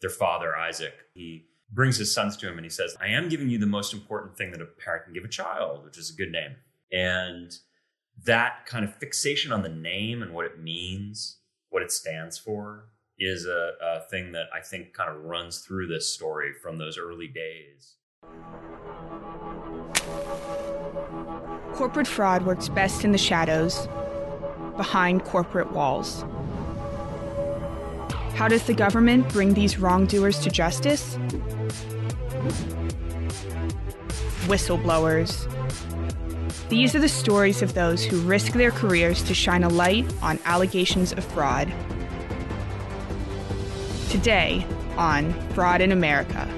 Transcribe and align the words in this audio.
their 0.00 0.10
father, 0.10 0.56
Isaac, 0.56 0.94
he 1.14 1.46
brings 1.70 1.96
his 1.96 2.14
sons 2.14 2.36
to 2.38 2.48
him 2.48 2.56
and 2.56 2.64
he 2.64 2.70
says, 2.70 2.96
I 3.00 3.08
am 3.08 3.28
giving 3.28 3.50
you 3.50 3.58
the 3.58 3.66
most 3.66 3.92
important 3.92 4.36
thing 4.36 4.52
that 4.52 4.62
a 4.62 4.66
parent 4.66 5.04
can 5.04 5.14
give 5.14 5.24
a 5.24 5.28
child, 5.28 5.84
which 5.84 5.98
is 5.98 6.10
a 6.10 6.16
good 6.16 6.32
name. 6.32 6.56
And 6.92 7.52
that 8.24 8.66
kind 8.66 8.84
of 8.84 8.94
fixation 8.94 9.52
on 9.52 9.62
the 9.62 9.68
name 9.68 10.22
and 10.22 10.32
what 10.32 10.46
it 10.46 10.60
means, 10.60 11.38
what 11.70 11.82
it 11.82 11.92
stands 11.92 12.38
for, 12.38 12.88
is 13.18 13.46
a, 13.46 13.72
a 13.82 14.00
thing 14.08 14.32
that 14.32 14.46
I 14.54 14.60
think 14.60 14.94
kind 14.94 15.10
of 15.10 15.24
runs 15.24 15.58
through 15.58 15.88
this 15.88 16.14
story 16.14 16.52
from 16.62 16.78
those 16.78 16.96
early 16.96 17.28
days. 17.28 17.96
Corporate 21.74 22.06
fraud 22.06 22.46
works 22.46 22.68
best 22.68 23.04
in 23.04 23.12
the 23.12 23.18
shadows, 23.18 23.88
behind 24.76 25.24
corporate 25.24 25.70
walls. 25.72 26.24
How 28.38 28.46
does 28.46 28.62
the 28.62 28.72
government 28.72 29.28
bring 29.30 29.52
these 29.52 29.80
wrongdoers 29.80 30.38
to 30.44 30.48
justice? 30.48 31.18
Whistleblowers. 34.46 35.48
These 36.68 36.94
are 36.94 37.00
the 37.00 37.08
stories 37.08 37.62
of 37.62 37.74
those 37.74 38.04
who 38.04 38.20
risk 38.20 38.52
their 38.52 38.70
careers 38.70 39.24
to 39.24 39.34
shine 39.34 39.64
a 39.64 39.68
light 39.68 40.06
on 40.22 40.38
allegations 40.44 41.10
of 41.10 41.24
fraud. 41.24 41.66
Today 44.08 44.64
on 44.96 45.32
Fraud 45.54 45.80
in 45.80 45.90
America. 45.90 46.48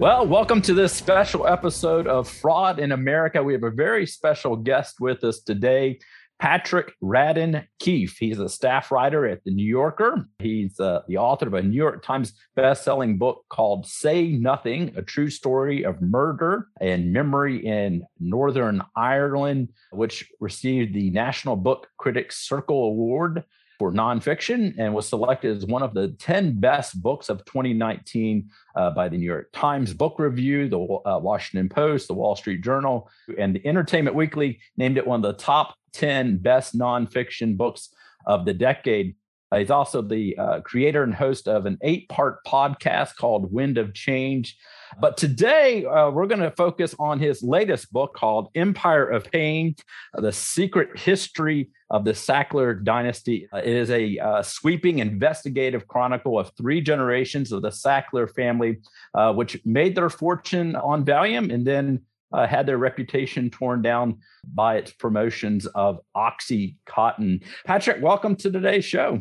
Well, 0.00 0.26
welcome 0.26 0.60
to 0.62 0.74
this 0.74 0.92
special 0.92 1.46
episode 1.46 2.08
of 2.08 2.28
Fraud 2.28 2.80
in 2.80 2.90
America. 2.90 3.44
We 3.44 3.52
have 3.52 3.62
a 3.62 3.70
very 3.70 4.06
special 4.06 4.56
guest 4.56 4.98
with 4.98 5.22
us 5.22 5.38
today, 5.38 6.00
Patrick 6.40 6.94
Radden 7.02 7.66
Keefe. 7.78 8.16
He's 8.18 8.38
a 8.38 8.48
staff 8.48 8.90
writer 8.90 9.26
at 9.26 9.44
The 9.44 9.50
New 9.50 9.66
Yorker. 9.66 10.26
He's 10.38 10.80
uh, 10.80 11.02
the 11.06 11.18
author 11.18 11.46
of 11.46 11.54
a 11.54 11.62
New 11.62 11.76
York 11.76 12.02
Times 12.02 12.32
best-selling 12.56 13.18
book 13.18 13.44
called 13.50 13.86
Say 13.86 14.28
Nothing, 14.28 14.94
a 14.96 15.02
true 15.02 15.28
story 15.28 15.84
of 15.84 16.00
murder 16.00 16.68
and 16.80 17.12
memory 17.12 17.64
in 17.64 18.04
Northern 18.18 18.82
Ireland, 18.96 19.68
which 19.92 20.30
received 20.40 20.94
the 20.94 21.10
National 21.10 21.56
Book 21.56 21.88
Critics 21.98 22.38
Circle 22.48 22.84
Award 22.84 23.44
for 23.80 23.90
nonfiction 23.90 24.74
and 24.76 24.92
was 24.92 25.08
selected 25.08 25.56
as 25.56 25.64
one 25.64 25.82
of 25.82 25.94
the 25.94 26.08
10 26.18 26.60
best 26.60 27.00
books 27.00 27.30
of 27.30 27.42
2019 27.46 28.46
uh, 28.76 28.90
by 28.90 29.08
the 29.08 29.16
New 29.16 29.24
York 29.24 29.48
Times 29.54 29.94
Book 29.94 30.18
Review, 30.18 30.68
the 30.68 30.78
uh, 30.78 31.18
Washington 31.18 31.66
Post, 31.66 32.06
the 32.06 32.12
Wall 32.12 32.36
Street 32.36 32.62
Journal, 32.62 33.08
and 33.38 33.56
the 33.56 33.66
Entertainment 33.66 34.14
Weekly 34.14 34.60
named 34.76 34.98
it 34.98 35.06
one 35.06 35.24
of 35.24 35.34
the 35.34 35.42
top 35.42 35.76
10 35.94 36.36
best 36.42 36.78
nonfiction 36.78 37.56
books 37.56 37.88
of 38.26 38.44
the 38.44 38.52
decade. 38.52 39.16
Uh, 39.52 39.58
he's 39.58 39.70
also 39.70 40.02
the 40.02 40.36
uh, 40.38 40.60
creator 40.60 41.02
and 41.02 41.14
host 41.14 41.48
of 41.48 41.66
an 41.66 41.78
eight 41.82 42.08
part 42.08 42.44
podcast 42.46 43.16
called 43.16 43.52
Wind 43.52 43.78
of 43.78 43.94
Change. 43.94 44.56
But 45.00 45.16
today, 45.16 45.84
uh, 45.84 46.10
we're 46.10 46.26
going 46.26 46.40
to 46.40 46.50
focus 46.50 46.94
on 46.98 47.20
his 47.20 47.42
latest 47.42 47.92
book 47.92 48.14
called 48.14 48.48
Empire 48.54 49.08
of 49.08 49.30
Pain 49.30 49.76
The 50.14 50.32
Secret 50.32 50.98
History 50.98 51.70
of 51.90 52.04
the 52.04 52.12
Sackler 52.12 52.82
Dynasty. 52.82 53.48
Uh, 53.52 53.58
it 53.58 53.68
is 53.68 53.90
a 53.90 54.18
uh, 54.18 54.42
sweeping 54.42 54.98
investigative 54.98 55.86
chronicle 55.86 56.38
of 56.38 56.50
three 56.56 56.80
generations 56.80 57.52
of 57.52 57.62
the 57.62 57.70
Sackler 57.70 58.32
family, 58.32 58.78
uh, 59.14 59.32
which 59.32 59.60
made 59.64 59.94
their 59.94 60.10
fortune 60.10 60.76
on 60.76 61.04
Valium 61.04 61.52
and 61.52 61.66
then 61.66 62.00
uh, 62.32 62.46
had 62.46 62.66
their 62.66 62.78
reputation 62.78 63.50
torn 63.50 63.82
down 63.82 64.18
by 64.54 64.76
its 64.76 64.92
promotions 64.92 65.66
of 65.66 65.98
Oxycontin. 66.16 67.42
Patrick, 67.64 68.02
welcome 68.02 68.36
to 68.36 68.50
today's 68.50 68.84
show. 68.84 69.20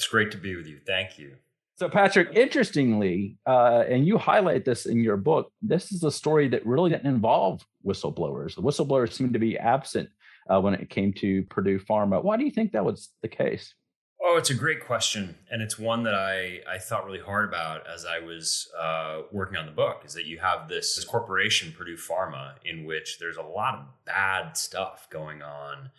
It's 0.00 0.08
great 0.08 0.30
to 0.30 0.38
be 0.38 0.56
with 0.56 0.66
you. 0.66 0.78
Thank 0.86 1.18
you. 1.18 1.36
So, 1.76 1.86
Patrick, 1.86 2.30
interestingly, 2.34 3.36
uh, 3.44 3.84
and 3.86 4.06
you 4.06 4.16
highlight 4.16 4.64
this 4.64 4.86
in 4.86 5.04
your 5.04 5.18
book, 5.18 5.52
this 5.60 5.92
is 5.92 6.02
a 6.02 6.10
story 6.10 6.48
that 6.48 6.64
really 6.64 6.88
didn't 6.88 7.06
involve 7.06 7.66
whistleblowers. 7.86 8.54
The 8.54 8.62
whistleblowers 8.62 9.12
seemed 9.12 9.34
to 9.34 9.38
be 9.38 9.58
absent 9.58 10.08
uh, 10.48 10.58
when 10.58 10.72
it 10.72 10.88
came 10.88 11.12
to 11.18 11.42
Purdue 11.50 11.78
Pharma. 11.78 12.24
Why 12.24 12.38
do 12.38 12.46
you 12.46 12.50
think 12.50 12.72
that 12.72 12.82
was 12.82 13.10
the 13.20 13.28
case? 13.28 13.74
Oh, 14.22 14.38
it's 14.38 14.48
a 14.48 14.54
great 14.54 14.82
question, 14.86 15.34
and 15.50 15.60
it's 15.60 15.78
one 15.78 16.04
that 16.04 16.14
I 16.14 16.60
I 16.66 16.78
thought 16.78 17.04
really 17.04 17.20
hard 17.20 17.46
about 17.46 17.86
as 17.86 18.06
I 18.06 18.20
was 18.20 18.70
uh, 18.80 19.22
working 19.32 19.58
on 19.58 19.66
the 19.66 19.72
book. 19.72 20.00
Is 20.06 20.14
that 20.14 20.24
you 20.24 20.38
have 20.38 20.70
this, 20.70 20.96
this 20.96 21.04
corporation, 21.04 21.74
Purdue 21.76 21.98
Pharma, 21.98 22.52
in 22.64 22.86
which 22.86 23.18
there's 23.18 23.36
a 23.36 23.42
lot 23.42 23.74
of 23.74 23.84
bad 24.06 24.56
stuff 24.56 25.08
going 25.10 25.42
on, 25.42 25.90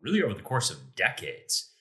really 0.00 0.22
over 0.22 0.34
the 0.34 0.42
course 0.42 0.70
of 0.70 0.94
decades 0.94 1.72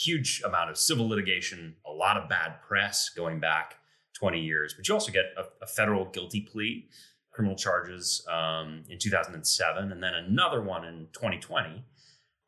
huge 0.00 0.42
amount 0.44 0.70
of 0.70 0.78
civil 0.78 1.08
litigation, 1.08 1.76
a 1.86 1.92
lot 1.92 2.16
of 2.16 2.28
bad 2.28 2.62
press 2.62 3.10
going 3.10 3.40
back 3.40 3.74
20 4.14 4.40
years. 4.40 4.74
But 4.74 4.88
you 4.88 4.94
also 4.94 5.12
get 5.12 5.26
a, 5.36 5.44
a 5.62 5.66
federal 5.66 6.06
guilty 6.06 6.40
plea, 6.40 6.88
criminal 7.30 7.56
charges 7.56 8.26
um, 8.30 8.84
in 8.88 8.98
2007, 8.98 9.92
and 9.92 10.02
then 10.02 10.14
another 10.14 10.62
one 10.62 10.84
in 10.84 11.08
2020. 11.12 11.84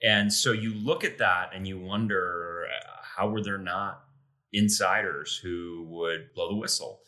And 0.03 0.33
so 0.33 0.53
you 0.53 0.75
look 0.75 1.05
at 1.05 1.19
that 1.19 1.51
and 1.55 1.67
you 1.67 1.79
wonder 1.79 2.67
uh, 2.67 2.97
how 3.17 3.29
were 3.29 3.43
there 3.43 3.59
not 3.59 4.03
insiders 4.53 5.37
who 5.37 5.87
would 5.89 6.35
blow 6.35 6.49
the 6.49 6.57
whistle? 6.57 7.01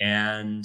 And 0.00 0.64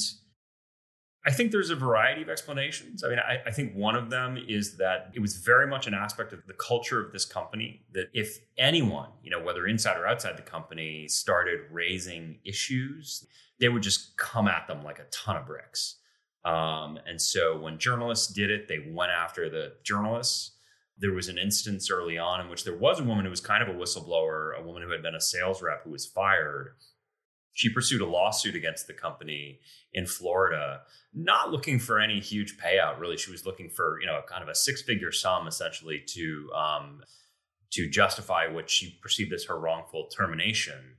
I 1.27 1.31
think 1.31 1.51
there's 1.51 1.71
a 1.71 1.75
variety 1.75 2.21
of 2.21 2.29
explanations. 2.29 3.03
I 3.03 3.09
mean, 3.09 3.19
I, 3.19 3.39
I, 3.45 3.51
think 3.51 3.73
one 3.75 3.95
of 3.95 4.09
them 4.09 4.37
is 4.47 4.77
that 4.77 5.11
it 5.13 5.19
was 5.19 5.35
very 5.35 5.67
much 5.67 5.85
an 5.85 5.93
aspect 5.93 6.31
of 6.31 6.47
the 6.47 6.53
culture 6.53 7.05
of 7.05 7.11
this 7.11 7.25
company 7.25 7.81
that 7.91 8.05
if 8.13 8.39
anyone, 8.57 9.09
you 9.21 9.29
know, 9.29 9.43
whether 9.43 9.67
inside 9.67 9.97
or 9.97 10.07
outside 10.07 10.37
the 10.37 10.41
company, 10.41 11.05
started 11.09 11.59
raising 11.69 12.39
issues, 12.45 13.27
they 13.59 13.67
would 13.67 13.83
just 13.83 14.15
come 14.15 14.47
at 14.47 14.69
them 14.69 14.85
like 14.85 14.99
a 14.99 15.05
ton 15.11 15.35
of 15.35 15.45
bricks. 15.45 15.97
Um, 16.45 16.97
and 17.05 17.21
so 17.21 17.59
when 17.59 17.77
journalists 17.77 18.31
did 18.31 18.49
it, 18.49 18.69
they 18.69 18.85
went 18.89 19.11
after 19.11 19.49
the 19.49 19.73
journalists. 19.83 20.51
There 20.97 21.11
was 21.11 21.27
an 21.27 21.37
instance 21.37 21.91
early 21.91 22.17
on 22.17 22.39
in 22.39 22.47
which 22.47 22.63
there 22.63 22.77
was 22.77 23.01
a 23.01 23.03
woman 23.03 23.25
who 23.25 23.31
was 23.31 23.41
kind 23.41 23.61
of 23.61 23.67
a 23.67 23.77
whistleblower, 23.77 24.57
a 24.57 24.63
woman 24.63 24.81
who 24.81 24.91
had 24.91 25.03
been 25.03 25.13
a 25.13 25.19
sales 25.19 25.61
rep 25.61 25.83
who 25.83 25.91
was 25.91 26.05
fired 26.05 26.75
she 27.57 27.73
pursued 27.73 28.01
a 28.01 28.05
lawsuit 28.05 28.53
against 28.53 28.85
the 28.85 28.93
company 28.93 29.59
in 29.91 30.05
Florida, 30.05 30.81
not 31.11 31.51
looking 31.51 31.79
for 31.79 31.99
any 31.99 32.19
huge 32.19 32.55
payout. 32.59 32.99
Really, 32.99 33.17
she 33.17 33.31
was 33.31 33.47
looking 33.47 33.67
for 33.67 33.99
you 33.99 34.05
know 34.05 34.21
kind 34.29 34.43
of 34.43 34.47
a 34.47 34.53
six 34.53 34.83
figure 34.83 35.11
sum 35.11 35.47
essentially 35.47 36.03
to 36.09 36.51
um, 36.55 37.01
to 37.71 37.89
justify 37.89 38.45
what 38.45 38.69
she 38.69 38.99
perceived 39.01 39.33
as 39.33 39.45
her 39.45 39.59
wrongful 39.59 40.07
termination. 40.15 40.97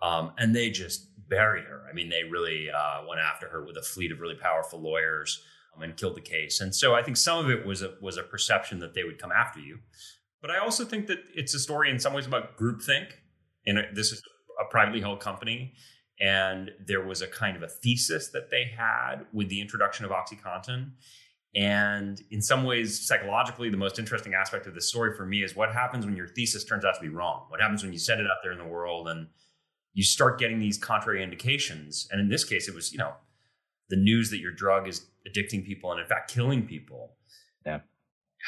Um, 0.00 0.32
and 0.38 0.56
they 0.56 0.70
just 0.70 1.10
buried 1.28 1.64
her. 1.64 1.82
I 1.90 1.92
mean, 1.92 2.08
they 2.08 2.22
really 2.22 2.70
uh, 2.70 3.02
went 3.06 3.20
after 3.20 3.46
her 3.48 3.66
with 3.66 3.76
a 3.76 3.82
fleet 3.82 4.10
of 4.10 4.20
really 4.20 4.36
powerful 4.36 4.80
lawyers 4.80 5.42
um, 5.76 5.82
and 5.82 5.94
killed 5.94 6.16
the 6.16 6.22
case. 6.22 6.62
And 6.62 6.74
so 6.74 6.94
I 6.94 7.02
think 7.02 7.18
some 7.18 7.44
of 7.44 7.50
it 7.50 7.66
was 7.66 7.82
a, 7.82 7.96
was 8.00 8.16
a 8.16 8.22
perception 8.22 8.78
that 8.78 8.94
they 8.94 9.04
would 9.04 9.20
come 9.20 9.32
after 9.32 9.60
you. 9.60 9.80
But 10.40 10.52
I 10.52 10.58
also 10.58 10.86
think 10.86 11.06
that 11.08 11.18
it's 11.34 11.52
a 11.52 11.58
story 11.58 11.90
in 11.90 11.98
some 11.98 12.14
ways 12.14 12.26
about 12.26 12.56
groupthink. 12.56 13.08
And 13.66 13.78
this 13.92 14.10
is 14.10 14.22
a 14.58 14.70
privately 14.70 15.00
held 15.02 15.20
company 15.20 15.74
and 16.20 16.70
there 16.84 17.04
was 17.04 17.22
a 17.22 17.26
kind 17.26 17.56
of 17.56 17.62
a 17.62 17.68
thesis 17.68 18.28
that 18.28 18.50
they 18.50 18.64
had 18.76 19.26
with 19.32 19.48
the 19.48 19.60
introduction 19.60 20.04
of 20.04 20.10
OxyContin. 20.10 20.90
And 21.54 22.20
in 22.30 22.42
some 22.42 22.64
ways, 22.64 23.06
psychologically, 23.06 23.70
the 23.70 23.76
most 23.76 23.98
interesting 23.98 24.34
aspect 24.34 24.66
of 24.66 24.74
this 24.74 24.88
story 24.88 25.16
for 25.16 25.24
me 25.24 25.42
is 25.42 25.56
what 25.56 25.72
happens 25.72 26.04
when 26.04 26.16
your 26.16 26.28
thesis 26.28 26.64
turns 26.64 26.84
out 26.84 26.94
to 26.94 27.00
be 27.00 27.08
wrong. 27.08 27.44
What 27.48 27.60
happens 27.60 27.82
when 27.82 27.92
you 27.92 27.98
set 27.98 28.20
it 28.20 28.26
out 28.26 28.38
there 28.42 28.52
in 28.52 28.58
the 28.58 28.66
world 28.66 29.08
and 29.08 29.28
you 29.94 30.02
start 30.02 30.38
getting 30.38 30.60
these 30.60 30.76
contrary 30.76 31.22
indications. 31.22 32.06
And 32.10 32.20
in 32.20 32.28
this 32.28 32.44
case, 32.44 32.68
it 32.68 32.74
was, 32.74 32.92
you 32.92 32.98
know, 32.98 33.14
the 33.88 33.96
news 33.96 34.30
that 34.30 34.38
your 34.38 34.52
drug 34.52 34.86
is 34.86 35.06
addicting 35.26 35.64
people 35.64 35.90
and 35.90 36.00
in 36.00 36.06
fact 36.06 36.30
killing 36.30 36.66
people. 36.66 37.14
Yeah 37.64 37.80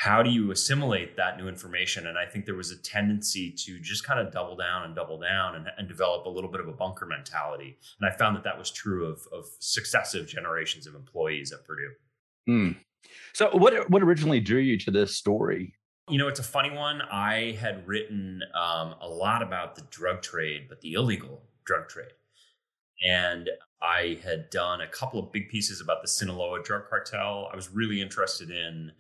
how 0.01 0.23
do 0.23 0.31
you 0.31 0.51
assimilate 0.51 1.15
that 1.19 1.37
new 1.37 1.47
information? 1.47 2.07
And 2.07 2.17
I 2.17 2.25
think 2.25 2.47
there 2.47 2.55
was 2.55 2.71
a 2.71 2.79
tendency 2.79 3.51
to 3.51 3.79
just 3.81 4.03
kind 4.03 4.19
of 4.19 4.33
double 4.33 4.57
down 4.57 4.85
and 4.85 4.95
double 4.95 5.19
down 5.19 5.57
and, 5.57 5.67
and 5.77 5.87
develop 5.87 6.25
a 6.25 6.29
little 6.31 6.51
bit 6.51 6.63
of 6.63 6.69
a 6.69 6.73
bunker 6.73 7.05
mentality. 7.05 7.77
And 8.01 8.11
I 8.11 8.17
found 8.17 8.35
that 8.35 8.43
that 8.45 8.59
was 8.59 8.71
true 8.71 9.05
of, 9.05 9.21
of 9.31 9.45
successive 9.59 10.27
generations 10.27 10.87
of 10.87 10.95
employees 10.95 11.53
at 11.53 11.67
Purdue. 11.67 11.93
Hmm. 12.47 12.71
So, 13.35 13.51
what 13.55 13.91
what 13.91 14.03
originally 14.03 14.41
drew 14.41 14.61
you 14.61 14.79
to 14.79 14.91
this 14.91 15.17
story? 15.17 15.75
You 16.09 16.17
know, 16.17 16.29
it's 16.29 16.41
a 16.41 16.45
funny 16.45 16.71
one. 16.71 17.03
I 17.03 17.59
had 17.61 17.87
written 17.87 18.41
um, 18.55 18.95
a 19.03 19.09
lot 19.09 19.43
about 19.43 19.75
the 19.75 19.83
drug 19.91 20.23
trade, 20.23 20.67
but 20.71 20.81
the 20.81 20.95
illegal 20.95 21.43
drug 21.67 21.91
trade. 21.91 22.13
And 23.07 23.51
I 23.83 24.19
had 24.25 24.49
done 24.49 24.81
a 24.81 24.89
couple 24.89 25.21
of 25.21 25.31
big 25.31 25.51
pieces 25.51 25.83
about 25.83 26.01
the 26.01 26.09
Sinaloa 26.09 26.63
drug 26.63 26.89
cartel. 26.89 27.51
I 27.53 27.57
was 27.57 27.69
really 27.71 28.01
interested 28.01 28.51
in 28.51 28.93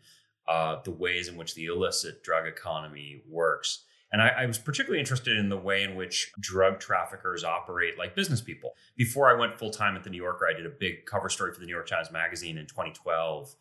uh, 0.50 0.81
the 0.82 0.91
ways 0.91 1.29
in 1.29 1.37
which 1.37 1.55
the 1.55 1.67
illicit 1.67 2.25
drug 2.25 2.44
economy 2.44 3.23
works. 3.29 3.85
And 4.12 4.20
I, 4.20 4.29
I, 4.31 4.47
was 4.47 4.58
particularly 4.58 4.99
interested 4.99 5.37
in 5.37 5.49
the 5.49 5.56
way 5.56 5.85
in 5.85 5.94
which 5.94 6.32
drug 6.41 6.81
traffickers 6.81 7.44
operate 7.44 7.97
like 7.97 8.17
business 8.17 8.41
people. 8.41 8.73
Before 8.97 9.31
I 9.31 9.38
went 9.38 9.56
full 9.56 9.70
time 9.70 9.94
at 9.94 10.02
the 10.02 10.11
New 10.11 10.17
Yorker, 10.17 10.49
I 10.49 10.52
did 10.52 10.67
a 10.67 10.70
big 10.70 11.06
cover 11.06 11.29
story 11.29 11.55
for 11.55 11.61
the 11.61 11.67
New 11.67 11.73
York 11.73 11.87
Times 11.87 12.11
Magazine 12.11 12.58
in 12.58 12.67
2012 12.67 13.55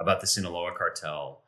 about 0.00 0.22
the 0.22 0.26
Sinaloa 0.26 0.72
cartel. 0.74 1.44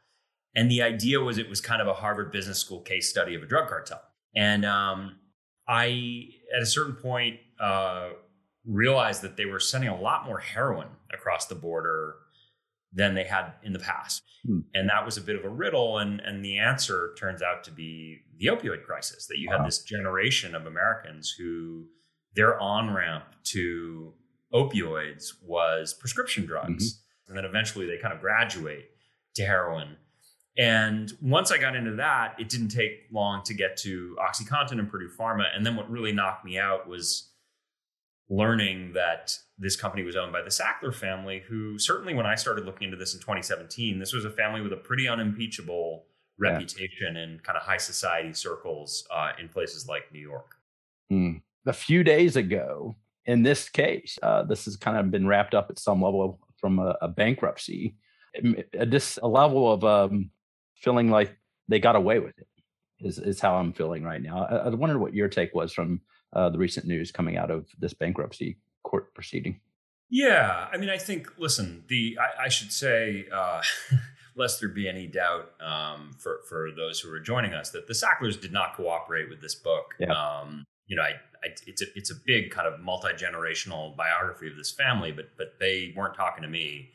And 0.54 0.70
the 0.70 0.82
idea 0.82 1.18
was 1.18 1.38
it 1.38 1.48
was 1.48 1.62
kind 1.62 1.80
of 1.80 1.88
a 1.88 1.94
Harvard 1.94 2.30
Business 2.30 2.58
School 2.58 2.80
case 2.80 3.08
study 3.08 3.34
of 3.34 3.42
a 3.42 3.46
drug 3.46 3.68
cartel. 3.68 4.02
And 4.36 4.66
um, 4.66 5.16
I, 5.66 6.28
at 6.54 6.60
a 6.60 6.66
certain 6.66 6.96
point, 6.96 7.38
uh, 7.58 8.10
realized 8.66 9.22
that 9.22 9.38
they 9.38 9.46
were 9.46 9.60
sending 9.60 9.88
a 9.88 9.98
lot 9.98 10.26
more 10.26 10.40
heroin 10.40 10.88
across 11.10 11.46
the 11.46 11.54
border 11.54 12.16
than 12.94 13.14
they 13.14 13.24
had 13.24 13.52
in 13.62 13.72
the 13.72 13.78
past. 13.78 14.22
Hmm. 14.46 14.60
And 14.72 14.88
that 14.88 15.04
was 15.04 15.16
a 15.16 15.20
bit 15.20 15.36
of 15.36 15.44
a 15.44 15.48
riddle. 15.48 15.98
And, 15.98 16.20
and 16.20 16.44
the 16.44 16.58
answer 16.58 17.14
turns 17.18 17.42
out 17.42 17.64
to 17.64 17.70
be 17.70 18.20
the 18.38 18.46
opioid 18.46 18.84
crisis 18.84 19.26
that 19.26 19.38
you 19.38 19.48
wow. 19.50 19.58
had 19.58 19.66
this 19.66 19.82
generation 19.82 20.54
of 20.54 20.66
Americans 20.66 21.34
who 21.36 21.86
their 22.34 22.58
on 22.60 22.94
ramp 22.94 23.24
to 23.44 24.12
opioids 24.52 25.32
was 25.42 25.94
prescription 25.94 26.46
drugs. 26.46 26.94
Mm-hmm. 26.94 27.00
And 27.28 27.38
then 27.38 27.44
eventually 27.44 27.86
they 27.86 27.98
kind 27.98 28.14
of 28.14 28.20
graduate 28.20 28.90
to 29.34 29.44
heroin. 29.44 29.96
And 30.56 31.12
once 31.20 31.50
I 31.50 31.58
got 31.58 31.74
into 31.74 31.96
that, 31.96 32.36
it 32.38 32.48
didn't 32.48 32.68
take 32.68 33.08
long 33.12 33.42
to 33.44 33.54
get 33.54 33.76
to 33.78 34.16
OxyContin 34.20 34.78
and 34.78 34.88
Purdue 34.88 35.10
Pharma. 35.18 35.44
And 35.54 35.66
then 35.66 35.74
what 35.74 35.90
really 35.90 36.12
knocked 36.12 36.44
me 36.44 36.58
out 36.58 36.88
was 36.88 37.30
learning 38.28 38.92
that 38.92 39.36
this 39.58 39.76
company 39.76 40.02
was 40.02 40.16
owned 40.16 40.32
by 40.32 40.42
the 40.42 40.50
Sackler 40.50 40.94
family, 40.94 41.42
who 41.48 41.78
certainly 41.78 42.14
when 42.14 42.26
I 42.26 42.34
started 42.34 42.64
looking 42.64 42.86
into 42.86 42.96
this 42.96 43.14
in 43.14 43.20
2017, 43.20 43.98
this 43.98 44.12
was 44.12 44.24
a 44.24 44.30
family 44.30 44.60
with 44.60 44.72
a 44.72 44.76
pretty 44.76 45.08
unimpeachable 45.08 46.06
yeah. 46.42 46.50
reputation 46.50 47.16
in 47.16 47.38
kind 47.40 47.56
of 47.56 47.62
high 47.62 47.76
society 47.76 48.32
circles 48.32 49.06
uh, 49.14 49.32
in 49.38 49.48
places 49.48 49.86
like 49.88 50.12
New 50.12 50.20
York. 50.20 50.56
Mm. 51.12 51.42
A 51.66 51.72
few 51.72 52.02
days 52.02 52.36
ago, 52.36 52.96
in 53.26 53.42
this 53.42 53.68
case, 53.68 54.18
uh, 54.22 54.42
this 54.42 54.64
has 54.64 54.76
kind 54.76 54.96
of 54.96 55.10
been 55.10 55.26
wrapped 55.26 55.54
up 55.54 55.70
at 55.70 55.78
some 55.78 56.02
level 56.02 56.40
from 56.58 56.78
a, 56.78 56.96
a 57.00 57.08
bankruptcy. 57.08 57.96
Just 58.88 59.20
a 59.22 59.28
level 59.28 59.72
of 59.72 59.84
um, 59.84 60.30
feeling 60.74 61.10
like 61.10 61.36
they 61.68 61.78
got 61.78 61.96
away 61.96 62.18
with 62.18 62.36
it 62.38 62.48
is, 63.00 63.18
is 63.18 63.40
how 63.40 63.54
I'm 63.54 63.72
feeling 63.72 64.02
right 64.02 64.20
now. 64.20 64.46
I, 64.50 64.56
I 64.56 64.68
wonder 64.70 64.98
what 64.98 65.14
your 65.14 65.28
take 65.28 65.54
was 65.54 65.72
from 65.72 66.00
uh, 66.32 66.50
the 66.50 66.58
recent 66.58 66.86
news 66.86 67.12
coming 67.12 67.36
out 67.36 67.50
of 67.50 67.66
this 67.78 67.94
bankruptcy 67.94 68.58
court 68.94 69.14
proceeding. 69.14 69.60
Yeah, 70.10 70.68
I 70.72 70.76
mean, 70.76 70.90
I 70.90 70.98
think. 70.98 71.28
Listen, 71.38 71.84
the 71.88 72.16
I, 72.20 72.44
I 72.44 72.48
should 72.48 72.72
say, 72.72 73.26
uh, 73.32 73.62
lest 74.36 74.60
there 74.60 74.68
be 74.68 74.88
any 74.88 75.06
doubt 75.06 75.50
um, 75.60 76.14
for 76.18 76.40
for 76.48 76.68
those 76.70 77.00
who 77.00 77.10
are 77.12 77.20
joining 77.20 77.52
us, 77.54 77.70
that 77.70 77.88
the 77.88 77.94
Sacklers 77.94 78.40
did 78.40 78.52
not 78.52 78.74
cooperate 78.76 79.28
with 79.28 79.40
this 79.40 79.56
book. 79.56 79.94
Yeah. 79.98 80.12
Um, 80.12 80.64
you 80.86 80.94
know, 80.94 81.02
I, 81.02 81.14
I, 81.42 81.48
it's 81.66 81.82
a 81.82 81.86
it's 81.96 82.10
a 82.10 82.14
big 82.26 82.50
kind 82.50 82.68
of 82.68 82.80
multi 82.80 83.08
generational 83.08 83.96
biography 83.96 84.48
of 84.48 84.56
this 84.56 84.70
family, 84.70 85.10
but 85.10 85.30
but 85.36 85.54
they 85.58 85.92
weren't 85.96 86.14
talking 86.14 86.42
to 86.42 86.48
me, 86.48 86.90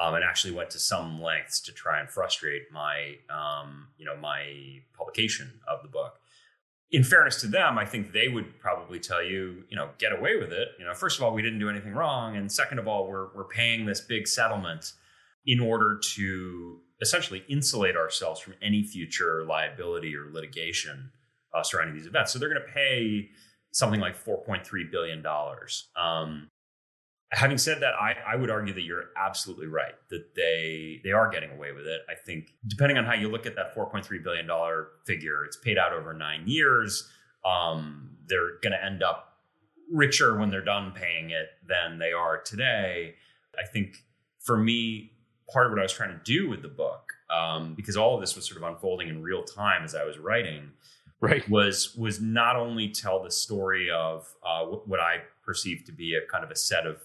um, 0.00 0.14
and 0.14 0.24
actually 0.24 0.54
went 0.54 0.70
to 0.70 0.80
some 0.80 1.22
lengths 1.22 1.60
to 1.60 1.72
try 1.72 2.00
and 2.00 2.10
frustrate 2.10 2.64
my 2.72 3.14
um, 3.30 3.88
you 3.98 4.06
know 4.06 4.16
my 4.16 4.80
publication 4.96 5.60
of 5.68 5.82
the 5.82 5.88
book 5.88 6.18
in 6.90 7.02
fairness 7.02 7.40
to 7.40 7.48
them, 7.48 7.78
I 7.78 7.84
think 7.84 8.12
they 8.12 8.28
would 8.28 8.60
probably 8.60 9.00
tell 9.00 9.22
you, 9.22 9.64
you 9.68 9.76
know, 9.76 9.90
get 9.98 10.12
away 10.12 10.36
with 10.36 10.52
it. 10.52 10.68
You 10.78 10.84
know, 10.84 10.94
first 10.94 11.18
of 11.18 11.24
all, 11.24 11.34
we 11.34 11.42
didn't 11.42 11.58
do 11.58 11.68
anything 11.68 11.94
wrong, 11.94 12.36
and 12.36 12.50
second 12.50 12.78
of 12.78 12.86
all, 12.86 13.08
we're 13.08 13.34
we're 13.34 13.48
paying 13.48 13.86
this 13.86 14.00
big 14.00 14.28
settlement 14.28 14.92
in 15.46 15.60
order 15.60 15.98
to 16.14 16.80
essentially 17.00 17.44
insulate 17.48 17.96
ourselves 17.96 18.40
from 18.40 18.54
any 18.62 18.82
future 18.82 19.44
liability 19.44 20.14
or 20.16 20.30
litigation 20.32 21.10
uh, 21.54 21.62
surrounding 21.62 21.94
these 21.94 22.06
events. 22.06 22.32
So 22.32 22.38
they're 22.38 22.48
going 22.48 22.62
to 22.66 22.72
pay 22.72 23.28
something 23.72 24.00
like 24.00 24.16
4.3 24.16 24.64
billion 24.90 25.22
dollars. 25.22 25.88
Um, 26.00 26.48
having 27.30 27.58
said 27.58 27.80
that, 27.80 27.94
I, 27.94 28.14
I 28.26 28.36
would 28.36 28.50
argue 28.50 28.74
that 28.74 28.82
you're 28.82 29.06
absolutely 29.16 29.66
right 29.66 29.94
that 30.10 30.34
they 30.34 31.00
they 31.02 31.12
are 31.12 31.28
getting 31.28 31.50
away 31.50 31.72
with 31.72 31.86
it. 31.86 32.02
I 32.08 32.14
think 32.14 32.54
depending 32.66 32.98
on 32.98 33.04
how 33.04 33.14
you 33.14 33.28
look 33.28 33.46
at 33.46 33.56
that 33.56 33.74
4.3 33.74 34.22
billion 34.22 34.46
dollar 34.46 34.88
figure, 35.04 35.44
it's 35.44 35.56
paid 35.56 35.78
out 35.78 35.92
over 35.92 36.12
nine 36.12 36.42
years. 36.46 37.08
Um, 37.44 38.10
they're 38.28 38.58
going 38.62 38.72
to 38.72 38.84
end 38.84 39.02
up 39.02 39.36
richer 39.92 40.36
when 40.38 40.50
they're 40.50 40.64
done 40.64 40.92
paying 40.92 41.30
it 41.30 41.50
than 41.66 41.98
they 41.98 42.12
are 42.12 42.40
today. 42.40 43.14
I 43.58 43.66
think 43.66 44.04
for 44.40 44.56
me, 44.56 45.12
part 45.52 45.66
of 45.66 45.72
what 45.72 45.78
I 45.78 45.82
was 45.82 45.92
trying 45.92 46.10
to 46.10 46.20
do 46.24 46.48
with 46.48 46.62
the 46.62 46.68
book, 46.68 47.12
um, 47.30 47.74
because 47.74 47.96
all 47.96 48.14
of 48.14 48.20
this 48.20 48.34
was 48.34 48.46
sort 48.46 48.62
of 48.62 48.68
unfolding 48.68 49.08
in 49.08 49.22
real 49.22 49.42
time 49.42 49.84
as 49.84 49.94
I 49.94 50.04
was 50.04 50.18
writing, 50.18 50.70
right, 51.20 51.48
was 51.48 51.94
was 51.96 52.20
not 52.20 52.56
only 52.56 52.88
tell 52.88 53.22
the 53.22 53.30
story 53.30 53.90
of 53.90 54.26
uh, 54.44 54.64
what 54.64 55.00
I 55.00 55.18
perceived 55.44 55.86
to 55.86 55.92
be 55.92 56.14
a 56.14 56.30
kind 56.30 56.44
of 56.44 56.50
a 56.50 56.56
set 56.56 56.86
of 56.86 57.00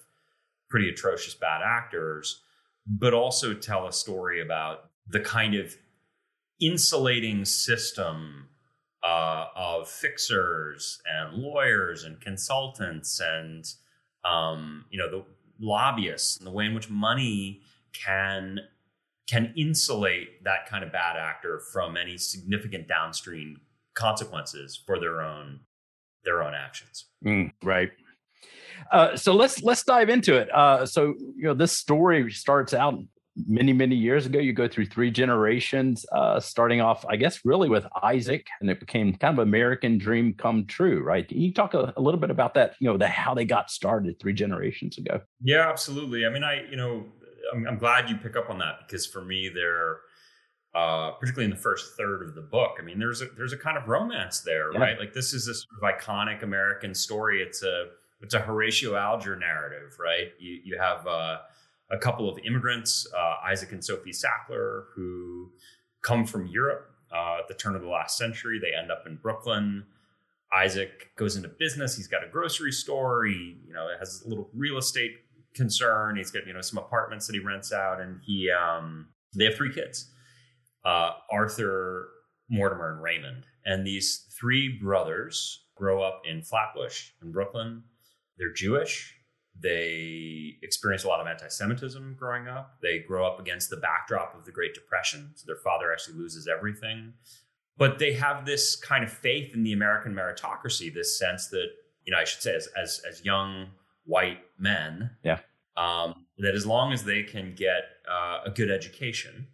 pretty 0.71 0.89
atrocious 0.89 1.35
bad 1.35 1.61
actors, 1.63 2.41
but 2.87 3.13
also 3.13 3.53
tell 3.53 3.85
a 3.85 3.93
story 3.93 4.41
about 4.41 4.89
the 5.07 5.19
kind 5.19 5.53
of 5.53 5.75
insulating 6.59 7.45
system 7.45 8.47
uh, 9.03 9.45
of 9.55 9.89
fixers 9.89 11.01
and 11.05 11.33
lawyers 11.33 12.03
and 12.03 12.21
consultants 12.21 13.19
and 13.19 13.65
um, 14.23 14.85
you 14.89 14.97
know 14.97 15.09
the 15.09 15.23
lobbyists 15.59 16.37
and 16.37 16.47
the 16.47 16.51
way 16.51 16.65
in 16.65 16.73
which 16.73 16.89
money 16.89 17.61
can 17.93 18.59
can 19.27 19.53
insulate 19.55 20.43
that 20.43 20.67
kind 20.67 20.83
of 20.83 20.91
bad 20.91 21.15
actor 21.17 21.59
from 21.71 21.97
any 21.97 22.17
significant 22.17 22.87
downstream 22.87 23.59
consequences 23.93 24.81
for 24.85 24.99
their 24.99 25.21
own 25.21 25.59
their 26.23 26.43
own 26.43 26.53
actions. 26.53 27.05
Mm, 27.25 27.51
right. 27.63 27.91
Uh, 28.91 29.15
so 29.15 29.33
let's 29.33 29.61
let's 29.63 29.83
dive 29.83 30.09
into 30.09 30.35
it. 30.35 30.53
Uh, 30.53 30.85
so 30.85 31.15
you 31.35 31.43
know 31.43 31.53
this 31.53 31.71
story 31.71 32.31
starts 32.31 32.73
out 32.73 32.95
many 33.47 33.73
many 33.73 33.95
years 33.95 34.25
ago. 34.25 34.39
You 34.39 34.53
go 34.53 34.67
through 34.67 34.87
three 34.87 35.11
generations, 35.11 36.05
uh, 36.11 36.39
starting 36.39 36.81
off, 36.81 37.05
I 37.07 37.15
guess, 37.15 37.45
really 37.45 37.69
with 37.69 37.85
Isaac, 38.03 38.47
and 38.59 38.69
it 38.69 38.79
became 38.79 39.15
kind 39.15 39.37
of 39.37 39.47
American 39.47 39.97
dream 39.97 40.33
come 40.33 40.65
true, 40.65 41.01
right? 41.01 41.27
Can 41.27 41.39
you 41.39 41.53
talk 41.53 41.73
a, 41.73 41.93
a 41.95 42.01
little 42.01 42.19
bit 42.19 42.29
about 42.29 42.53
that? 42.55 42.75
You 42.79 42.89
know, 42.89 42.97
the 42.97 43.07
how 43.07 43.33
they 43.33 43.45
got 43.45 43.71
started 43.71 44.19
three 44.19 44.33
generations 44.33 44.97
ago. 44.97 45.21
Yeah, 45.43 45.69
absolutely. 45.69 46.25
I 46.25 46.29
mean, 46.29 46.43
I 46.43 46.67
you 46.69 46.75
know, 46.75 47.05
I'm, 47.53 47.67
I'm 47.67 47.77
glad 47.77 48.09
you 48.09 48.15
pick 48.15 48.35
up 48.35 48.49
on 48.49 48.59
that 48.59 48.79
because 48.85 49.05
for 49.05 49.23
me, 49.23 49.49
they're 49.49 49.99
uh, 50.73 51.11
particularly 51.11 51.45
in 51.45 51.51
the 51.51 51.61
first 51.61 51.97
third 51.97 52.23
of 52.23 52.35
the 52.35 52.41
book. 52.41 52.77
I 52.79 52.83
mean, 52.83 52.99
there's 52.99 53.21
a 53.21 53.25
there's 53.37 53.53
a 53.53 53.57
kind 53.57 53.77
of 53.77 53.87
romance 53.87 54.41
there, 54.41 54.71
yeah. 54.73 54.79
right? 54.79 54.99
Like 54.99 55.13
this 55.13 55.33
is 55.33 55.45
this 55.45 55.65
sort 55.69 55.93
of 55.93 55.99
iconic 55.99 56.43
American 56.43 56.93
story. 56.95 57.41
It's 57.41 57.63
a 57.63 57.87
it's 58.21 58.33
a 58.33 58.39
Horatio 58.39 58.95
Alger 58.95 59.35
narrative, 59.35 59.97
right? 59.99 60.31
You 60.39 60.59
you 60.63 60.77
have 60.79 61.05
uh, 61.07 61.39
a 61.89 61.97
couple 61.97 62.29
of 62.29 62.37
immigrants, 62.39 63.07
uh, 63.15 63.35
Isaac 63.45 63.71
and 63.71 63.83
Sophie 63.83 64.11
Sackler, 64.11 64.85
who 64.95 65.51
come 66.01 66.25
from 66.25 66.47
Europe 66.47 66.91
uh, 67.11 67.37
at 67.39 67.47
the 67.47 67.53
turn 67.53 67.75
of 67.75 67.81
the 67.81 67.87
last 67.87 68.17
century. 68.17 68.59
They 68.59 68.73
end 68.73 68.91
up 68.91 69.03
in 69.05 69.15
Brooklyn. 69.15 69.85
Isaac 70.53 71.15
goes 71.15 71.35
into 71.35 71.47
business. 71.47 71.95
He's 71.95 72.07
got 72.07 72.23
a 72.23 72.27
grocery 72.27 72.71
store. 72.71 73.25
He 73.25 73.57
you 73.67 73.73
know 73.73 73.87
has 73.99 74.23
a 74.25 74.29
little 74.29 74.49
real 74.53 74.77
estate 74.77 75.11
concern. 75.55 76.15
He's 76.15 76.31
got 76.31 76.45
you 76.45 76.53
know 76.53 76.61
some 76.61 76.77
apartments 76.77 77.27
that 77.27 77.33
he 77.33 77.39
rents 77.39 77.73
out, 77.73 77.99
and 77.99 78.19
he 78.23 78.51
um, 78.51 79.07
they 79.35 79.45
have 79.45 79.55
three 79.55 79.73
kids: 79.73 80.11
uh, 80.85 81.11
Arthur, 81.31 82.09
Mortimer, 82.49 82.93
and 82.93 83.01
Raymond. 83.01 83.45
And 83.63 83.85
these 83.85 84.25
three 84.39 84.79
brothers 84.81 85.65
grow 85.75 86.01
up 86.01 86.23
in 86.27 86.41
Flatbush 86.41 87.11
in 87.21 87.31
Brooklyn 87.31 87.83
they're 88.41 88.51
Jewish. 88.51 89.15
They 89.57 90.57
experience 90.63 91.03
a 91.03 91.07
lot 91.07 91.21
of 91.21 91.27
anti 91.27 91.47
Semitism 91.47 92.15
growing 92.17 92.47
up. 92.47 92.79
They 92.81 92.99
grow 92.99 93.25
up 93.25 93.39
against 93.39 93.69
the 93.69 93.77
backdrop 93.77 94.35
of 94.35 94.45
the 94.45 94.51
Great 94.51 94.73
Depression. 94.73 95.31
So 95.35 95.43
their 95.45 95.61
father 95.63 95.93
actually 95.93 96.17
loses 96.17 96.47
everything. 96.47 97.13
But 97.77 97.99
they 97.99 98.13
have 98.13 98.45
this 98.45 98.75
kind 98.75 99.03
of 99.03 99.11
faith 99.11 99.53
in 99.53 99.63
the 99.63 99.73
American 99.73 100.13
meritocracy, 100.13 100.91
this 100.91 101.17
sense 101.19 101.47
that, 101.49 101.67
you 102.03 102.11
know, 102.11 102.17
I 102.17 102.23
should 102.23 102.41
say, 102.41 102.55
as, 102.55 102.67
as, 102.75 103.01
as 103.07 103.23
young 103.23 103.67
white 104.05 104.39
men, 104.57 105.11
yeah. 105.23 105.39
Um, 105.77 106.25
that 106.39 106.53
as 106.53 106.65
long 106.65 106.91
as 106.91 107.05
they 107.05 107.23
can 107.23 107.55
get 107.55 107.83
uh, 108.11 108.39
a 108.45 108.49
good 108.49 108.69
education, 108.69 109.47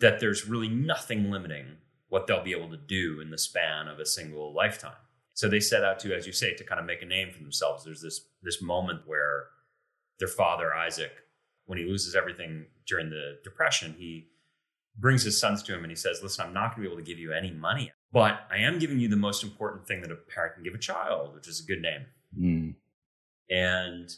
that 0.00 0.20
there's 0.20 0.46
really 0.46 0.68
nothing 0.68 1.30
limiting 1.30 1.78
what 2.08 2.26
they'll 2.26 2.42
be 2.42 2.52
able 2.52 2.68
to 2.70 2.76
do 2.76 3.20
in 3.20 3.30
the 3.30 3.38
span 3.38 3.88
of 3.88 3.98
a 3.98 4.04
single 4.04 4.52
lifetime. 4.52 4.92
So 5.38 5.48
they 5.48 5.60
set 5.60 5.84
out 5.84 6.00
to, 6.00 6.12
as 6.16 6.26
you 6.26 6.32
say, 6.32 6.54
to 6.54 6.64
kind 6.64 6.80
of 6.80 6.84
make 6.84 7.00
a 7.00 7.06
name 7.06 7.30
for 7.30 7.38
themselves. 7.38 7.84
There's 7.84 8.02
this 8.02 8.22
this 8.42 8.60
moment 8.60 9.02
where 9.06 9.44
their 10.18 10.26
father 10.26 10.74
Isaac, 10.74 11.12
when 11.66 11.78
he 11.78 11.84
loses 11.84 12.16
everything 12.16 12.66
during 12.88 13.08
the 13.08 13.38
depression, 13.44 13.94
he 13.96 14.30
brings 14.98 15.22
his 15.22 15.38
sons 15.38 15.62
to 15.62 15.72
him 15.72 15.84
and 15.84 15.92
he 15.92 15.94
says, 15.94 16.24
"Listen, 16.24 16.46
I'm 16.46 16.52
not 16.52 16.74
going 16.74 16.82
to 16.82 16.88
be 16.88 16.92
able 16.92 17.04
to 17.04 17.08
give 17.08 17.20
you 17.20 17.32
any 17.32 17.52
money, 17.52 17.92
but 18.12 18.48
I 18.50 18.56
am 18.56 18.80
giving 18.80 18.98
you 18.98 19.06
the 19.06 19.14
most 19.14 19.44
important 19.44 19.86
thing 19.86 20.02
that 20.02 20.10
a 20.10 20.16
parent 20.16 20.56
can 20.56 20.64
give 20.64 20.74
a 20.74 20.78
child, 20.78 21.36
which 21.36 21.46
is 21.46 21.60
a 21.60 21.66
good 21.68 21.82
name." 21.82 22.06
Mm. 22.36 22.74
And 23.48 24.12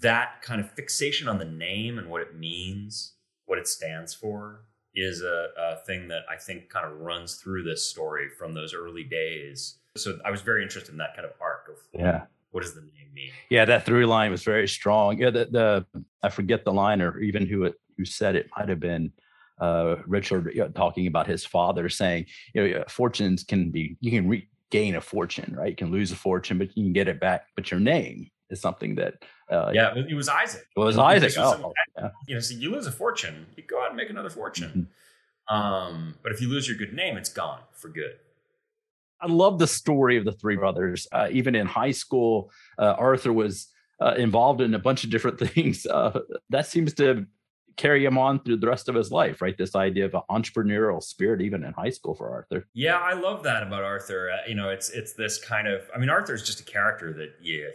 that 0.00 0.40
kind 0.40 0.62
of 0.62 0.70
fixation 0.70 1.28
on 1.28 1.36
the 1.36 1.44
name 1.44 1.98
and 1.98 2.08
what 2.08 2.22
it 2.22 2.34
means, 2.34 3.12
what 3.44 3.58
it 3.58 3.68
stands 3.68 4.14
for, 4.14 4.62
is 4.94 5.20
a, 5.20 5.48
a 5.58 5.76
thing 5.84 6.08
that 6.08 6.22
I 6.30 6.38
think 6.38 6.70
kind 6.70 6.90
of 6.90 6.98
runs 7.00 7.34
through 7.34 7.64
this 7.64 7.90
story 7.90 8.30
from 8.38 8.54
those 8.54 8.72
early 8.72 9.04
days 9.04 9.80
so 9.96 10.18
I 10.24 10.30
was 10.30 10.42
very 10.42 10.62
interested 10.62 10.92
in 10.92 10.98
that 10.98 11.14
kind 11.14 11.24
of 11.24 11.32
arc 11.40 11.68
of 11.68 11.76
yeah. 11.92 12.22
What 12.50 12.62
does 12.62 12.74
the 12.74 12.80
name 12.80 13.12
mean? 13.14 13.30
Yeah, 13.50 13.64
that 13.66 13.84
through 13.84 14.06
line 14.06 14.30
was 14.30 14.42
very 14.42 14.66
strong. 14.66 15.18
Yeah, 15.18 15.30
the, 15.30 15.46
the 15.46 16.02
I 16.22 16.28
forget 16.28 16.64
the 16.64 16.72
line 16.72 17.02
or 17.02 17.18
even 17.20 17.46
who 17.46 17.64
it 17.64 17.74
who 17.96 18.04
said 18.04 18.36
it 18.36 18.48
might 18.56 18.68
have 18.68 18.80
been 18.80 19.12
uh, 19.60 19.96
Richard 20.06 20.52
you 20.54 20.60
know, 20.60 20.68
talking 20.68 21.06
about 21.06 21.26
his 21.26 21.44
father 21.44 21.88
saying, 21.88 22.26
you 22.54 22.68
know, 22.68 22.84
fortunes 22.88 23.42
can 23.44 23.70
be 23.70 23.96
you 24.00 24.10
can 24.10 24.28
regain 24.28 24.96
a 24.96 25.00
fortune, 25.00 25.54
right? 25.56 25.70
You 25.70 25.76
can 25.76 25.90
lose 25.90 26.12
a 26.12 26.16
fortune, 26.16 26.58
but 26.58 26.76
you 26.76 26.84
can 26.84 26.92
get 26.92 27.08
it 27.08 27.20
back. 27.20 27.46
But 27.56 27.70
your 27.70 27.80
name 27.80 28.30
is 28.50 28.60
something 28.60 28.94
that 28.96 29.14
uh, 29.50 29.70
yeah, 29.72 29.94
it 29.94 30.14
was 30.14 30.28
Isaac. 30.28 30.66
It 30.76 30.80
was 30.80 30.98
Isaac. 30.98 31.32
Oh, 31.38 31.72
yeah. 31.96 32.10
you 32.26 32.34
know, 32.34 32.40
so 32.40 32.54
you 32.54 32.70
lose 32.70 32.86
a 32.86 32.92
fortune, 32.92 33.46
you 33.56 33.62
go 33.62 33.80
out 33.82 33.88
and 33.88 33.96
make 33.96 34.10
another 34.10 34.30
fortune. 34.30 34.68
Mm-hmm. 34.68 35.54
Um, 35.54 36.14
but 36.22 36.32
if 36.32 36.40
you 36.40 36.48
lose 36.48 36.66
your 36.68 36.76
good 36.76 36.92
name, 36.92 37.16
it's 37.16 37.28
gone 37.28 37.60
for 37.72 37.88
good. 37.88 38.16
I 39.20 39.26
love 39.28 39.58
the 39.58 39.66
story 39.66 40.16
of 40.16 40.24
the 40.24 40.32
three 40.32 40.56
brothers. 40.56 41.06
Uh, 41.12 41.28
even 41.30 41.54
in 41.54 41.66
high 41.66 41.92
school, 41.92 42.50
uh, 42.78 42.94
Arthur 42.98 43.32
was 43.32 43.68
uh, 44.00 44.14
involved 44.16 44.60
in 44.60 44.74
a 44.74 44.78
bunch 44.78 45.04
of 45.04 45.10
different 45.10 45.38
things. 45.52 45.86
Uh, 45.86 46.20
that 46.50 46.66
seems 46.66 46.94
to 46.94 47.26
carry 47.76 48.04
him 48.04 48.16
on 48.16 48.40
through 48.40 48.56
the 48.56 48.66
rest 48.66 48.88
of 48.88 48.94
his 48.94 49.10
life, 49.10 49.42
right? 49.42 49.56
This 49.56 49.74
idea 49.74 50.06
of 50.06 50.14
an 50.14 50.22
entrepreneurial 50.30 51.02
spirit, 51.02 51.42
even 51.42 51.62
in 51.62 51.72
high 51.72 51.90
school, 51.90 52.14
for 52.14 52.30
Arthur. 52.30 52.66
Yeah, 52.72 52.96
I 52.96 53.12
love 53.12 53.42
that 53.44 53.62
about 53.62 53.84
Arthur. 53.84 54.30
Uh, 54.30 54.48
you 54.48 54.54
know, 54.54 54.70
it's 54.70 54.90
it's 54.90 55.12
this 55.12 55.42
kind 55.42 55.68
of. 55.68 55.82
I 55.94 55.98
mean, 55.98 56.08
Arthur's 56.08 56.42
just 56.42 56.60
a 56.60 56.64
character 56.64 57.12
that 57.14 57.34
you, 57.40 57.70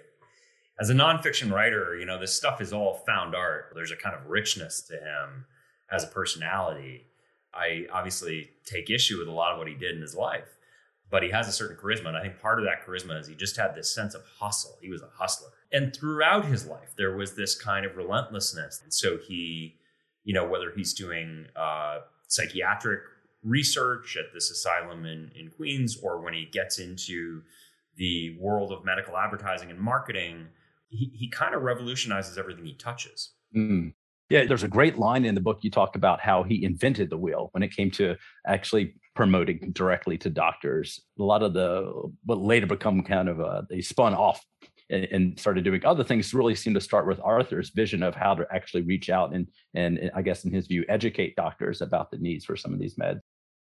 as 0.79 0.89
a 0.89 0.93
nonfiction 0.93 1.51
writer, 1.51 1.95
you 1.97 2.05
know, 2.05 2.19
this 2.19 2.33
stuff 2.33 2.61
is 2.61 2.73
all 2.73 3.03
found 3.05 3.35
art. 3.35 3.71
There's 3.75 3.91
a 3.91 3.95
kind 3.95 4.15
of 4.15 4.27
richness 4.27 4.81
to 4.87 4.93
him 4.93 5.45
as 5.91 6.03
a 6.03 6.07
personality. 6.07 7.05
I 7.53 7.85
obviously 7.91 8.49
take 8.65 8.89
issue 8.89 9.19
with 9.19 9.27
a 9.27 9.31
lot 9.31 9.51
of 9.51 9.57
what 9.57 9.67
he 9.67 9.75
did 9.75 9.95
in 9.95 10.01
his 10.01 10.15
life 10.15 10.57
but 11.11 11.21
he 11.21 11.29
has 11.29 11.47
a 11.47 11.51
certain 11.51 11.75
charisma. 11.75 12.07
And 12.07 12.17
I 12.17 12.21
think 12.21 12.39
part 12.39 12.57
of 12.57 12.65
that 12.65 12.85
charisma 12.87 13.19
is 13.19 13.27
he 13.27 13.35
just 13.35 13.57
had 13.57 13.75
this 13.75 13.93
sense 13.93 14.15
of 14.15 14.23
hustle. 14.39 14.77
He 14.81 14.89
was 14.89 15.01
a 15.01 15.09
hustler. 15.13 15.49
And 15.71 15.95
throughout 15.95 16.45
his 16.45 16.65
life, 16.65 16.93
there 16.97 17.15
was 17.15 17.35
this 17.35 17.53
kind 17.53 17.85
of 17.85 17.97
relentlessness. 17.97 18.79
And 18.81 18.93
so 18.93 19.17
he, 19.17 19.75
you 20.23 20.33
know, 20.33 20.47
whether 20.47 20.71
he's 20.75 20.93
doing 20.93 21.47
uh, 21.55 21.99
psychiatric 22.27 23.01
research 23.43 24.17
at 24.17 24.33
this 24.33 24.49
asylum 24.49 25.05
in, 25.05 25.31
in 25.35 25.49
Queens 25.49 25.97
or 26.01 26.21
when 26.21 26.33
he 26.33 26.47
gets 26.51 26.79
into 26.79 27.41
the 27.97 28.37
world 28.39 28.71
of 28.71 28.85
medical 28.85 29.17
advertising 29.17 29.69
and 29.69 29.79
marketing, 29.79 30.47
he, 30.89 31.11
he 31.13 31.29
kind 31.29 31.53
of 31.53 31.61
revolutionizes 31.61 32.37
everything 32.37 32.65
he 32.65 32.73
touches. 32.73 33.31
Mm. 33.55 33.93
Yeah, 34.31 34.45
there's 34.45 34.63
a 34.63 34.69
great 34.69 34.97
line 34.97 35.25
in 35.25 35.35
the 35.35 35.41
book 35.41 35.59
you 35.61 35.69
talked 35.69 35.97
about 35.97 36.21
how 36.21 36.43
he 36.43 36.63
invented 36.63 37.09
the 37.09 37.17
wheel 37.17 37.49
when 37.51 37.63
it 37.63 37.75
came 37.75 37.91
to 37.91 38.15
actually 38.47 38.95
promoting 39.13 39.71
directly 39.73 40.17
to 40.19 40.29
doctors. 40.29 41.01
A 41.19 41.23
lot 41.23 41.43
of 41.43 41.53
the 41.53 41.91
what 42.23 42.37
later 42.37 42.65
become 42.65 43.03
kind 43.03 43.27
of 43.27 43.41
uh, 43.41 43.63
they 43.69 43.81
spun 43.81 44.13
off 44.13 44.41
and, 44.89 45.03
and, 45.11 45.37
started 45.37 45.65
doing 45.65 45.85
other 45.85 46.05
things. 46.05 46.33
Really 46.33 46.55
seemed 46.55 46.75
to 46.75 46.81
start 46.81 47.07
with 47.07 47.19
Arthur's 47.21 47.71
vision 47.71 48.03
of 48.03 48.15
how 48.15 48.33
to 48.33 48.47
actually 48.53 48.83
reach 48.83 49.09
out 49.09 49.33
and 49.33 49.47
and 49.73 50.09
I 50.15 50.21
guess 50.21 50.45
in 50.45 50.53
his 50.53 50.65
view 50.65 50.85
educate 50.87 51.35
doctors 51.35 51.81
about 51.81 52.09
the 52.09 52.17
needs 52.17 52.45
for 52.45 52.55
some 52.55 52.73
of 52.73 52.79
these 52.79 52.95
meds. 52.95 53.19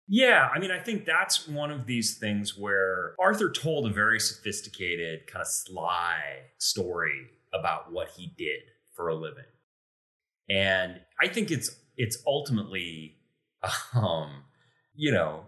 Yeah, 0.07 0.51
I 0.55 0.61
mean, 0.61 0.71
I 0.71 0.79
think 0.79 1.05
that's 1.05 1.49
one 1.49 1.73
of 1.73 1.85
these 1.85 2.19
things 2.19 2.57
where 2.57 3.17
Arthur 3.19 3.51
told 3.51 3.87
a 3.87 3.91
very 3.93 4.21
sophisticated, 4.21 5.27
kind 5.27 5.41
of 5.41 5.49
sly 5.49 6.21
story 6.59 7.27
about 7.53 7.91
what 7.91 8.11
he 8.17 8.33
did 8.37 8.61
for 8.93 9.09
a 9.09 9.17
living 9.17 9.47
and 10.49 11.01
I 11.21 11.29
think 11.29 11.51
it's 11.51 11.71
it's 11.97 12.19
ultimately, 12.27 13.17
um, 13.95 14.45
you 14.95 15.13
know, 15.13 15.45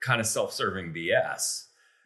kind 0.00 0.20
of 0.20 0.26
self-serving 0.26 0.92
BS. 0.92 1.64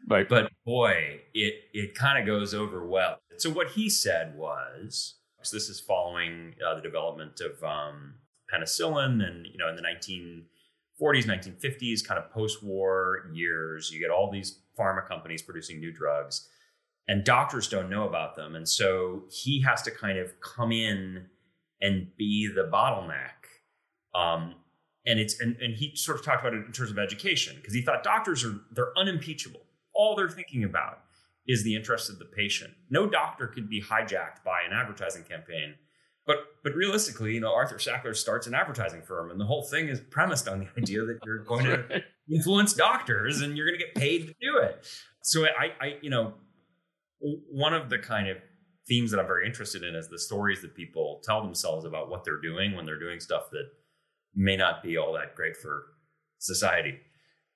Right. 0.09 0.29
But 0.29 0.51
boy, 0.65 1.21
it 1.35 1.55
it 1.73 1.95
kind 1.95 2.19
of 2.19 2.27
goes 2.27 2.55
over 2.55 2.87
well. 2.87 3.19
So 3.39 3.51
what 3.51 3.69
he 3.69 3.89
said 3.89 4.37
was, 4.37 5.15
so 5.43 5.57
this 5.57 5.69
is 5.69 5.81
following 5.81 6.55
uh, 6.67 6.75
the 6.75 6.81
development 6.81 7.41
of 7.41 7.63
um, 7.63 8.15
penicillin, 8.53 9.25
and 9.25 9.47
you 9.47 9.59
know, 9.59 9.69
in 9.69 9.77
the 9.77 9.83
1940s, 9.83 11.25
1950s, 11.25 12.07
kind 12.07 12.19
of 12.19 12.31
post-war 12.31 13.31
years, 13.33 13.91
you 13.93 14.01
get 14.01 14.11
all 14.11 14.31
these 14.31 14.59
pharma 14.79 15.07
companies 15.07 15.43
producing 15.43 15.79
new 15.79 15.93
drugs, 15.93 16.49
and 17.07 17.23
doctors 17.23 17.69
don't 17.69 17.89
know 17.89 18.09
about 18.09 18.35
them, 18.35 18.57
and 18.57 18.69
so 18.69 19.23
he 19.31 19.63
has 19.63 19.83
to 19.83 19.93
kind 19.93 20.19
of 20.19 20.33
come 20.41 20.73
in 20.73 21.27
and 21.83 22.07
be 22.17 22.49
the 22.49 22.71
bottleneck. 22.73 23.51
Um, 24.15 24.55
and 25.05 25.19
it's 25.19 25.39
and, 25.41 25.57
and 25.57 25.75
he 25.75 25.95
sort 25.97 26.19
of 26.19 26.25
talked 26.25 26.41
about 26.41 26.55
it 26.55 26.65
in 26.65 26.73
terms 26.73 26.91
of 26.91 26.99
education 26.99 27.57
because 27.57 27.75
he 27.75 27.83
thought 27.83 28.03
doctors 28.03 28.45
are 28.45 28.55
they're 28.71 28.97
unimpeachable. 28.97 29.61
All 29.95 30.17
they're 30.17 30.31
thinking 30.31 30.65
about 30.65 31.01
is 31.47 31.65
the 31.65 31.75
interest 31.75 32.09
of 32.09 32.19
the 32.19 32.25
patient. 32.25 32.73
No 32.89 33.07
doctor 33.07 33.49
could 33.49 33.69
be 33.69 33.83
hijacked 33.83 34.45
by 34.45 34.63
an 34.63 34.73
advertising 34.73 35.25
campaign. 35.25 35.75
But 36.25 36.37
but 36.63 36.75
realistically, 36.75 37.35
you 37.35 37.41
know, 37.41 37.53
Arthur 37.53 37.77
Sackler 37.77 38.15
starts 38.15 38.47
an 38.47 38.55
advertising 38.55 39.03
firm, 39.03 39.33
and 39.33 39.41
the 39.41 39.45
whole 39.45 39.65
thing 39.65 39.89
is 39.89 40.01
premised 40.01 40.47
on 40.47 40.61
the 40.61 40.69
idea 40.81 41.05
that 41.05 41.19
you're 41.27 41.39
going 41.45 41.65
to 41.65 42.03
influence 42.31 42.75
doctors 42.75 43.41
and 43.41 43.57
you're 43.57 43.67
going 43.67 43.79
to 43.79 43.85
get 43.85 43.95
paid 43.97 44.29
to 44.29 44.35
do 44.41 44.59
it. 44.59 44.87
So 45.23 45.45
I, 45.45 45.85
I, 45.85 45.99
you 46.01 46.11
know, 46.11 46.35
one 47.21 47.75
of 47.75 47.91
the 47.91 47.99
kind 47.99 48.29
of 48.29 48.37
themes 48.87 49.11
that 49.11 49.21
I'm 49.21 49.27
very 49.27 49.47
interested 49.47 49.85
in 49.85 49.95
is 49.95 50.09
the 50.09 50.19
stories 50.19 50.61
that 50.63 50.75
people 50.75 51.21
tell 51.25 51.43
themselves 51.43 51.85
about 51.85 52.11
what 52.11 52.25
they're 52.25 52.41
doing 52.41 52.75
when 52.75 52.85
they're 52.85 52.99
doing 52.99 53.21
stuff 53.21 53.51
that 53.51 53.69
may 54.35 54.57
not 54.57 54.83
be 54.83 54.97
all 54.97 55.13
that 55.15 55.35
great 55.35 55.57
for 55.57 55.87
society. 56.39 56.99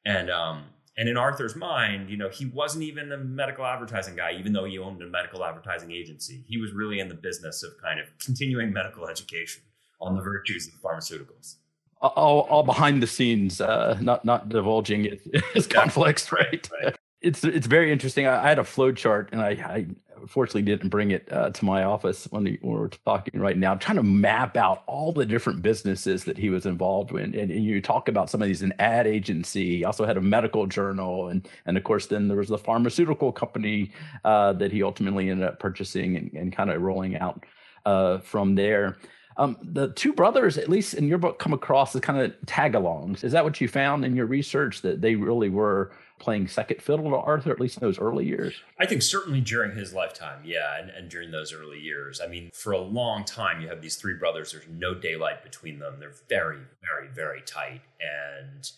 And 0.05 0.31
um, 0.31 0.67
and 0.97 1.09
in 1.09 1.17
Arthur's 1.17 1.57
mind, 1.57 2.09
you 2.09 2.17
know, 2.17 2.31
he 2.31 2.47
wasn't 2.47 2.85
even 2.85 3.13
a 3.13 3.19
medical 3.19 3.67
advertising 3.67 4.17
guy, 4.17 4.33
even 4.39 4.53
though 4.53 4.65
he 4.65 4.79
owned 4.79 5.03
a 5.03 5.07
medical 5.07 5.45
advertising 5.45 5.93
agency. 5.93 6.45
He 6.47 6.57
was 6.57 6.73
really 6.73 7.01
in 7.01 7.09
the 7.09 7.15
business 7.15 7.63
of 7.63 7.73
kind 7.83 8.01
of 8.01 8.07
continuing 8.19 8.73
medical 8.73 9.07
education 9.07 9.63
on 10.01 10.15
the 10.15 10.23
virtues 10.23 10.69
of 10.69 10.75
pharmaceuticals. 10.75 11.57
All, 12.01 12.41
all 12.43 12.63
behind 12.63 13.03
the 13.03 13.07
scenes, 13.07 13.61
uh, 13.61 13.99
not 14.01 14.25
not 14.25 14.49
divulging 14.49 15.19
his 15.55 15.67
conflicts, 15.79 16.31
right? 16.31 16.69
right? 16.83 16.97
It's 17.23 17.45
it's 17.45 17.67
very 17.67 17.91
interesting. 17.91 18.27
I, 18.27 18.45
I 18.45 18.49
had 18.49 18.59
a 18.59 18.65
flow 18.65 18.93
chart, 18.93 19.31
and 19.33 19.41
I, 19.41 19.49
I 19.49 19.87
fortunately 20.27 20.63
didn't 20.63 20.89
bring 20.89 21.11
it 21.11 21.31
uh, 21.33 21.51
to 21.51 21.65
my 21.65 21.85
office 21.85 22.27
when, 22.31 22.45
we, 22.45 22.59
we're 22.63 22.89
talking 22.89 23.41
right 23.41 23.57
now. 23.57 23.73
I'm 23.73 23.79
trying 23.79 23.97
to 23.97 24.03
map 24.03 24.57
out 24.57 24.83
all 24.87 25.13
the 25.13 25.25
different 25.25 25.63
businesses 25.63 26.25
that 26.25 26.37
he 26.37 26.51
was 26.51 26.67
involved 26.67 27.13
in, 27.13 27.35
and, 27.35 27.51
and, 27.51 27.65
you 27.65 27.81
talk 27.81 28.09
about 28.09 28.31
some 28.31 28.43
of 28.43 28.49
these 28.49 28.63
an 28.63 28.73
ad 28.79 29.07
agency. 29.07 29.79
He 29.79 29.85
also 29.85 30.05
had 30.05 30.17
a 30.17 30.21
medical 30.21 30.67
journal, 30.67 31.29
and 31.29 31.49
and 31.67 31.77
of 31.77 31.85
course 31.85 32.07
then 32.07 32.29
there 32.29 32.37
was 32.37 32.49
the 32.49 32.59
pharmaceutical 32.59 33.33
company 33.33 33.93
uh, 34.25 34.53
that 34.55 34.73
he 34.73 34.83
ultimately 34.83 35.31
ended 35.31 35.47
up 35.47 35.59
purchasing 35.59 36.17
and, 36.17 36.33
and 36.35 36.53
kind 36.53 36.71
of 36.71 36.83
rolling 36.83 37.17
out 37.17 37.45
uh, 37.85 38.19
from 38.19 38.55
there. 38.55 38.97
Um, 39.39 39.59
the 39.63 39.93
two 39.93 40.13
brothers, 40.13 40.57
at 40.57 40.69
least 40.69 40.95
in 40.95 41.09
your 41.09 41.19
book, 41.19 41.39
come 41.39 41.53
across 41.53 41.95
as 41.95 42.01
kind 42.01 42.19
of 42.19 42.35
tag-alongs. 42.47 43.23
Is 43.23 43.33
that 43.33 43.45
what 43.45 43.61
you 43.61 43.69
found 43.69 44.05
in 44.05 44.17
your 44.17 44.27
research 44.27 44.83
that 44.83 45.03
they 45.03 45.15
really 45.15 45.51
were? 45.51 45.93
playing 46.19 46.49
second 46.49 46.81
fiddle 46.81 47.11
to 47.11 47.17
Arthur, 47.17 47.51
at 47.51 47.61
least 47.61 47.77
in 47.77 47.81
those 47.87 47.99
early 47.99 48.25
years? 48.25 48.55
I 48.81 48.87
think 48.87 49.03
certainly 49.03 49.41
during 49.41 49.77
his 49.77 49.93
lifetime, 49.93 50.43
yeah, 50.45 50.79
and, 50.81 50.91
and 50.91 51.11
during 51.11 51.31
those 51.31 51.53
early 51.53 51.79
years. 51.79 52.21
I 52.23 52.27
mean, 52.27 52.51
for 52.55 52.73
a 52.73 52.81
long 52.81 53.25
time, 53.25 53.61
you 53.61 53.69
have 53.69 53.83
these 53.83 53.97
three 53.97 54.15
brothers. 54.15 54.53
There's 54.53 54.69
no 54.69 54.95
daylight 54.95 55.43
between 55.43 55.79
them. 55.79 55.97
They're 55.99 56.15
very, 56.29 56.61
very, 56.83 57.09
very 57.13 57.43
tight. 57.43 57.83
And 58.01 58.71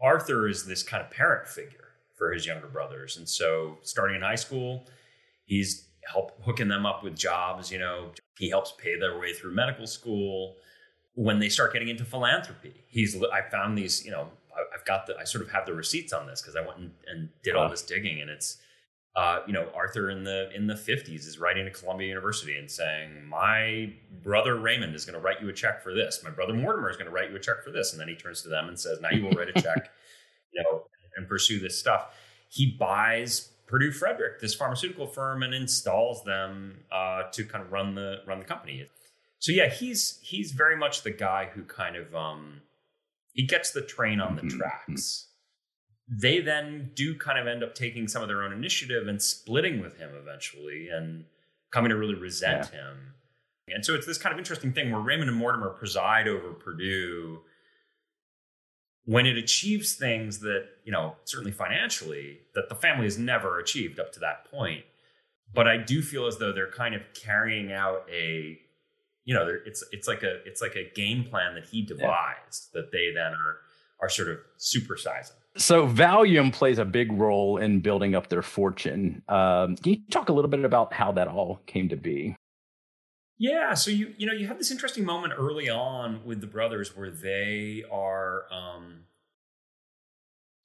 Arthur 0.00 0.48
is 0.48 0.66
this 0.66 0.82
kind 0.82 1.02
of 1.02 1.10
parent 1.10 1.48
figure 1.48 1.88
for 2.14 2.32
his 2.32 2.46
younger 2.46 2.68
brothers. 2.68 3.16
And 3.16 3.28
so, 3.28 3.78
starting 3.82 4.16
in 4.16 4.22
high 4.22 4.36
school, 4.36 4.86
he's 5.44 5.85
help 6.10 6.32
hooking 6.42 6.68
them 6.68 6.86
up 6.86 7.02
with 7.02 7.16
jobs. 7.16 7.70
You 7.70 7.78
know, 7.78 8.10
he 8.38 8.48
helps 8.48 8.72
pay 8.78 8.98
their 8.98 9.18
way 9.18 9.32
through 9.32 9.54
medical 9.54 9.86
school. 9.86 10.56
When 11.14 11.38
they 11.38 11.48
start 11.48 11.72
getting 11.72 11.88
into 11.88 12.04
philanthropy, 12.04 12.84
he's 12.88 13.16
I 13.32 13.42
found 13.50 13.76
these, 13.78 14.04
you 14.04 14.10
know, 14.10 14.28
I've 14.74 14.84
got 14.84 15.06
the 15.06 15.16
I 15.18 15.24
sort 15.24 15.44
of 15.44 15.50
have 15.50 15.66
the 15.66 15.74
receipts 15.74 16.12
on 16.12 16.26
this 16.26 16.40
because 16.40 16.56
I 16.56 16.60
went 16.60 16.78
and, 16.78 16.90
and 17.06 17.28
did 17.42 17.54
all 17.54 17.68
this 17.68 17.82
digging, 17.82 18.20
and 18.20 18.30
it's 18.30 18.58
uh, 19.14 19.40
you 19.46 19.52
know 19.52 19.68
Arthur 19.74 20.10
in 20.10 20.24
the 20.24 20.50
in 20.54 20.66
the 20.66 20.74
50s 20.74 21.26
is 21.26 21.38
writing 21.38 21.64
to 21.64 21.70
Columbia 21.70 22.08
University 22.08 22.56
and 22.56 22.70
saying 22.70 23.26
my 23.26 23.92
brother 24.22 24.56
Raymond 24.56 24.94
is 24.94 25.04
going 25.04 25.18
to 25.18 25.24
write 25.24 25.40
you 25.40 25.48
a 25.48 25.52
check 25.52 25.82
for 25.82 25.94
this, 25.94 26.20
my 26.22 26.30
brother 26.30 26.54
Mortimer 26.54 26.90
is 26.90 26.96
going 26.96 27.06
to 27.06 27.12
write 27.12 27.30
you 27.30 27.36
a 27.36 27.40
check 27.40 27.62
for 27.64 27.70
this, 27.70 27.92
and 27.92 28.00
then 28.00 28.08
he 28.08 28.14
turns 28.14 28.42
to 28.42 28.48
them 28.48 28.68
and 28.68 28.78
says 28.78 29.00
now 29.00 29.10
you 29.10 29.24
will 29.24 29.32
write 29.32 29.48
a 29.48 29.60
check, 29.60 29.90
you 30.52 30.62
know, 30.62 30.84
and 31.16 31.28
pursue 31.28 31.58
this 31.58 31.78
stuff. 31.78 32.14
He 32.48 32.76
buys 32.78 33.50
Purdue 33.66 33.90
Frederick, 33.90 34.40
this 34.40 34.54
pharmaceutical 34.54 35.06
firm, 35.06 35.42
and 35.42 35.52
installs 35.52 36.22
them 36.24 36.84
uh, 36.90 37.24
to 37.32 37.44
kind 37.44 37.64
of 37.64 37.72
run 37.72 37.94
the 37.94 38.22
run 38.26 38.38
the 38.38 38.44
company. 38.44 38.86
So 39.38 39.52
yeah, 39.52 39.68
he's 39.68 40.18
he's 40.22 40.52
very 40.52 40.76
much 40.76 41.02
the 41.02 41.10
guy 41.10 41.50
who 41.52 41.62
kind 41.64 41.96
of 41.96 42.14
um, 42.14 42.62
he 43.32 43.42
gets 43.42 43.70
the 43.72 43.82
train 43.82 44.20
on 44.20 44.36
the 44.36 44.42
mm-hmm. 44.42 44.58
tracks. 44.58 45.26
They 46.08 46.40
then 46.40 46.92
do 46.94 47.16
kind 47.16 47.38
of 47.38 47.48
end 47.48 47.64
up 47.64 47.74
taking 47.74 48.06
some 48.06 48.22
of 48.22 48.28
their 48.28 48.42
own 48.42 48.52
initiative 48.52 49.08
and 49.08 49.20
splitting 49.20 49.80
with 49.80 49.98
him 49.98 50.10
eventually 50.16 50.88
and 50.88 51.24
coming 51.72 51.90
to 51.90 51.96
really 51.96 52.14
resent 52.14 52.70
yeah. 52.72 52.80
him. 52.80 52.96
And 53.68 53.84
so 53.84 53.94
it's 53.96 54.06
this 54.06 54.16
kind 54.16 54.32
of 54.32 54.38
interesting 54.38 54.72
thing 54.72 54.92
where 54.92 55.00
Raymond 55.00 55.28
and 55.28 55.38
Mortimer 55.38 55.70
preside 55.70 56.28
over 56.28 56.52
Purdue 56.52 57.40
when 59.06 59.26
it 59.26 59.38
achieves 59.38 59.94
things 59.94 60.40
that, 60.40 60.66
you 60.84 60.92
know, 60.92 61.16
certainly 61.24 61.52
financially, 61.52 62.38
that 62.54 62.68
the 62.68 62.74
family 62.74 63.04
has 63.04 63.18
never 63.18 63.58
achieved 63.58 63.98
up 63.98 64.12
to 64.12 64.20
that 64.20 64.50
point. 64.50 64.84
But 65.54 65.66
I 65.66 65.78
do 65.78 66.02
feel 66.02 66.26
as 66.26 66.38
though 66.38 66.52
they're 66.52 66.70
kind 66.70 66.94
of 66.94 67.02
carrying 67.14 67.72
out 67.72 68.06
a 68.12 68.58
you 69.26 69.34
know, 69.34 69.48
it's 69.66 69.84
it's 69.90 70.08
like 70.08 70.22
a 70.22 70.36
it's 70.46 70.62
like 70.62 70.76
a 70.76 70.88
game 70.94 71.24
plan 71.24 71.54
that 71.56 71.66
he 71.66 71.82
devised 71.82 72.70
yeah. 72.72 72.80
that 72.80 72.92
they 72.92 73.10
then 73.12 73.32
are 73.32 73.56
are 74.00 74.08
sort 74.08 74.28
of 74.28 74.38
supersizing. 74.58 75.32
So 75.56 75.86
Valium 75.88 76.52
plays 76.52 76.78
a 76.78 76.84
big 76.84 77.12
role 77.12 77.56
in 77.56 77.80
building 77.80 78.14
up 78.14 78.28
their 78.28 78.42
fortune. 78.42 79.22
Um, 79.28 79.76
can 79.76 79.92
you 79.92 79.98
talk 80.10 80.28
a 80.28 80.32
little 80.32 80.50
bit 80.50 80.64
about 80.64 80.92
how 80.92 81.12
that 81.12 81.28
all 81.28 81.60
came 81.66 81.88
to 81.88 81.96
be? 81.96 82.36
Yeah, 83.38 83.74
so 83.74 83.90
you 83.90 84.14
you 84.16 84.26
know 84.26 84.32
you 84.32 84.46
have 84.46 84.58
this 84.58 84.70
interesting 84.70 85.04
moment 85.04 85.34
early 85.36 85.68
on 85.68 86.24
with 86.24 86.40
the 86.40 86.46
brothers 86.46 86.96
where 86.96 87.10
they 87.10 87.84
are 87.90 88.44
um, 88.50 89.04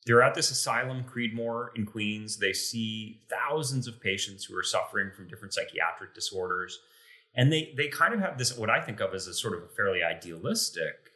they're 0.06 0.24
at 0.24 0.36
this 0.36 0.52
asylum, 0.52 1.04
Creedmoor 1.04 1.70
in 1.76 1.86
Queens. 1.86 2.38
They 2.38 2.54
see 2.54 3.22
thousands 3.30 3.88
of 3.88 4.02
patients 4.02 4.46
who 4.46 4.58
are 4.58 4.64
suffering 4.64 5.12
from 5.16 5.28
different 5.28 5.54
psychiatric 5.54 6.14
disorders, 6.16 6.80
and 7.36 7.52
they 7.52 7.74
they 7.76 7.90
kind 7.90 8.14
of 8.14 8.22
have 8.22 8.38
this 8.38 8.58
what 8.58 8.70
I 8.70 8.80
think 8.80 9.02
of 9.02 9.14
as 9.14 9.28
a 9.28 9.34
sort 9.34 9.56
of 9.56 9.64
a 9.64 9.68
fairly 9.76 10.02
idealistic 10.02 11.12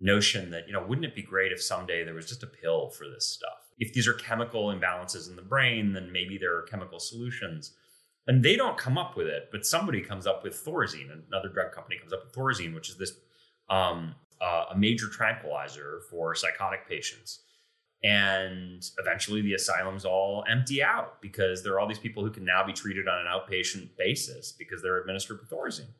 notion 0.00 0.50
that 0.50 0.68
you 0.68 0.72
know 0.72 0.84
wouldn't 0.86 1.04
it 1.04 1.16
be 1.16 1.22
great 1.22 1.50
if 1.50 1.60
someday 1.60 2.04
there 2.04 2.14
was 2.14 2.26
just 2.26 2.44
a 2.44 2.46
pill 2.46 2.90
for 2.90 3.08
this 3.08 3.26
stuff? 3.26 3.72
If 3.80 3.92
these 3.92 4.06
are 4.06 4.14
chemical 4.14 4.66
imbalances 4.66 5.28
in 5.28 5.34
the 5.34 5.42
brain, 5.42 5.94
then 5.94 6.12
maybe 6.12 6.38
there 6.38 6.56
are 6.56 6.62
chemical 6.62 7.00
solutions 7.00 7.72
and 8.26 8.42
they 8.42 8.56
don't 8.56 8.76
come 8.76 8.98
up 8.98 9.16
with 9.16 9.26
it, 9.26 9.48
but 9.50 9.66
somebody 9.66 10.00
comes 10.02 10.26
up 10.26 10.42
with 10.44 10.64
Thorazine. 10.64 11.10
Another 11.28 11.48
drug 11.48 11.72
company 11.72 11.96
comes 11.98 12.12
up 12.12 12.24
with 12.24 12.34
Thorazine, 12.34 12.74
which 12.74 12.88
is 12.88 12.96
this 12.96 13.12
um, 13.68 14.14
uh, 14.40 14.66
a 14.72 14.78
major 14.78 15.08
tranquilizer 15.08 16.00
for 16.10 16.34
psychotic 16.34 16.88
patients. 16.88 17.40
And 18.02 18.82
eventually, 18.98 19.42
the 19.42 19.54
asylums 19.54 20.06
all 20.06 20.44
empty 20.48 20.82
out 20.82 21.20
because 21.20 21.62
there 21.62 21.74
are 21.74 21.80
all 21.80 21.88
these 21.88 21.98
people 21.98 22.24
who 22.24 22.30
can 22.30 22.46
now 22.46 22.64
be 22.64 22.72
treated 22.72 23.08
on 23.08 23.18
an 23.18 23.26
outpatient 23.26 23.90
basis 23.98 24.52
because 24.52 24.80
they're 24.80 24.98
administered 24.98 25.38
with 25.40 25.50
Thorazine. 25.50 25.90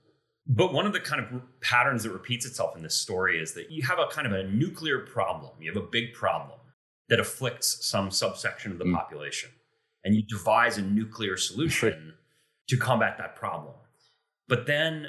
But 0.47 0.73
one 0.73 0.87
of 0.87 0.93
the 0.95 1.01
kind 1.01 1.21
of 1.23 1.43
patterns 1.61 2.03
that 2.05 2.11
repeats 2.11 2.47
itself 2.47 2.75
in 2.75 2.83
this 2.83 2.97
story 2.97 3.39
is 3.39 3.53
that 3.53 3.71
you 3.71 3.83
have 3.83 3.99
a 3.99 4.07
kind 4.07 4.27
of 4.27 4.33
a 4.33 4.45
nuclear 4.45 5.01
problem. 5.01 5.53
You 5.61 5.73
have 5.73 5.83
a 5.83 5.87
big 5.87 6.15
problem 6.15 6.59
that 7.11 7.21
afflicts 7.21 7.87
some 7.87 8.11
subsection 8.11 8.73
of 8.73 8.79
the 8.79 8.85
mm. 8.85 8.95
population, 8.95 9.51
and 10.05 10.15
you 10.15 10.23
devise 10.23 10.79
a 10.79 10.83
nuclear 10.83 11.37
solution 11.37 12.15
to 12.69 12.77
combat 12.77 13.17
that 13.19 13.37
problem. 13.37 13.75
But 14.49 14.67
then, 14.67 15.07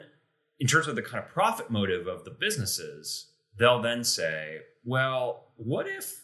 in 0.60 0.68
terms 0.68 0.88
of 0.88 0.96
the 0.96 1.02
kind 1.02 1.24
of 1.24 1.30
profit 1.30 1.70
motive 1.70 2.08
of 2.08 2.24
the 2.26 2.32
businesses, 2.32 3.32
they'll 3.58 3.82
then 3.82 4.04
say, 4.04 4.60
well, 4.84 5.54
what 5.56 5.88
if 5.88 6.22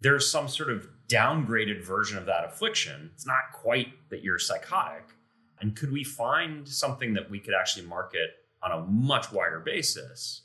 there's 0.00 0.30
some 0.30 0.48
sort 0.48 0.70
of 0.70 0.88
downgraded 1.08 1.84
version 1.84 2.18
of 2.18 2.26
that 2.26 2.44
affliction? 2.44 3.10
It's 3.14 3.26
not 3.26 3.52
quite 3.52 3.88
that 4.10 4.22
you're 4.22 4.38
psychotic. 4.38 5.04
And 5.60 5.76
could 5.76 5.92
we 5.92 6.04
find 6.04 6.68
something 6.68 7.14
that 7.14 7.30
we 7.30 7.40
could 7.40 7.54
actually 7.54 7.86
market 7.86 8.30
on 8.62 8.72
a 8.72 8.86
much 8.86 9.32
wider 9.32 9.60
basis 9.60 10.43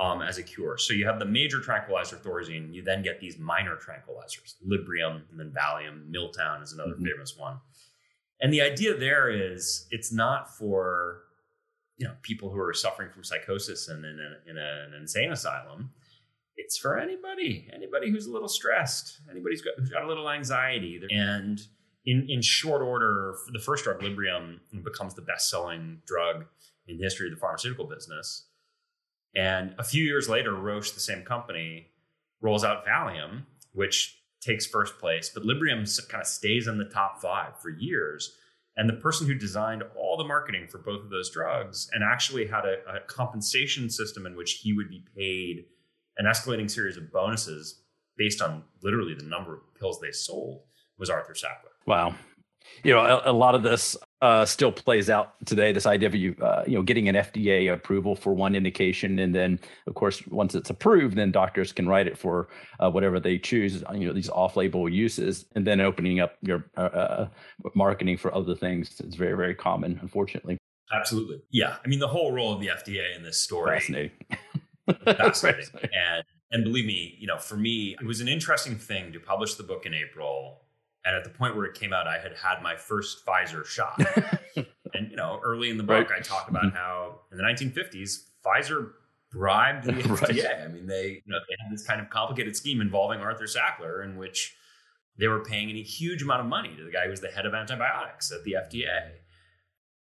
um, 0.00 0.22
as 0.22 0.38
a 0.38 0.42
cure? 0.42 0.78
So 0.78 0.94
you 0.94 1.06
have 1.06 1.18
the 1.18 1.26
major 1.26 1.60
tranquilizer 1.60 2.16
Thorazine, 2.16 2.74
you 2.74 2.82
then 2.82 3.02
get 3.02 3.20
these 3.20 3.38
minor 3.38 3.76
tranquilizers, 3.76 4.54
Librium 4.66 5.22
and 5.30 5.38
then 5.38 5.52
Valium, 5.52 6.10
Miltown 6.10 6.62
is 6.62 6.72
another 6.72 6.94
mm-hmm. 6.94 7.04
famous 7.04 7.36
one. 7.36 7.58
And 8.40 8.52
the 8.52 8.62
idea 8.62 8.96
there 8.96 9.28
is 9.30 9.86
it's 9.90 10.12
not 10.12 10.56
for 10.56 11.22
you 11.98 12.06
know 12.06 12.14
people 12.22 12.50
who 12.50 12.58
are 12.58 12.72
suffering 12.72 13.10
from 13.10 13.22
psychosis 13.22 13.88
and 13.88 14.04
in, 14.04 14.18
a, 14.18 14.50
in 14.50 14.56
a, 14.56 14.86
an 14.88 14.94
insane 15.00 15.30
asylum. 15.30 15.90
It's 16.56 16.76
for 16.76 16.98
anybody, 16.98 17.68
anybody 17.72 18.10
who's 18.10 18.26
a 18.26 18.32
little 18.32 18.48
stressed, 18.48 19.20
anybody 19.30 19.54
who's 19.54 19.62
got, 19.62 19.74
who's 19.78 19.88
got 19.88 20.04
a 20.04 20.06
little 20.06 20.28
anxiety. 20.28 21.00
And 21.10 21.60
in, 22.04 22.26
in 22.28 22.42
short 22.42 22.82
order, 22.82 23.34
the 23.52 23.58
first 23.58 23.84
drug, 23.84 24.00
Librium, 24.00 24.58
becomes 24.84 25.14
the 25.14 25.22
best 25.22 25.48
selling 25.48 26.02
drug 26.06 26.44
in 26.86 26.98
the 26.98 27.02
history 27.02 27.28
of 27.28 27.34
the 27.34 27.40
pharmaceutical 27.40 27.86
business. 27.86 28.46
And 29.34 29.74
a 29.78 29.84
few 29.84 30.02
years 30.02 30.28
later, 30.28 30.54
Roche, 30.54 30.90
the 30.90 31.00
same 31.00 31.22
company, 31.22 31.88
rolls 32.40 32.64
out 32.64 32.84
Valium, 32.86 33.44
which 33.72 34.20
takes 34.40 34.66
first 34.66 34.98
place, 34.98 35.30
but 35.32 35.42
Librium 35.44 35.84
kind 36.08 36.22
of 36.22 36.26
stays 36.26 36.66
in 36.66 36.78
the 36.78 36.86
top 36.86 37.20
five 37.20 37.60
for 37.60 37.68
years. 37.68 38.36
And 38.76 38.88
the 38.88 38.94
person 38.94 39.26
who 39.26 39.34
designed 39.34 39.82
all 39.96 40.16
the 40.16 40.24
marketing 40.24 40.66
for 40.68 40.78
both 40.78 41.02
of 41.02 41.10
those 41.10 41.30
drugs 41.30 41.90
and 41.92 42.02
actually 42.02 42.46
had 42.46 42.64
a, 42.64 42.78
a 42.96 43.00
compensation 43.06 43.90
system 43.90 44.26
in 44.26 44.36
which 44.36 44.60
he 44.62 44.72
would 44.72 44.88
be 44.88 45.04
paid 45.16 45.66
an 46.16 46.26
escalating 46.26 46.70
series 46.70 46.96
of 46.96 47.12
bonuses 47.12 47.82
based 48.16 48.40
on 48.40 48.62
literally 48.82 49.14
the 49.14 49.24
number 49.24 49.54
of 49.54 49.60
pills 49.78 50.00
they 50.00 50.12
sold 50.12 50.62
was 50.98 51.10
Arthur 51.10 51.34
Sackler. 51.34 51.72
Wow. 51.86 52.14
You 52.82 52.94
know, 52.94 53.00
a, 53.00 53.30
a 53.30 53.32
lot 53.32 53.54
of 53.54 53.62
this 53.62 53.96
uh, 54.22 54.44
still 54.44 54.70
plays 54.70 55.08
out 55.08 55.34
today. 55.46 55.72
This 55.72 55.86
idea 55.86 56.08
of 56.08 56.14
you, 56.14 56.36
uh, 56.42 56.64
you 56.66 56.74
know, 56.74 56.82
getting 56.82 57.08
an 57.08 57.14
FDA 57.14 57.72
approval 57.72 58.14
for 58.14 58.34
one 58.34 58.54
indication, 58.54 59.18
and 59.18 59.34
then, 59.34 59.58
of 59.86 59.94
course, 59.94 60.26
once 60.26 60.54
it's 60.54 60.68
approved, 60.68 61.16
then 61.16 61.32
doctors 61.32 61.72
can 61.72 61.88
write 61.88 62.06
it 62.06 62.18
for 62.18 62.48
uh, 62.80 62.90
whatever 62.90 63.18
they 63.18 63.38
choose. 63.38 63.82
You 63.94 64.08
know, 64.08 64.12
these 64.12 64.28
off-label 64.28 64.88
uses, 64.88 65.46
and 65.54 65.66
then 65.66 65.80
opening 65.80 66.20
up 66.20 66.36
your 66.42 66.66
uh, 66.76 66.80
uh, 66.80 67.28
marketing 67.74 68.18
for 68.18 68.34
other 68.34 68.54
things 68.54 69.00
It's 69.00 69.16
very, 69.16 69.36
very 69.36 69.54
common, 69.54 69.98
unfortunately. 70.02 70.58
Absolutely, 70.92 71.40
yeah. 71.50 71.76
I 71.84 71.88
mean, 71.88 72.00
the 72.00 72.08
whole 72.08 72.32
role 72.32 72.52
of 72.52 72.60
the 72.60 72.68
FDA 72.68 73.16
in 73.16 73.22
this 73.22 73.40
story 73.40 73.78
fascinating, 73.78 74.10
fascinating, 75.04 75.66
and 75.82 76.24
and 76.52 76.64
believe 76.64 76.84
me, 76.84 77.16
you 77.18 77.26
know, 77.26 77.38
for 77.38 77.56
me, 77.56 77.96
it 78.00 78.04
was 78.04 78.20
an 78.20 78.28
interesting 78.28 78.76
thing 78.76 79.12
to 79.12 79.20
publish 79.20 79.54
the 79.54 79.62
book 79.62 79.86
in 79.86 79.94
April 79.94 80.62
and 81.04 81.16
at 81.16 81.24
the 81.24 81.30
point 81.30 81.56
where 81.56 81.64
it 81.64 81.74
came 81.74 81.92
out, 81.92 82.06
I 82.06 82.18
had 82.18 82.32
had 82.36 82.62
my 82.62 82.76
first 82.76 83.24
Pfizer 83.24 83.64
shot. 83.64 84.00
and, 84.94 85.10
you 85.10 85.16
know, 85.16 85.40
early 85.42 85.70
in 85.70 85.78
the 85.78 85.82
book, 85.82 86.10
right. 86.10 86.18
I 86.18 86.22
talk 86.22 86.48
about 86.48 86.64
mm-hmm. 86.64 86.76
how 86.76 87.20
in 87.32 87.38
the 87.38 87.44
1950s, 87.44 88.26
Pfizer 88.44 88.92
bribed 89.30 89.84
the 89.84 89.92
FDA. 89.92 90.44
Right. 90.44 90.60
I 90.64 90.68
mean, 90.68 90.86
they, 90.86 91.22
you 91.24 91.32
know, 91.32 91.38
they 91.48 91.56
had 91.62 91.72
this 91.72 91.86
kind 91.86 92.00
of 92.00 92.10
complicated 92.10 92.54
scheme 92.56 92.80
involving 92.80 93.20
Arthur 93.20 93.44
Sackler 93.44 94.04
in 94.04 94.16
which 94.16 94.54
they 95.18 95.28
were 95.28 95.42
paying 95.42 95.70
a 95.70 95.82
huge 95.82 96.22
amount 96.22 96.40
of 96.40 96.46
money 96.46 96.74
to 96.76 96.84
the 96.84 96.90
guy 96.90 97.04
who 97.04 97.10
was 97.10 97.20
the 97.20 97.28
head 97.28 97.46
of 97.46 97.54
antibiotics 97.54 98.30
at 98.32 98.44
the 98.44 98.52
FDA. 98.52 99.12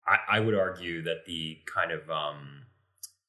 I, 0.07 0.37
I 0.37 0.39
would 0.39 0.55
argue 0.55 1.03
that 1.03 1.25
the 1.27 1.59
kind 1.71 1.91
of 1.91 2.09
um, 2.09 2.63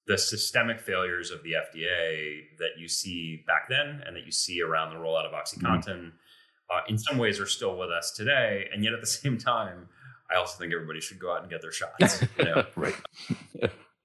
the 0.07 0.16
systemic 0.16 0.81
failures 0.81 1.31
of 1.31 1.42
the 1.42 1.53
FDA 1.53 2.42
that 2.59 2.79
you 2.79 2.88
see 2.88 3.44
back 3.46 3.68
then 3.68 4.03
and 4.07 4.16
that 4.16 4.25
you 4.25 4.33
see 4.33 4.62
around 4.62 4.90
the 4.90 4.96
rollout 4.96 5.27
of 5.27 5.33
OxyContin 5.33 5.85
mm-hmm 5.85 6.09
uh, 6.71 6.81
in 6.89 6.99
some 6.99 7.19
ways 7.19 7.41
are 7.41 7.47
still 7.47 7.77
with 7.77 7.91
us 7.91 8.13
today. 8.13 8.69
And 8.73 8.85
yet 8.85 8.93
at 8.93 9.01
the 9.01 9.07
same 9.23 9.39
time, 9.39 9.89
I 10.31 10.37
also 10.37 10.59
think 10.59 10.73
everybody 10.73 11.01
should 11.01 11.19
go 11.19 11.33
out 11.33 11.43
and 11.43 11.51
get 11.51 11.63
their 11.63 11.73
shots. 11.73 12.23
You 12.39 12.45
know? 12.45 12.65
right. 12.77 12.95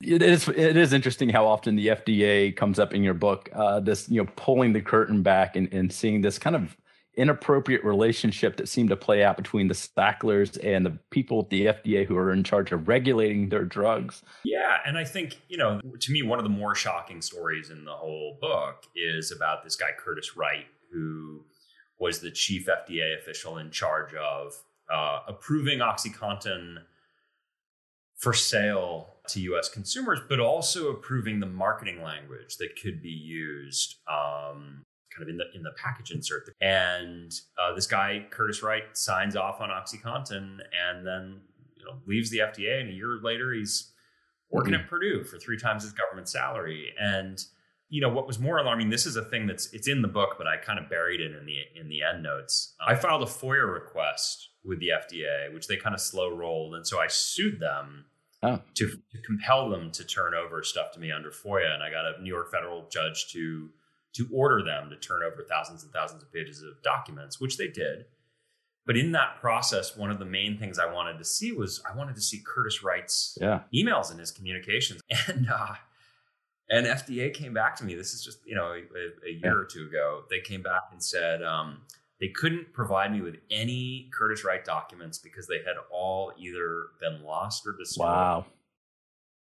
It 0.02 0.22
is 0.22 0.48
it 0.50 0.76
is 0.76 0.92
interesting 0.92 1.30
how 1.30 1.48
often 1.48 1.76
the 1.76 1.88
FDA 1.88 2.56
comes 2.56 2.80
up 2.80 2.94
in 2.94 3.02
your 3.04 3.14
book. 3.14 3.50
Uh, 3.54 3.80
this 3.80 4.10
you 4.10 4.22
know 4.22 4.30
pulling 4.36 4.74
the 4.74 4.82
curtain 4.82 5.24
back 5.24 5.56
and, 5.56 5.72
and 5.74 5.92
seeing 5.92 6.22
this 6.22 6.38
kind 6.38 6.56
of 6.56 6.76
inappropriate 7.18 7.84
relationship 7.84 8.58
that 8.58 8.68
seemed 8.68 8.90
to 8.90 8.96
play 8.96 9.24
out 9.24 9.38
between 9.38 9.68
the 9.68 9.74
Sacklers 9.74 10.58
and 10.58 10.86
the 10.86 10.98
people 11.12 11.40
at 11.40 11.50
the 11.50 11.66
FDA 11.68 12.06
who 12.06 12.18
are 12.18 12.32
in 12.32 12.44
charge 12.44 12.72
of 12.72 12.88
regulating 12.88 13.50
their 13.50 13.64
drugs. 13.64 14.22
Yeah, 14.44 14.80
and 14.86 14.98
I 14.98 15.06
think, 15.06 15.40
you 15.48 15.58
know, 15.58 15.80
to 16.00 16.12
me, 16.12 16.24
one 16.24 16.40
of 16.40 16.44
the 16.44 16.50
more 16.50 16.76
shocking 16.76 17.22
stories 17.22 17.70
in 17.70 17.86
the 17.86 17.94
whole 17.94 18.38
book 18.42 18.84
is 18.96 19.32
about 19.32 19.64
this 19.64 19.76
guy, 19.76 19.92
Curtis 19.98 20.36
Wright, 20.36 20.66
who 20.92 21.46
was 22.00 22.20
the 22.20 22.32
chief 22.32 22.68
FDA 22.68 23.18
official 23.18 23.58
in 23.58 23.72
charge 23.72 24.14
of 24.14 24.54
uh, 24.94 25.20
approving 25.28 25.80
OxyContin 25.80 26.78
for 28.16 28.34
sale 28.34 29.16
to 29.28 29.40
US 29.42 29.70
consumers, 29.70 30.20
but 30.28 30.40
also 30.40 30.90
approving 30.90 31.40
the 31.40 31.46
marketing 31.46 32.02
language 32.02 32.58
that 32.58 32.70
could 32.82 33.02
be 33.02 33.10
used 33.10 33.96
um, 34.08 34.84
kind 35.16 35.24
of 35.24 35.30
in 35.30 35.38
the 35.38 35.46
in 35.54 35.64
the 35.64 35.72
package 35.78 36.12
insert. 36.12 36.54
And 36.62 37.32
uh, 37.58 37.74
this 37.74 37.88
guy, 37.88 38.26
Curtis 38.30 38.62
Wright, 38.62 38.84
signs 38.94 39.36
off 39.36 39.62
on 39.62 39.70
OxyContin 39.70 40.60
and 40.88 41.06
then 41.06 41.42
you 41.76 41.86
know 41.86 41.98
leaves 42.06 42.30
the 42.30 42.40
FDA. 42.40 42.82
And 42.82 42.90
a 42.90 42.94
year 42.94 43.20
later, 43.22 43.54
he's 43.54 43.92
working 44.50 44.74
mm-hmm. 44.74 44.84
at 44.84 44.90
Purdue 44.90 45.24
for 45.24 45.38
three 45.38 45.58
times 45.58 45.84
his 45.84 45.94
government 45.94 46.30
salary. 46.30 46.94
And 47.00 47.44
you 47.90 48.02
know 48.02 48.10
what 48.10 48.28
was 48.28 48.40
more 48.40 48.58
alarming 48.58 48.90
this 48.90 49.06
is 49.06 49.16
a 49.16 49.24
thing 49.24 49.46
that's 49.46 49.72
it's 49.74 49.88
in 49.88 50.02
the 50.02 50.08
book 50.08 50.36
but 50.38 50.48
i 50.48 50.58
kind 50.58 50.80
of 50.80 50.90
buried 50.90 51.22
it 51.22 51.36
in 51.36 51.46
the 51.46 51.58
in 51.80 51.88
the 51.90 52.02
end 52.02 52.24
notes 52.24 52.74
i 52.86 52.96
filed 52.96 53.22
a 53.22 53.26
foia 53.26 53.72
request 53.72 54.50
with 54.64 54.80
the 54.80 54.90
fda 54.90 55.54
which 55.54 55.68
they 55.68 55.76
kind 55.76 55.94
of 55.94 56.02
slow 56.02 56.30
rolled 56.30 56.76
and 56.76 56.88
so 56.88 57.00
i 57.00 57.08
sued 57.08 57.60
them 57.60 58.06
oh. 58.44 58.60
to, 58.74 58.88
to 59.12 59.22
compel 59.26 59.70
them 59.70 59.92
to 59.92 60.04
turn 60.04 60.34
over 60.34 60.64
stuff 60.64 60.92
to 60.92 61.00
me 61.00 61.12
under 61.12 61.30
foia 61.30 61.74
and 61.74 61.84
i 61.84 61.90
got 61.90 62.06
a 62.06 62.22
new 62.22 62.34
york 62.34 62.52
federal 62.52 62.88
judge 62.90 63.28
to 63.32 63.70
to 64.14 64.28
order 64.34 64.64
them 64.64 64.90
to 64.90 64.96
turn 64.96 65.22
over 65.24 65.44
thousands 65.44 65.84
and 65.84 65.92
thousands 65.92 66.24
of 66.24 66.32
pages 66.34 66.62
of 66.62 66.82
documents 66.84 67.40
which 67.40 67.58
they 67.58 67.68
did 67.68 68.06
but 68.88 68.98
in 68.98 69.12
that 69.12 69.36
process 69.40 69.96
one 69.96 70.10
of 70.10 70.18
the 70.18 70.26
main 70.26 70.58
things 70.58 70.80
i 70.80 70.92
wanted 70.92 71.20
to 71.20 71.26
see 71.26 71.52
was 71.52 71.84
i 71.92 71.96
wanted 71.96 72.16
to 72.16 72.22
see 72.22 72.42
curtis 72.44 72.84
wright's 72.84 73.38
yeah. 73.40 73.60
emails 73.74 74.10
and 74.10 74.20
his 74.20 74.32
communications 74.32 75.02
and 75.28 75.48
uh, 75.50 75.76
and 76.70 76.86
FDA 76.86 77.34
came 77.34 77.54
back 77.54 77.76
to 77.78 77.84
me. 77.84 77.96
This 77.96 78.14
is 78.14 78.24
just 78.24 78.40
you 78.46 78.56
know 78.56 78.74
a, 78.74 79.28
a 79.28 79.32
year 79.32 79.40
yeah. 79.44 79.52
or 79.52 79.66
two 79.66 79.88
ago. 79.88 80.24
They 80.30 80.40
came 80.40 80.62
back 80.62 80.84
and 80.92 81.02
said 81.04 81.44
um, 81.44 81.82
they 82.20 82.30
couldn't 82.30 82.74
provide 82.74 83.12
me 83.12 83.22
with 83.22 83.36
any 83.52 84.10
Curtis 84.18 84.44
Wright 84.44 84.64
documents 84.64 85.18
because 85.18 85.48
they 85.48 85.58
had 85.58 85.76
all 85.92 86.32
either 86.38 86.88
been 87.00 87.24
lost 87.24 87.66
or 87.68 87.76
destroyed. 87.78 88.08
Wow. 88.08 88.46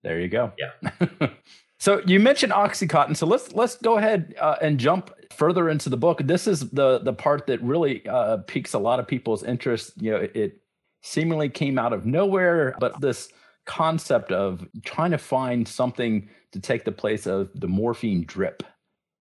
There 0.04 0.20
you 0.20 0.28
go. 0.28 0.52
Yeah. 0.58 1.30
so 1.80 2.02
you 2.06 2.20
mentioned 2.20 2.52
OxyContin. 2.52 3.16
So 3.16 3.26
let's 3.26 3.54
let's 3.54 3.78
go 3.78 3.98
ahead 3.98 4.36
uh, 4.40 4.58
and 4.62 4.80
jump 4.80 5.12
further 5.32 5.70
into 5.70 5.90
the 5.90 5.98
book. 5.98 6.20
This 6.24 6.48
is 6.48 6.70
the 6.72 7.00
the 7.00 7.14
part 7.14 7.48
that 7.48 7.62
really 7.62 8.06
uh, 8.08 8.38
piques 8.48 8.74
a 8.74 8.80
lot 8.80 9.00
of 9.00 9.08
people's 9.08 9.44
interest. 9.44 9.94
You 10.02 10.12
know, 10.12 10.18
it, 10.18 10.36
it 10.36 10.62
seemingly 11.02 11.50
came 11.50 11.80
out 11.80 11.94
of 11.94 12.06
nowhere, 12.06 12.76
but 12.80 13.00
this 13.00 13.30
concept 13.66 14.32
of 14.32 14.68
trying 14.84 15.12
to 15.12 15.18
find 15.18 15.68
something 15.68 16.28
to 16.54 16.60
take 16.60 16.86
the 16.86 16.92
place 16.92 17.28
of 17.28 17.50
the 17.54 17.68
morphine 17.68 18.24
drip. 18.26 18.64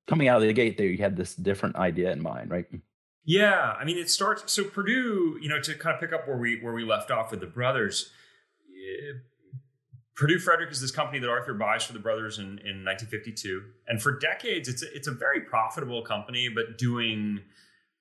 Coming 0.07 0.29
out 0.29 0.41
of 0.41 0.47
the 0.47 0.53
gate, 0.53 0.79
there 0.79 0.87
you 0.87 0.99
had 0.99 1.17
this 1.17 1.35
different 1.35 1.77
idea 1.77 2.13
in 2.13 2.23
mind, 2.23 2.51
right? 2.51 2.67
Yeah, 3.25 3.75
I 3.79 3.85
mean, 3.85 3.99
it 3.99 4.11
starts. 4.11 4.53
So 4.53 4.65
Purdue, 4.65 5.39
you 5.41 5.49
know, 5.49 5.61
to 5.61 5.75
kind 5.75 5.95
of 5.95 6.01
pick 6.01 6.13
up 6.13 6.27
where 6.27 6.37
we 6.37 6.61
where 6.61 6.73
we 6.73 6.85
left 6.85 7.11
off 7.11 7.31
with 7.31 7.41
the 7.41 7.47
brothers. 7.47 8.11
Eh, 8.69 9.19
Purdue 10.17 10.39
Frederick 10.39 10.71
is 10.71 10.81
this 10.81 10.91
company 10.91 11.19
that 11.21 11.29
Arthur 11.29 11.55
buys 11.55 11.85
for 11.85 11.95
the 11.95 11.99
brothers 11.99 12.39
in, 12.39 12.45
in 12.45 12.85
1952, 12.85 13.63
and 13.89 14.03
for 14.03 14.19
decades, 14.19 14.69
it's 14.69 14.83
a, 14.83 14.95
it's 14.95 15.09
a 15.09 15.13
very 15.13 15.41
profitable 15.41 16.03
company, 16.03 16.49
but 16.49 16.77
doing 16.77 17.41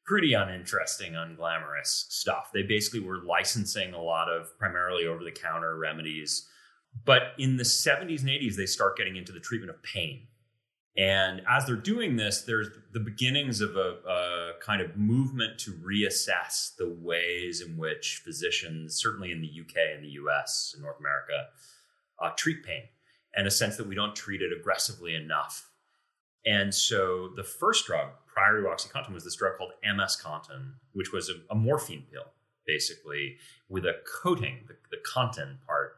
pretty 0.06 0.34
uninteresting, 0.34 1.14
unglamorous 1.14 1.86
stuff. 2.10 2.50
They 2.54 2.64
basically 2.64 3.00
were 3.00 3.24
licensing 3.24 3.94
a 3.94 4.02
lot 4.02 4.28
of 4.28 4.58
primarily 4.58 5.06
over 5.06 5.24
the 5.24 5.32
counter 5.32 5.78
remedies. 5.78 6.48
But 7.06 7.34
in 7.38 7.58
the 7.58 7.64
70s 7.64 8.22
and 8.22 8.30
80s, 8.30 8.56
they 8.56 8.66
start 8.66 8.98
getting 8.98 9.16
into 9.16 9.32
the 9.32 9.40
treatment 9.40 9.72
of 9.72 9.82
pain. 9.82 10.28
And 10.98 11.42
as 11.50 11.66
they're 11.66 11.76
doing 11.76 12.18
this, 12.18 12.42
there's 12.42 12.68
the 12.92 13.00
beginnings 13.00 13.62
of 13.62 13.78
a, 13.78 13.98
a, 14.08 14.52
kind 14.62 14.82
of 14.82 14.98
movement 14.98 15.58
to 15.60 15.72
reassess 15.72 16.76
the 16.76 16.90
ways 16.90 17.62
in 17.62 17.78
which 17.78 18.22
physicians, 18.26 18.96
certainly 18.96 19.32
in 19.32 19.42
the 19.42 19.48
UK 19.48 19.96
and 19.96 20.04
the 20.04 20.10
US 20.10 20.72
and 20.74 20.84
North 20.84 21.00
America, 21.00 21.48
uh, 22.22 22.32
treat 22.36 22.64
pain, 22.64 22.84
and 23.36 23.48
a 23.48 23.52
sense 23.52 23.78
that 23.78 23.88
we 23.88 23.96
don't 23.96 24.16
treat 24.16 24.42
it 24.42 24.52
aggressively 24.52 25.16
enough. 25.16 25.70
And 26.46 26.74
so 26.74 27.30
the 27.38 27.44
first 27.44 27.86
drug 27.86 28.10
prior 28.28 28.62
to 28.62 28.68
OxyContin 28.68 29.14
was 29.14 29.24
this 29.24 29.36
drug 29.36 29.58
called 29.58 29.72
MS-Contin, 29.84 30.74
which 30.94 31.14
was 31.14 31.30
a, 31.30 31.36
a 31.50 31.56
morphine 31.56 32.06
pill, 32.12 32.34
basically, 32.68 33.38
with 33.70 33.86
a 33.86 33.96
coating, 34.22 34.66
the, 34.68 34.76
the 34.90 35.02
contin 35.04 35.58
part 35.66 35.96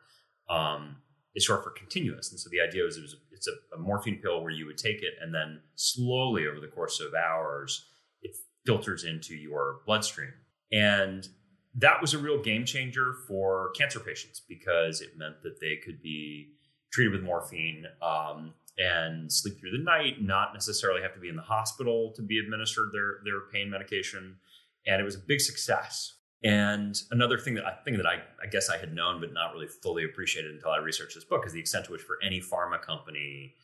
um, 0.50 0.98
is 1.36 1.44
short 1.44 1.64
for 1.64 1.72
continuous. 1.72 2.32
And 2.32 2.40
so 2.40 2.50
the 2.52 2.62
idea 2.62 2.84
was 2.84 2.98
it 2.98 3.02
was 3.02 3.16
it's 3.32 3.48
a, 3.48 3.76
a, 3.76 3.80
morphine 3.80 4.20
pill 4.22 4.42
where 4.42 4.52
you 4.52 4.66
would 4.66 4.78
take 4.78 5.02
it 5.02 5.16
and 5.22 5.34
then 5.34 5.60
slowly 5.76 6.48
over 6.48 6.60
the 6.60 6.68
course 6.68 7.00
of 7.00 7.14
hours, 7.14 7.86
it 8.22 8.36
filters 8.66 9.04
into 9.04 9.36
your 9.36 9.82
bloodstream. 9.86 10.34
And 10.72 11.28
that 11.76 12.02
was 12.02 12.14
a 12.14 12.20
real 12.20 12.42
game 12.42 12.66
changer 12.66 13.14
for 13.28 13.72
cancer 13.72 14.00
patients 14.00 14.42
because 14.48 15.02
it 15.02 15.18
meant 15.18 15.42
that 15.44 15.60
they 15.60 15.78
could 15.84 16.02
be 16.02 16.54
treated 16.92 17.12
with 17.12 17.24
morphine 17.24 17.86
um, 18.02 18.54
and 18.78 19.32
sleep 19.32 19.60
through 19.60 19.72
the 19.72 19.84
night, 19.84 20.22
not 20.22 20.54
necessarily 20.54 21.02
have 21.02 21.14
to 21.14 21.20
be 21.20 21.30
in 21.30 21.36
the 21.36 21.42
hospital 21.42 22.14
to 22.16 22.22
be 22.22 22.38
administered 22.38 22.90
their 22.94 23.20
their 23.24 23.42
pain 23.52 23.70
medication. 23.70 24.38
And 24.86 25.02
it 25.02 25.04
was 25.04 25.16
a 25.16 25.20
big 25.20 25.42
success. 25.42 26.14
And 26.44 27.02
another 27.12 27.38
thing 27.38 27.54
that 27.56 27.66
I 27.66 27.74
think 27.86 27.98
that 27.98 28.06
I, 28.06 28.16
I 28.42 28.48
guess 28.48 28.70
I 28.70 28.78
had 28.78 28.94
known 28.94 29.22
but 29.22 29.32
not 29.32 29.54
really 29.54 29.68
fully 29.68 30.04
appreciated 30.04 30.52
until 30.52 30.72
I 30.72 30.78
researched 30.78 31.16
this 31.16 31.24
book 31.24 31.46
is 31.46 31.54
the 31.54 31.60
extent 31.60 31.86
to 31.86 31.92
which 31.92 32.02
for 32.02 32.18
any 32.22 32.42
pharma 32.42 32.82
company, 32.82 33.56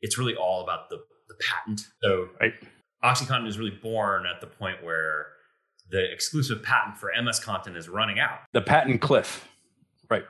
it's 0.00 0.18
really 0.18 0.36
all 0.36 0.62
about 0.62 0.88
the, 0.88 0.98
the 1.28 1.34
patent. 1.34 1.88
So 2.02 2.28
right. 2.40 2.54
OxyContin 3.04 3.48
is 3.48 3.58
really 3.58 3.76
born 3.82 4.24
at 4.26 4.40
the 4.40 4.46
point 4.46 4.84
where 4.84 5.26
the 5.90 6.12
exclusive 6.12 6.62
patent 6.62 6.96
for 6.96 7.10
MS-Contin 7.20 7.76
is 7.76 7.88
running 7.88 8.20
out. 8.20 8.38
The 8.52 8.62
patent 8.62 9.00
cliff. 9.00 9.48
Right 10.08 10.24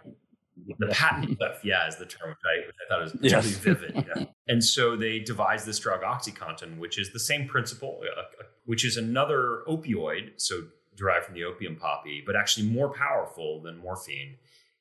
the 0.79 0.87
patent 0.89 1.39
cliff, 1.39 1.61
yeah, 1.65 1.89
is 1.89 1.97
the 1.97 2.07
term 2.07 2.31
which 2.31 2.39
I, 2.47 2.67
which 2.67 2.77
I 2.85 2.89
thought 2.89 3.03
was 3.03 3.13
particularly 3.13 3.49
yes. 3.49 3.59
vivid. 3.59 3.95
Know? 3.95 4.27
And 4.49 4.63
so 4.63 4.97
they 4.97 5.19
devised 5.19 5.67
this 5.67 5.79
drug 5.79 6.03
OxyContin, 6.03 6.79
which 6.79 6.99
is 6.99 7.13
the 7.13 7.21
same 7.21 7.49
principle, 7.49 8.03
uh, 8.03 8.21
uh, 8.21 8.45
which 8.65 8.85
is 8.85 8.97
another 8.97 9.63
opioid, 9.69 10.33
so 10.41 10.63
derived 10.97 11.27
from 11.27 11.35
the 11.35 11.45
opium 11.45 11.77
poppy, 11.77 12.23
but 12.25 12.37
actually 12.37 12.67
more 12.67 12.93
powerful 12.93 13.61
than 13.63 13.79
morphine. 13.79 14.37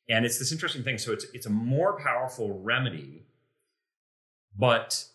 And 0.10 0.26
it's 0.26 0.40
this 0.40 0.52
interesting 0.52 0.84
thing. 0.84 0.98
So 0.98 1.12
it's 1.12 1.26
it's 1.34 1.46
a 1.46 1.50
more 1.50 2.00
powerful 2.00 2.60
remedy, 2.62 3.26
but 4.58 5.06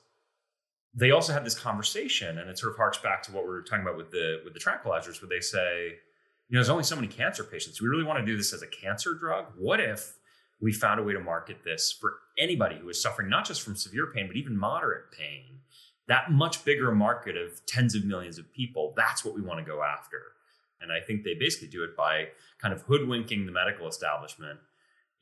they 0.94 1.10
also 1.10 1.32
had 1.32 1.44
this 1.44 1.58
conversation, 1.58 2.38
and 2.38 2.48
it 2.48 2.58
sort 2.58 2.72
of 2.72 2.76
harks 2.78 2.98
back 2.98 3.22
to 3.24 3.32
what 3.32 3.44
we 3.44 3.50
were 3.50 3.62
talking 3.62 3.82
about 3.82 3.96
with 3.96 4.10
the 4.10 4.40
with 4.44 4.54
the 4.54 4.60
tranquilizers, 4.60 5.20
where 5.20 5.28
they 5.28 5.40
say, 5.40 5.86
you 6.48 6.54
know, 6.54 6.58
there's 6.58 6.70
only 6.70 6.84
so 6.84 6.96
many 6.96 7.08
cancer 7.08 7.44
patients. 7.44 7.80
We 7.80 7.88
really 7.88 8.04
want 8.04 8.18
to 8.18 8.24
do 8.24 8.36
this 8.36 8.52
as 8.52 8.62
a 8.62 8.66
cancer 8.66 9.14
drug. 9.14 9.46
What 9.56 9.80
if 9.80 10.16
we 10.60 10.72
found 10.72 11.00
a 11.00 11.02
way 11.02 11.12
to 11.12 11.20
market 11.20 11.58
this 11.64 11.92
for 11.92 12.14
anybody 12.38 12.78
who 12.78 12.88
is 12.88 13.00
suffering 13.00 13.28
not 13.28 13.44
just 13.44 13.62
from 13.62 13.76
severe 13.76 14.10
pain, 14.14 14.26
but 14.26 14.36
even 14.36 14.56
moderate 14.56 15.10
pain. 15.12 15.60
That 16.08 16.30
much 16.30 16.64
bigger 16.64 16.92
market 16.92 17.36
of 17.36 17.64
tens 17.66 17.94
of 17.94 18.04
millions 18.04 18.38
of 18.38 18.50
people, 18.52 18.94
that's 18.96 19.24
what 19.24 19.34
we 19.34 19.42
want 19.42 19.58
to 19.58 19.70
go 19.70 19.82
after. 19.82 20.22
And 20.80 20.92
I 20.92 21.00
think 21.00 21.24
they 21.24 21.34
basically 21.34 21.68
do 21.68 21.84
it 21.84 21.96
by 21.96 22.28
kind 22.60 22.74
of 22.74 22.82
hoodwinking 22.82 23.46
the 23.46 23.52
medical 23.52 23.88
establishment 23.88 24.58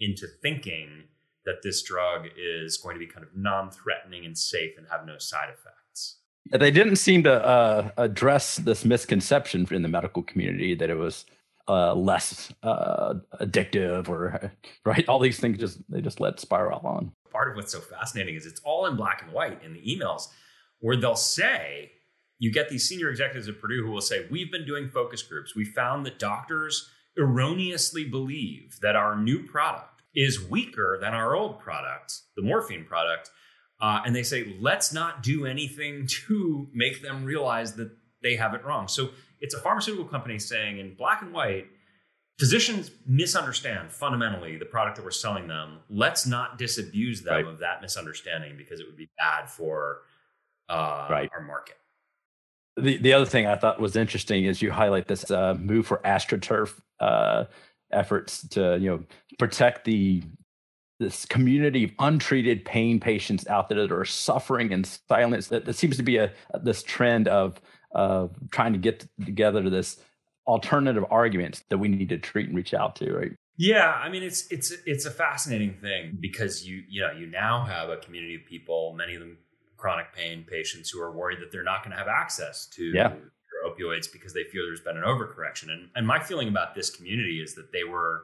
into 0.01 0.27
thinking 0.43 1.05
that 1.45 1.63
this 1.63 1.83
drug 1.83 2.27
is 2.37 2.77
going 2.77 2.95
to 2.95 2.99
be 2.99 3.07
kind 3.07 3.25
of 3.25 3.31
non 3.35 3.71
threatening 3.71 4.25
and 4.25 4.37
safe 4.37 4.77
and 4.77 4.87
have 4.91 5.07
no 5.07 5.19
side 5.19 5.49
effects. 5.49 6.17
They 6.51 6.71
didn't 6.71 6.97
seem 6.97 7.23
to 7.25 7.45
uh, 7.45 7.91
address 7.97 8.57
this 8.57 8.85
misconception 8.85 9.67
in 9.71 9.83
the 9.83 9.89
medical 9.89 10.23
community 10.23 10.75
that 10.75 10.91
it 10.91 10.97
was 10.97 11.25
uh, 11.69 11.95
less 11.95 12.53
uh, 12.63 13.15
addictive 13.41 14.09
or 14.09 14.53
right 14.85 15.09
all 15.09 15.19
these 15.19 15.41
things 15.41 15.59
just 15.59 15.79
they 15.91 16.03
just 16.03 16.21
let 16.21 16.39
spiral 16.39 16.81
on 16.85 17.11
part 17.33 17.49
of 17.49 17.57
what's 17.57 17.73
so 17.73 17.81
fascinating 17.81 18.35
is 18.35 18.47
it's 18.47 18.61
all 18.61 18.87
in 18.87 18.97
black 18.97 19.23
and 19.23 19.33
white 19.33 19.63
in 19.65 19.73
the 19.73 19.81
emails 19.81 20.29
where 20.81 20.97
they'll 20.97 21.17
say 21.17 21.91
you 22.45 22.53
get 22.53 22.69
these 22.69 22.89
senior 22.89 23.11
executives 23.11 23.49
at 23.49 23.61
purdue 23.61 23.83
who 23.85 23.91
will 23.91 24.01
say 24.01 24.27
we've 24.31 24.53
been 24.53 24.67
doing 24.67 24.89
focus 24.89 25.23
groups 25.23 25.57
we 25.57 25.65
found 25.65 26.05
that 26.05 26.19
doctors 26.19 26.91
erroneously 27.19 28.05
believe 28.05 28.79
that 28.83 28.97
our 28.97 29.17
new 29.17 29.43
product 29.47 30.03
is 30.15 30.41
weaker 30.49 30.99
than 31.01 31.15
our 31.15 31.35
old 31.35 31.59
product 31.59 32.21
the 32.37 32.43
morphine 32.43 32.85
product 32.85 33.31
uh, 33.81 34.01
and 34.07 34.15
they 34.15 34.23
say 34.23 34.57
let's 34.61 34.93
not 34.93 35.23
do 35.23 35.47
anything 35.47 36.07
to 36.27 36.69
make 36.73 37.03
them 37.03 37.25
realize 37.25 37.75
that 37.75 37.91
they 38.23 38.37
have 38.37 38.55
it 38.55 38.65
wrong 38.65 38.89
so 38.89 39.11
it's 39.45 39.55
a 39.55 39.61
pharmaceutical 39.61 40.07
company 40.07 40.39
saying 40.39 40.79
in 40.79 40.95
black 40.95 41.21
and 41.21 41.31
white, 41.31 41.67
physicians 42.39 42.91
misunderstand 43.07 43.93
fundamentally 43.93 44.57
the 44.57 44.65
product 44.65 44.97
that 44.97 45.05
we're 45.05 45.11
selling 45.11 45.49
them. 45.49 45.81
Let's 45.91 46.27
not 46.27 46.57
disabuse 46.57 47.21
them 47.21 47.35
right. 47.35 47.47
of 47.47 47.59
that 47.59 47.83
misunderstanding 47.83 48.57
because 48.57 48.81
it 48.81 48.87
would 48.87 48.97
be 48.97 49.11
bad 49.19 49.51
for 49.51 49.99
uh, 50.71 51.09
right. 51.11 51.31
our 51.35 51.43
market. 51.43 51.77
The 52.77 52.97
the 52.97 53.13
other 53.13 53.27
thing 53.27 53.47
I 53.47 53.57
thought 53.57 53.81
was 53.81 53.97
interesting 53.97 54.45
is 54.45 54.61
you 54.61 54.73
highlight 54.73 55.07
this 55.07 55.31
uh, 55.31 55.55
move 55.55 55.87
for 55.87 56.01
AstroTurf 56.05 56.75
uh, 57.01 57.45
efforts 57.93 58.47
to 58.49 58.79
you 58.81 58.91
know 58.91 59.05
protect 59.39 59.85
the 59.85 60.23
this 61.01 61.27
community 61.27 61.85
of 61.85 61.91
untreated 61.99 62.65
pain 62.65 63.01
patients 63.01 63.47
out 63.49 63.69
there 63.69 63.87
that 63.87 63.93
are 63.93 64.05
suffering 64.05 64.71
in 64.71 64.85
silence. 64.85 65.49
That, 65.49 65.65
that 65.65 65.75
seems 65.75 65.97
to 65.97 66.03
be 66.03 66.17
a 66.17 66.33
this 66.63 66.83
trend 66.83 67.29
of 67.29 67.61
of 67.93 68.37
trying 68.51 68.73
to 68.73 68.79
get 68.79 69.07
together 69.25 69.63
to 69.63 69.71
this 69.71 70.01
alternative 70.47 71.05
arguments 71.11 71.65
that 71.71 71.79
we 71.79 71.89
need 71.89 72.09
to 72.09 72.19
treat 72.19 72.49
and 72.49 72.57
reach 72.57 72.75
out 72.75 72.97
to, 72.97 73.13
right? 73.13 73.33
Yeah, 73.57 73.93
I 73.93 74.09
mean 74.09 74.25
it's 74.25 74.51
it's 74.51 74.73
it's 74.85 75.07
a 75.07 75.11
fascinating 75.11 75.75
thing 75.75 76.19
because 76.21 76.67
you 76.67 76.83
you 76.89 77.03
know 77.03 77.13
you 77.13 77.27
now 77.27 77.65
have 77.65 77.89
a 77.89 77.99
community 77.99 78.35
of 78.35 78.45
people, 78.47 78.95
many 78.97 79.15
of 79.15 79.21
them 79.21 79.39
chronic 79.85 80.15
pain 80.15 80.47
patients 80.49 80.89
who 80.89 80.99
are 80.99 81.13
worried 81.13 81.39
that 81.43 81.53
they're 81.53 81.63
not 81.63 81.85
going 81.85 81.91
to 81.91 81.99
have 81.99 82.09
access 82.09 82.65
to 82.65 82.85
yeah. 82.85 83.13
opioids 83.69 84.11
because 84.11 84.33
they 84.33 84.45
feel 84.45 84.65
there's 84.65 84.81
been 84.81 84.97
an 84.97 85.03
overcorrection. 85.03 85.71
And 85.71 85.91
and 85.95 86.07
my 86.07 86.19
feeling 86.19 86.49
about 86.49 86.75
this 86.75 86.89
community 86.89 87.39
is 87.43 87.55
that 87.57 87.71
they 87.71 87.85
were, 87.85 88.23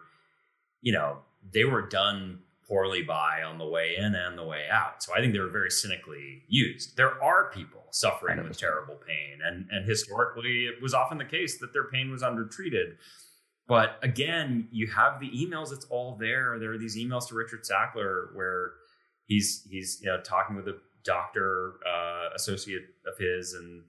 you 0.81 0.91
know, 0.91 1.19
they 1.53 1.65
were 1.65 1.83
done 1.83 2.39
poorly 2.67 3.03
by 3.03 3.43
on 3.43 3.59
the 3.59 3.67
way 3.67 3.95
in 3.99 4.15
and 4.15 4.39
the 4.39 4.45
way 4.45 4.69
out. 4.71 5.03
So 5.03 5.13
I 5.15 5.21
think 5.21 5.35
they 5.35 5.39
were 5.39 5.51
very 5.51 5.71
cynically 5.71 6.45
used. 6.49 6.97
There 6.97 7.23
are 7.23 7.51
people 7.51 7.85
suffering 7.91 8.43
with 8.43 8.59
terrible 8.59 8.95
pain, 9.07 9.41
and 9.45 9.67
and 9.71 9.87
historically 9.87 10.65
it 10.65 10.81
was 10.81 10.95
often 10.95 11.19
the 11.19 11.27
case 11.27 11.59
that 11.59 11.75
their 11.75 11.89
pain 11.91 12.11
was 12.11 12.23
undertreated. 12.23 12.97
But 13.69 13.99
again, 14.03 14.69
you 14.73 14.87
have 14.87 15.21
the 15.21 15.29
emails; 15.29 15.75
it's 15.75 15.85
all 15.91 16.17
there. 16.17 16.59
There 16.59 16.73
are 16.73 16.79
these 16.79 16.97
emails 16.97 17.29
to 17.29 17.35
Richard 17.35 17.65
Sackler 17.65 18.35
where 18.35 18.73
he's 19.27 19.67
he's 19.71 20.01
you 20.01 20.09
know 20.09 20.23
talking 20.23 20.57
with 20.57 20.67
a 20.67 20.79
doctor 21.05 21.75
uh, 21.87 22.35
associate 22.35 22.83
of 23.07 23.19
his 23.19 23.55
and 23.55 23.83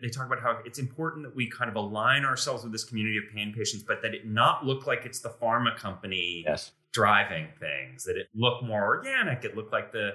they 0.00 0.08
talk 0.08 0.26
about 0.26 0.40
how 0.40 0.58
it's 0.64 0.78
important 0.78 1.24
that 1.24 1.34
we 1.34 1.48
kind 1.48 1.70
of 1.70 1.76
align 1.76 2.24
ourselves 2.24 2.62
with 2.62 2.72
this 2.72 2.84
community 2.84 3.16
of 3.16 3.24
pain 3.34 3.54
patients, 3.56 3.84
but 3.84 4.02
that 4.02 4.12
it 4.12 4.26
not 4.26 4.66
look 4.66 4.86
like 4.86 5.06
it's 5.06 5.20
the 5.20 5.30
pharma 5.30 5.76
company 5.76 6.44
yes 6.46 6.72
driving 6.92 7.48
things 7.58 8.04
that 8.04 8.16
it 8.16 8.28
look 8.36 8.62
more 8.62 8.84
organic 8.84 9.44
it 9.44 9.56
looked 9.56 9.72
like 9.72 9.90
the 9.90 10.10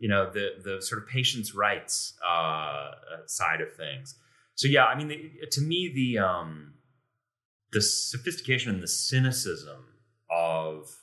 you 0.00 0.08
know 0.08 0.28
the 0.28 0.54
the 0.64 0.82
sort 0.82 1.00
of 1.00 1.08
patient's 1.08 1.54
rights 1.54 2.14
uh, 2.28 2.32
uh, 2.32 2.90
side 3.26 3.60
of 3.60 3.72
things 3.74 4.16
so 4.56 4.66
yeah 4.66 4.86
i 4.86 4.96
mean 4.96 5.06
the, 5.06 5.30
to 5.52 5.60
me 5.60 5.92
the 5.94 6.18
um 6.18 6.74
the 7.70 7.80
sophistication 7.80 8.72
and 8.72 8.82
the 8.82 8.88
cynicism 8.88 9.84
of 10.30 10.96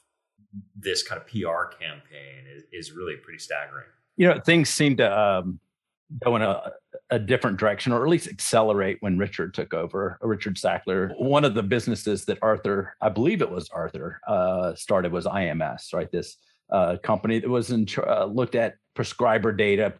this 0.75 1.03
kind 1.07 1.21
of 1.21 1.27
PR 1.27 1.65
campaign 1.79 2.45
is, 2.51 2.63
is 2.71 2.91
really 2.91 3.15
pretty 3.15 3.39
staggering. 3.39 3.87
You 4.17 4.27
know, 4.27 4.39
things 4.39 4.69
seem 4.69 4.97
to 4.97 5.19
um, 5.19 5.59
go 6.23 6.35
in 6.35 6.41
a, 6.41 6.71
a 7.09 7.19
different 7.19 7.57
direction, 7.57 7.91
or 7.91 8.03
at 8.03 8.09
least 8.09 8.27
accelerate 8.27 8.97
when 9.01 9.17
Richard 9.17 9.53
took 9.53 9.73
over. 9.73 10.17
Richard 10.21 10.55
Sackler, 10.55 11.19
one 11.19 11.45
of 11.45 11.55
the 11.55 11.63
businesses 11.63 12.25
that 12.25 12.37
Arthur, 12.41 12.95
I 13.01 13.09
believe 13.09 13.41
it 13.41 13.49
was 13.49 13.69
Arthur, 13.69 14.19
uh, 14.27 14.75
started 14.75 15.11
was 15.11 15.25
IMS, 15.25 15.93
right? 15.93 16.11
This 16.11 16.37
uh, 16.71 16.97
company 17.03 17.39
that 17.39 17.49
was 17.49 17.71
in, 17.71 17.87
uh, 17.97 18.25
looked 18.25 18.55
at 18.55 18.75
prescriber 18.95 19.51
data, 19.51 19.93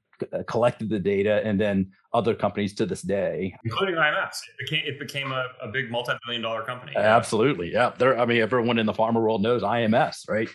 collected 0.47 0.89
the 0.89 0.99
data, 0.99 1.41
and 1.45 1.59
then 1.59 1.91
other 2.13 2.35
companies 2.35 2.73
to 2.75 2.85
this 2.85 3.01
day, 3.01 3.55
including 3.65 3.95
IMS. 3.95 4.39
It 4.47 4.57
became, 4.59 4.83
it 4.85 4.99
became 4.99 5.31
a, 5.31 5.45
a 5.61 5.67
big 5.67 5.89
multi-billion 5.89 6.41
dollar 6.41 6.63
company. 6.63 6.93
Absolutely, 6.95 7.71
yeah. 7.71 7.91
There, 7.97 8.19
I 8.19 8.25
mean, 8.25 8.41
everyone 8.41 8.77
in 8.77 8.85
the 8.85 8.93
pharma 8.93 9.15
world 9.15 9.41
knows 9.41 9.63
IMS, 9.63 10.29
right? 10.29 10.49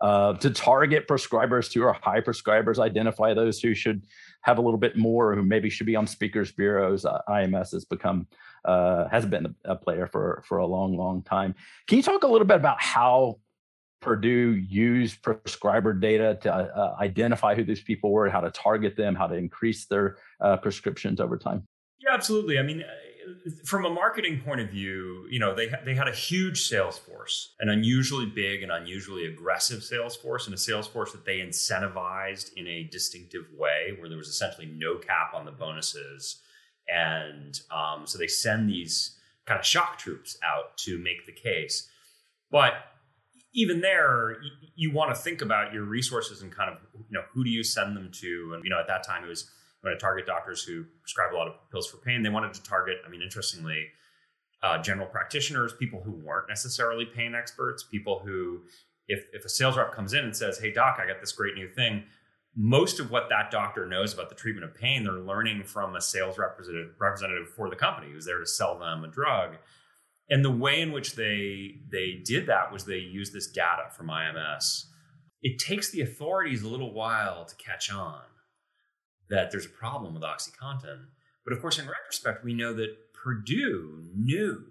Uh, 0.00 0.34
to 0.34 0.50
target 0.50 1.06
prescribers 1.06 1.70
to 1.72 1.84
are 1.84 1.92
high 1.92 2.20
prescribers, 2.20 2.78
identify 2.78 3.34
those 3.34 3.60
who 3.60 3.74
should 3.74 4.04
have 4.42 4.58
a 4.58 4.60
little 4.60 4.78
bit 4.78 4.96
more, 4.96 5.34
who 5.34 5.42
maybe 5.42 5.70
should 5.70 5.86
be 5.86 5.96
on 5.96 6.06
speakers 6.06 6.52
bureaus. 6.52 7.04
Uh, 7.04 7.20
IMS 7.28 7.72
has 7.72 7.84
become 7.84 8.26
uh, 8.64 9.08
has 9.08 9.26
been 9.26 9.54
a 9.64 9.76
player 9.76 10.06
for 10.06 10.42
for 10.46 10.58
a 10.58 10.66
long, 10.66 10.96
long 10.96 11.22
time. 11.22 11.54
Can 11.86 11.96
you 11.96 12.02
talk 12.02 12.24
a 12.24 12.26
little 12.26 12.46
bit 12.46 12.56
about 12.56 12.80
how 12.80 13.38
Purdue 14.04 14.62
used 14.68 15.22
prescriber 15.22 15.94
data 15.94 16.38
to 16.42 16.52
uh, 16.52 16.96
identify 17.00 17.54
who 17.54 17.64
these 17.64 17.80
people 17.80 18.12
were, 18.12 18.28
how 18.28 18.42
to 18.42 18.50
target 18.50 18.96
them, 18.96 19.14
how 19.14 19.26
to 19.26 19.34
increase 19.34 19.86
their 19.86 20.18
uh, 20.40 20.58
prescriptions 20.58 21.20
over 21.20 21.38
time? 21.38 21.66
Yeah, 21.98 22.12
absolutely. 22.12 22.58
I 22.58 22.62
mean, 22.62 22.82
uh, 22.82 23.50
from 23.64 23.86
a 23.86 23.90
marketing 23.90 24.42
point 24.44 24.60
of 24.60 24.68
view, 24.68 25.26
you 25.30 25.38
know, 25.38 25.54
they 25.54 25.72
they 25.86 25.94
had 25.94 26.06
a 26.06 26.12
huge 26.12 26.64
sales 26.68 26.98
force, 26.98 27.54
an 27.60 27.70
unusually 27.70 28.26
big 28.26 28.62
and 28.62 28.70
unusually 28.70 29.24
aggressive 29.24 29.82
sales 29.82 30.14
force, 30.14 30.44
and 30.44 30.54
a 30.54 30.58
sales 30.58 30.86
force 30.86 31.12
that 31.12 31.24
they 31.24 31.38
incentivized 31.38 32.52
in 32.54 32.66
a 32.66 32.84
distinctive 32.84 33.46
way, 33.56 33.96
where 33.98 34.10
there 34.10 34.18
was 34.18 34.28
essentially 34.28 34.66
no 34.66 34.96
cap 34.98 35.32
on 35.32 35.46
the 35.46 35.50
bonuses, 35.50 36.42
and 36.94 37.58
um, 37.70 38.06
so 38.06 38.18
they 38.18 38.26
send 38.26 38.68
these 38.68 39.18
kind 39.46 39.58
of 39.58 39.64
shock 39.64 39.96
troops 39.96 40.36
out 40.44 40.76
to 40.76 40.98
make 40.98 41.24
the 41.24 41.32
case, 41.32 41.88
but 42.50 42.74
even 43.54 43.80
there, 43.80 44.36
you, 44.42 44.50
you 44.74 44.92
want 44.92 45.14
to 45.14 45.20
think 45.20 45.40
about 45.40 45.72
your 45.72 45.84
resources 45.84 46.42
and 46.42 46.52
kind 46.52 46.70
of, 46.70 46.78
you 46.94 47.12
know, 47.12 47.22
who 47.32 47.44
do 47.44 47.50
you 47.50 47.62
send 47.62 47.96
them 47.96 48.10
to? 48.12 48.52
And, 48.54 48.64
you 48.64 48.70
know, 48.70 48.78
at 48.78 48.88
that 48.88 49.04
time 49.04 49.24
it 49.24 49.28
was 49.28 49.50
want 49.84 49.98
to 49.98 50.02
target 50.02 50.26
doctors 50.26 50.62
who 50.62 50.84
prescribe 51.02 51.34
a 51.34 51.36
lot 51.36 51.46
of 51.46 51.54
pills 51.70 51.88
for 51.88 51.98
pain. 51.98 52.22
They 52.22 52.30
wanted 52.30 52.54
to 52.54 52.62
target, 52.62 52.98
I 53.06 53.10
mean, 53.10 53.22
interestingly, 53.22 53.86
uh, 54.62 54.78
general 54.78 55.06
practitioners, 55.06 55.74
people 55.74 56.02
who 56.02 56.12
weren't 56.12 56.48
necessarily 56.48 57.04
pain 57.04 57.34
experts, 57.34 57.82
people 57.82 58.22
who, 58.24 58.62
if, 59.08 59.26
if 59.32 59.44
a 59.44 59.48
sales 59.48 59.76
rep 59.76 59.92
comes 59.92 60.14
in 60.14 60.24
and 60.24 60.34
says, 60.34 60.58
Hey, 60.58 60.72
doc, 60.72 60.98
I 60.98 61.06
got 61.06 61.20
this 61.20 61.32
great 61.32 61.54
new 61.54 61.68
thing, 61.68 62.04
most 62.56 62.98
of 62.98 63.10
what 63.10 63.28
that 63.28 63.50
doctor 63.50 63.84
knows 63.84 64.14
about 64.14 64.28
the 64.28 64.34
treatment 64.34 64.64
of 64.64 64.74
pain, 64.74 65.02
they're 65.02 65.12
learning 65.14 65.64
from 65.64 65.96
a 65.96 66.00
sales 66.00 66.38
representative, 66.38 66.94
representative 66.98 67.48
for 67.50 67.68
the 67.68 67.76
company 67.76 68.10
who's 68.10 68.24
there 68.24 68.38
to 68.38 68.46
sell 68.46 68.78
them 68.78 69.04
a 69.04 69.08
drug 69.08 69.56
and 70.30 70.44
the 70.44 70.50
way 70.50 70.80
in 70.80 70.92
which 70.92 71.16
they 71.16 71.76
they 71.90 72.22
did 72.24 72.46
that 72.46 72.72
was 72.72 72.84
they 72.84 72.98
used 72.98 73.32
this 73.32 73.50
data 73.50 73.84
from 73.96 74.08
IMS. 74.08 74.86
It 75.42 75.58
takes 75.58 75.90
the 75.90 76.00
authorities 76.00 76.62
a 76.62 76.68
little 76.68 76.94
while 76.94 77.44
to 77.44 77.54
catch 77.56 77.92
on 77.92 78.22
that 79.28 79.50
there's 79.50 79.66
a 79.66 79.70
problem 79.70 80.14
with 80.14 80.22
OxyContin. 80.22 81.06
But 81.44 81.54
of 81.54 81.60
course, 81.60 81.78
in 81.78 81.86
retrospect, 81.86 82.44
we 82.44 82.54
know 82.54 82.72
that 82.74 83.12
Purdue 83.12 84.04
knew 84.14 84.64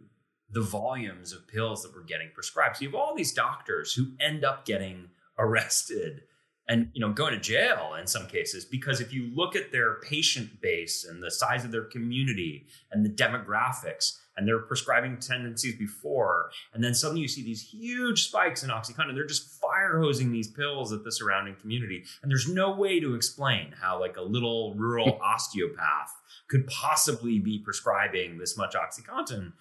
the 0.49 0.61
volumes 0.61 1.33
of 1.33 1.47
pills 1.47 1.83
that 1.83 1.93
were 1.93 2.03
getting 2.03 2.29
prescribed. 2.33 2.77
So 2.77 2.83
you 2.83 2.89
have 2.89 2.95
all 2.95 3.15
these 3.15 3.33
doctors 3.33 3.93
who 3.93 4.11
end 4.19 4.43
up 4.43 4.65
getting 4.65 5.09
arrested 5.37 6.21
and 6.67 6.89
you 6.93 7.01
know 7.01 7.11
going 7.11 7.33
to 7.33 7.39
jail 7.39 7.95
in 7.99 8.07
some 8.07 8.27
cases 8.27 8.63
because 8.63 9.01
if 9.01 9.11
you 9.11 9.29
look 9.35 9.55
at 9.55 9.71
their 9.71 9.95
patient 9.95 10.61
base 10.61 11.03
and 11.03 11.21
the 11.21 11.31
size 11.31 11.65
of 11.65 11.71
their 11.71 11.83
community 11.83 12.67
and 12.91 13.03
the 13.05 13.09
demographics 13.09 14.17
and 14.37 14.47
their 14.47 14.59
prescribing 14.59 15.17
tendencies 15.17 15.75
before 15.75 16.49
and 16.73 16.83
then 16.83 16.93
suddenly 16.93 17.21
you 17.21 17.27
see 17.27 17.43
these 17.43 17.61
huge 17.61 18.27
spikes 18.27 18.63
in 18.63 18.69
oxycontin 18.69 19.13
they're 19.13 19.25
just 19.25 19.59
fire 19.61 19.99
hosing 19.99 20.31
these 20.31 20.47
pills 20.47 20.91
at 20.91 21.03
the 21.03 21.11
surrounding 21.11 21.55
community 21.55 22.03
and 22.21 22.31
there's 22.31 22.47
no 22.47 22.71
way 22.71 22.99
to 22.99 23.15
explain 23.15 23.73
how 23.81 23.99
like 23.99 24.17
a 24.17 24.21
little 24.21 24.73
rural 24.75 25.19
osteopath 25.23 26.11
could 26.47 26.67
possibly 26.67 27.39
be 27.39 27.59
prescribing 27.59 28.37
this 28.37 28.57
much 28.57 28.75
oxycontin 28.75 29.53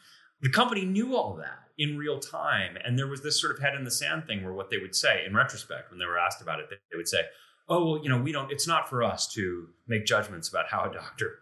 the 0.42 0.50
company 0.50 0.85
knew 0.85 1.16
all 1.16 1.35
that 1.37 1.68
in 1.78 1.96
real 1.96 2.18
time. 2.18 2.76
And 2.85 2.98
there 2.98 3.06
was 3.06 3.22
this 3.22 3.40
sort 3.40 3.54
of 3.54 3.62
head 3.62 3.74
in 3.74 3.85
the 3.85 3.90
sand 3.90 4.26
thing 4.26 4.42
where 4.42 4.52
what 4.52 4.70
they 4.70 4.78
would 4.78 4.94
say 4.94 5.24
in 5.24 5.35
retrospect, 5.35 5.90
when 5.90 5.98
they 5.98 6.04
were 6.04 6.18
asked 6.18 6.42
about 6.42 6.61
it, 6.61 6.66
they 6.68 6.96
would 6.96 7.08
say, 7.08 7.20
Oh, 7.68 7.85
well, 7.85 8.02
you 8.02 8.08
know, 8.08 8.20
we 8.20 8.32
don't, 8.32 8.50
it's 8.50 8.66
not 8.66 8.88
for 8.88 9.04
us 9.04 9.32
to 9.35 9.68
make 9.87 10.04
judgments 10.04 10.48
about 10.48 10.66
how 10.68 10.82
a 10.82 10.92
doctor 10.92 11.38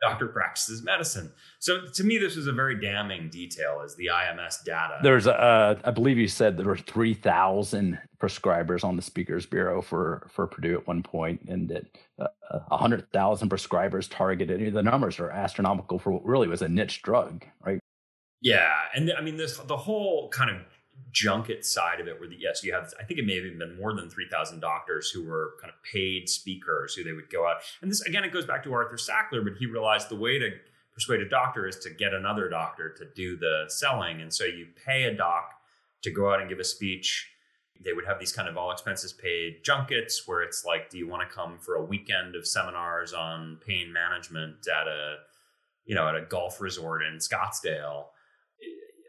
doctor 0.00 0.26
practices 0.28 0.82
medicine. 0.82 1.32
So 1.58 1.86
to 1.94 2.04
me, 2.04 2.18
this 2.18 2.36
was 2.36 2.46
a 2.46 2.52
very 2.52 2.80
damning 2.80 3.30
detail 3.30 3.82
as 3.84 3.96
the 3.96 4.06
IMS 4.06 4.64
data. 4.64 4.98
There's 5.02 5.26
a, 5.26 5.80
I 5.84 5.90
believe 5.90 6.18
you 6.18 6.28
said 6.28 6.56
there 6.56 6.66
were 6.66 6.76
3,000 6.76 7.98
prescribers 8.18 8.84
on 8.84 8.96
the 8.96 9.02
Speakers 9.02 9.46
Bureau 9.46 9.82
for, 9.82 10.28
for 10.30 10.46
Purdue 10.46 10.78
at 10.78 10.86
one 10.86 11.02
point, 11.02 11.42
and 11.48 11.68
that 11.68 11.86
uh, 12.18 12.58
100,000 12.68 13.48
prescribers 13.48 14.08
targeted. 14.10 14.72
The 14.72 14.82
numbers 14.82 15.18
are 15.18 15.30
astronomical 15.30 15.98
for 15.98 16.12
what 16.12 16.24
really 16.24 16.48
was 16.48 16.62
a 16.62 16.68
niche 16.68 17.02
drug, 17.02 17.44
right? 17.64 17.80
Yeah, 18.42 18.70
and 18.94 19.10
I 19.16 19.22
mean 19.22 19.36
this 19.36 19.56
the 19.56 19.76
whole 19.76 20.28
kind 20.28 20.50
of 20.50 20.62
junket 21.12 21.64
side 21.64 22.00
of 22.00 22.08
it, 22.08 22.18
where 22.18 22.28
the 22.28 22.36
yes, 22.38 22.62
you 22.64 22.72
have 22.72 22.92
I 23.00 23.04
think 23.04 23.20
it 23.20 23.26
may 23.26 23.36
have 23.36 23.44
even 23.44 23.58
been 23.58 23.78
more 23.78 23.94
than 23.94 24.10
three 24.10 24.28
thousand 24.28 24.60
doctors 24.60 25.10
who 25.10 25.24
were 25.24 25.54
kind 25.60 25.72
of 25.72 25.82
paid 25.82 26.28
speakers 26.28 26.94
who 26.94 27.04
they 27.04 27.12
would 27.12 27.30
go 27.30 27.46
out. 27.46 27.56
And 27.82 27.90
this 27.90 28.02
again, 28.02 28.24
it 28.24 28.32
goes 28.32 28.46
back 28.46 28.64
to 28.64 28.72
Arthur 28.72 28.96
Sackler, 28.96 29.42
but 29.44 29.54
he 29.58 29.66
realized 29.66 30.08
the 30.08 30.16
way 30.16 30.38
to 30.38 30.50
persuade 30.94 31.20
a 31.20 31.28
doctor 31.28 31.66
is 31.66 31.76
to 31.76 31.90
get 31.90 32.14
another 32.14 32.48
doctor 32.48 32.90
to 32.90 33.04
do 33.14 33.36
the 33.36 33.64
selling, 33.68 34.20
and 34.20 34.32
so 34.32 34.44
you 34.44 34.66
pay 34.84 35.04
a 35.04 35.14
doc 35.14 35.50
to 36.02 36.10
go 36.10 36.32
out 36.32 36.40
and 36.40 36.48
give 36.48 36.58
a 36.58 36.64
speech. 36.64 37.30
They 37.84 37.92
would 37.92 38.06
have 38.06 38.18
these 38.18 38.32
kind 38.32 38.48
of 38.48 38.56
all 38.56 38.70
expenses 38.70 39.12
paid 39.12 39.62
junkets 39.62 40.22
where 40.26 40.42
it's 40.42 40.64
like, 40.64 40.88
do 40.88 40.96
you 40.96 41.06
want 41.06 41.28
to 41.28 41.34
come 41.34 41.58
for 41.58 41.74
a 41.74 41.84
weekend 41.84 42.34
of 42.34 42.46
seminars 42.46 43.12
on 43.12 43.58
pain 43.66 43.92
management 43.92 44.66
at 44.66 44.88
a, 44.88 45.16
you 45.84 45.94
know, 45.94 46.08
at 46.08 46.14
a 46.14 46.22
golf 46.22 46.58
resort 46.62 47.02
in 47.02 47.18
Scottsdale? 47.18 48.06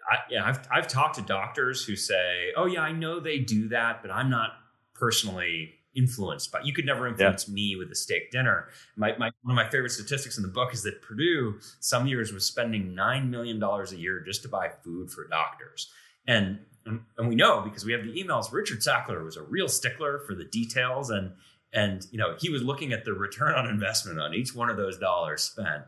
I, 0.10 0.17
yeah, 0.30 0.46
I've 0.46 0.60
I've 0.72 0.88
talked 0.88 1.15
to 1.15 1.22
doctors 1.22 1.84
who 1.84 1.96
say, 1.96 2.52
"Oh 2.56 2.65
yeah, 2.65 2.82
I 2.82 2.91
know 2.91 3.20
they 3.20 3.39
do 3.39 3.70
that, 3.70 4.02
but 4.02 4.12
I'm 4.12 4.30
not 4.30 4.52
personally 4.93 5.74
influenced 5.98 6.52
But 6.52 6.65
You 6.65 6.74
could 6.74 6.86
never 6.86 7.08
influence 7.08 7.48
yeah. 7.48 7.54
me 7.54 7.76
with 7.76 7.91
a 7.91 7.96
steak 7.96 8.32
dinner. 8.32 8.67
My, 8.96 9.17
my 9.17 9.32
one 9.41 9.52
of 9.52 9.56
my 9.56 9.67
favorite 9.70 9.89
statistics 9.89 10.38
in 10.38 10.43
the 10.43 10.50
book 10.50 10.74
is 10.74 10.84
that 10.84 11.02
Purdue 11.02 11.60
some 11.80 12.08
years 12.08 12.32
was 12.32 12.46
spending 12.46 12.93
nine 12.93 13.32
million 13.32 13.60
dollars 13.60 13.91
a 13.91 13.98
year 13.98 14.22
just 14.22 14.43
to 14.43 14.48
buy 14.48 14.70
food 14.84 15.12
for 15.12 15.28
doctors, 15.28 15.91
and 16.28 16.60
and 16.86 17.28
we 17.28 17.36
know 17.36 17.62
because 17.62 17.84
we 17.84 17.91
have 17.91 18.04
the 18.04 18.13
emails. 18.13 18.52
Richard 18.54 18.80
Sackler 18.80 19.26
was 19.26 19.36
a 19.36 19.41
real 19.41 19.67
stickler 19.67 20.20
for 20.20 20.36
the 20.36 20.46
details, 20.46 21.10
and 21.10 21.32
and 21.74 22.06
you 22.12 22.20
know 22.20 22.36
he 22.39 22.50
was 22.50 22.62
looking 22.62 22.93
at 22.93 23.04
the 23.04 23.13
return 23.13 23.56
on 23.56 23.67
investment 23.67 24.20
on 24.20 24.34
each 24.34 24.56
one 24.56 24.70
of 24.70 24.78
those 24.78 24.98
dollars 24.98 25.43
spent 25.43 25.84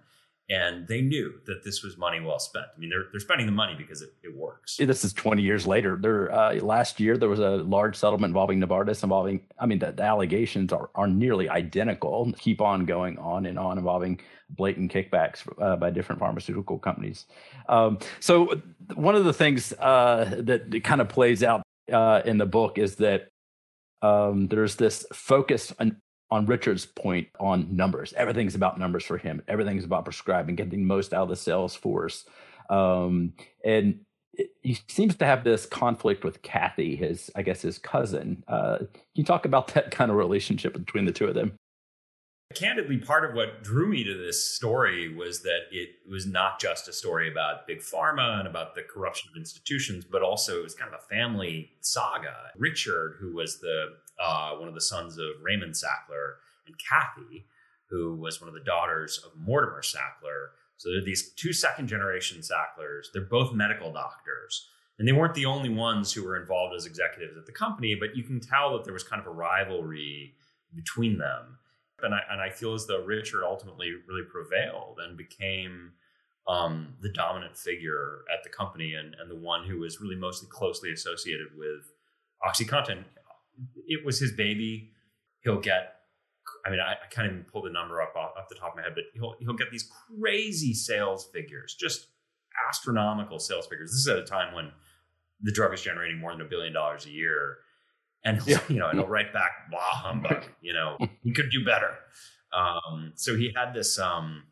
and 0.49 0.87
they 0.87 1.01
knew 1.01 1.39
that 1.45 1.63
this 1.63 1.83
was 1.83 1.97
money 1.97 2.19
well 2.19 2.39
spent. 2.39 2.65
I 2.75 2.79
mean, 2.79 2.89
they're 2.89 3.05
they're 3.11 3.19
spending 3.19 3.45
the 3.45 3.53
money 3.53 3.75
because 3.77 4.01
it, 4.01 4.13
it 4.23 4.35
works. 4.35 4.77
This 4.77 5.05
is 5.05 5.13
20 5.13 5.41
years 5.41 5.67
later. 5.67 5.97
There, 6.01 6.31
uh, 6.31 6.55
last 6.55 6.99
year 6.99 7.17
there 7.17 7.29
was 7.29 7.39
a 7.39 7.57
large 7.57 7.95
settlement 7.95 8.31
involving 8.31 8.59
Novartis, 8.59 9.03
involving. 9.03 9.41
I 9.59 9.67
mean, 9.67 9.79
the, 9.79 9.91
the, 9.91 10.03
allegations 10.03 10.73
are 10.73 10.89
are 10.95 11.07
nearly 11.07 11.49
identical. 11.49 12.33
Keep 12.37 12.61
on 12.61 12.85
going 12.85 13.19
on 13.19 13.45
and 13.45 13.59
on, 13.59 13.77
involving 13.77 14.19
blatant 14.49 14.91
kickbacks 14.91 15.47
uh, 15.61 15.75
by 15.75 15.91
different 15.91 16.19
pharmaceutical 16.19 16.79
companies. 16.79 17.25
Um, 17.67 17.99
so 18.19 18.59
one 18.95 19.15
of 19.15 19.25
the 19.25 19.33
things 19.33 19.71
uh, 19.73 20.35
that 20.39 20.83
kind 20.83 21.01
of 21.01 21.09
plays 21.09 21.43
out 21.43 21.61
uh, 21.91 22.21
in 22.25 22.39
the 22.39 22.47
book 22.47 22.79
is 22.79 22.95
that 22.95 23.29
um, 24.01 24.47
there's 24.47 24.75
this 24.75 25.05
focus 25.13 25.73
on 25.79 25.97
on 26.31 26.45
Richard's 26.45 26.85
point 26.85 27.27
on 27.39 27.75
numbers. 27.75 28.13
Everything's 28.13 28.55
about 28.55 28.79
numbers 28.79 29.03
for 29.03 29.17
him. 29.17 29.41
Everything's 29.47 29.83
about 29.83 30.05
prescribing, 30.05 30.55
getting 30.55 30.85
most 30.85 31.13
out 31.13 31.23
of 31.23 31.29
the 31.29 31.35
sales 31.35 31.75
force. 31.75 32.25
Um, 32.69 33.33
and 33.65 34.01
he 34.61 34.79
seems 34.87 35.15
to 35.15 35.25
have 35.25 35.43
this 35.43 35.65
conflict 35.65 36.23
with 36.23 36.41
Kathy, 36.41 36.95
his, 36.95 37.31
I 37.35 37.41
guess, 37.41 37.61
his 37.61 37.77
cousin. 37.77 38.43
Uh, 38.47 38.77
can 38.77 39.01
you 39.15 39.23
talk 39.23 39.45
about 39.45 39.69
that 39.69 39.91
kind 39.91 40.11
of 40.11 40.17
relationship 40.17 40.73
between 40.73 41.05
the 41.05 41.11
two 41.11 41.27
of 41.27 41.35
them? 41.35 41.57
Candidly, 42.55 42.97
part 42.97 43.29
of 43.29 43.35
what 43.35 43.63
drew 43.63 43.87
me 43.87 44.03
to 44.03 44.17
this 44.17 44.43
story 44.43 45.13
was 45.13 45.43
that 45.43 45.67
it 45.71 45.89
was 46.09 46.25
not 46.25 46.59
just 46.59 46.87
a 46.87 46.93
story 46.93 47.29
about 47.29 47.67
big 47.67 47.79
pharma 47.79 48.39
and 48.39 48.47
about 48.47 48.73
the 48.73 48.81
corruption 48.81 49.29
of 49.31 49.37
institutions, 49.37 50.03
but 50.03 50.23
also 50.23 50.59
it 50.59 50.63
was 50.63 50.73
kind 50.73 50.91
of 50.91 50.99
a 50.99 51.03
family 51.03 51.69
saga. 51.81 52.35
Richard, 52.57 53.17
who 53.19 53.35
was 53.35 53.59
the 53.59 53.89
uh, 54.19 54.55
one 54.55 54.67
of 54.67 54.73
the 54.73 54.81
sons 54.81 55.19
of 55.19 55.27
Raymond 55.43 55.75
Sackler, 55.75 56.37
and 56.65 56.75
Kathy, 56.79 57.45
who 57.87 58.15
was 58.15 58.41
one 58.41 58.47
of 58.47 58.55
the 58.55 58.61
daughters 58.61 59.21
of 59.23 59.39
Mortimer 59.39 59.83
Sackler. 59.83 60.47
So 60.77 60.89
they're 60.89 61.05
these 61.05 61.31
two 61.33 61.53
second 61.53 61.87
generation 61.87 62.41
Sacklers. 62.41 63.11
They're 63.13 63.21
both 63.21 63.53
medical 63.53 63.93
doctors. 63.93 64.69
And 64.97 65.07
they 65.07 65.11
weren't 65.11 65.35
the 65.35 65.45
only 65.45 65.69
ones 65.69 66.11
who 66.11 66.23
were 66.23 66.35
involved 66.35 66.75
as 66.75 66.87
executives 66.87 67.37
at 67.37 67.45
the 67.45 67.51
company, 67.51 67.93
but 67.93 68.17
you 68.17 68.23
can 68.23 68.39
tell 68.39 68.73
that 68.73 68.85
there 68.85 68.93
was 68.93 69.03
kind 69.03 69.21
of 69.21 69.27
a 69.27 69.31
rivalry 69.31 70.33
between 70.75 71.19
them. 71.19 71.58
And 72.03 72.13
I, 72.13 72.19
and 72.31 72.41
I 72.41 72.49
feel 72.49 72.73
as 72.73 72.85
though 72.87 73.03
Richard 73.03 73.43
ultimately 73.43 73.93
really 74.07 74.23
prevailed 74.23 74.99
and 74.99 75.17
became 75.17 75.91
um, 76.47 76.95
the 77.01 77.09
dominant 77.09 77.57
figure 77.57 78.23
at 78.33 78.43
the 78.43 78.49
company 78.49 78.95
and, 78.95 79.15
and 79.19 79.29
the 79.29 79.35
one 79.35 79.65
who 79.65 79.79
was 79.79 80.01
really 80.01 80.15
mostly 80.15 80.49
closely 80.49 80.91
associated 80.91 81.47
with 81.55 81.91
OxyContin. 82.45 83.03
It 83.87 84.05
was 84.05 84.19
his 84.19 84.31
baby. 84.31 84.91
He'll 85.41 85.59
get, 85.59 85.95
I 86.65 86.69
mean, 86.69 86.79
I, 86.79 86.93
I 86.93 87.07
can't 87.11 87.27
even 87.27 87.43
pull 87.43 87.61
the 87.61 87.69
number 87.69 88.01
up 88.01 88.15
off, 88.15 88.31
off 88.37 88.49
the 88.49 88.55
top 88.55 88.71
of 88.71 88.77
my 88.77 88.83
head, 88.83 88.93
but 88.95 89.05
he'll, 89.13 89.35
he'll 89.39 89.53
get 89.53 89.71
these 89.71 89.89
crazy 90.19 90.73
sales 90.73 91.29
figures, 91.31 91.75
just 91.79 92.07
astronomical 92.67 93.39
sales 93.39 93.67
figures. 93.67 93.91
This 93.91 93.99
is 93.99 94.07
at 94.07 94.17
a 94.17 94.23
time 94.23 94.53
when 94.53 94.71
the 95.41 95.51
drug 95.51 95.73
is 95.73 95.81
generating 95.81 96.19
more 96.19 96.31
than 96.31 96.41
a 96.41 96.49
billion 96.49 96.73
dollars 96.73 97.05
a 97.05 97.09
year. 97.09 97.57
And 98.23 98.41
he'll, 98.41 98.57
yeah. 98.57 98.63
you 98.69 98.79
know, 98.79 98.89
and 98.89 98.99
he'll 98.99 99.07
write 99.07 99.33
back, 99.33 99.69
blah 99.69 99.79
humbug, 99.79 100.43
you 100.61 100.73
know, 100.73 100.97
he 101.23 101.31
could 101.31 101.49
do 101.49 101.63
better. 101.63 101.95
Um, 102.53 103.13
so 103.15 103.35
he 103.35 103.51
had 103.55 103.73
this, 103.73 103.99
um, 103.99 104.43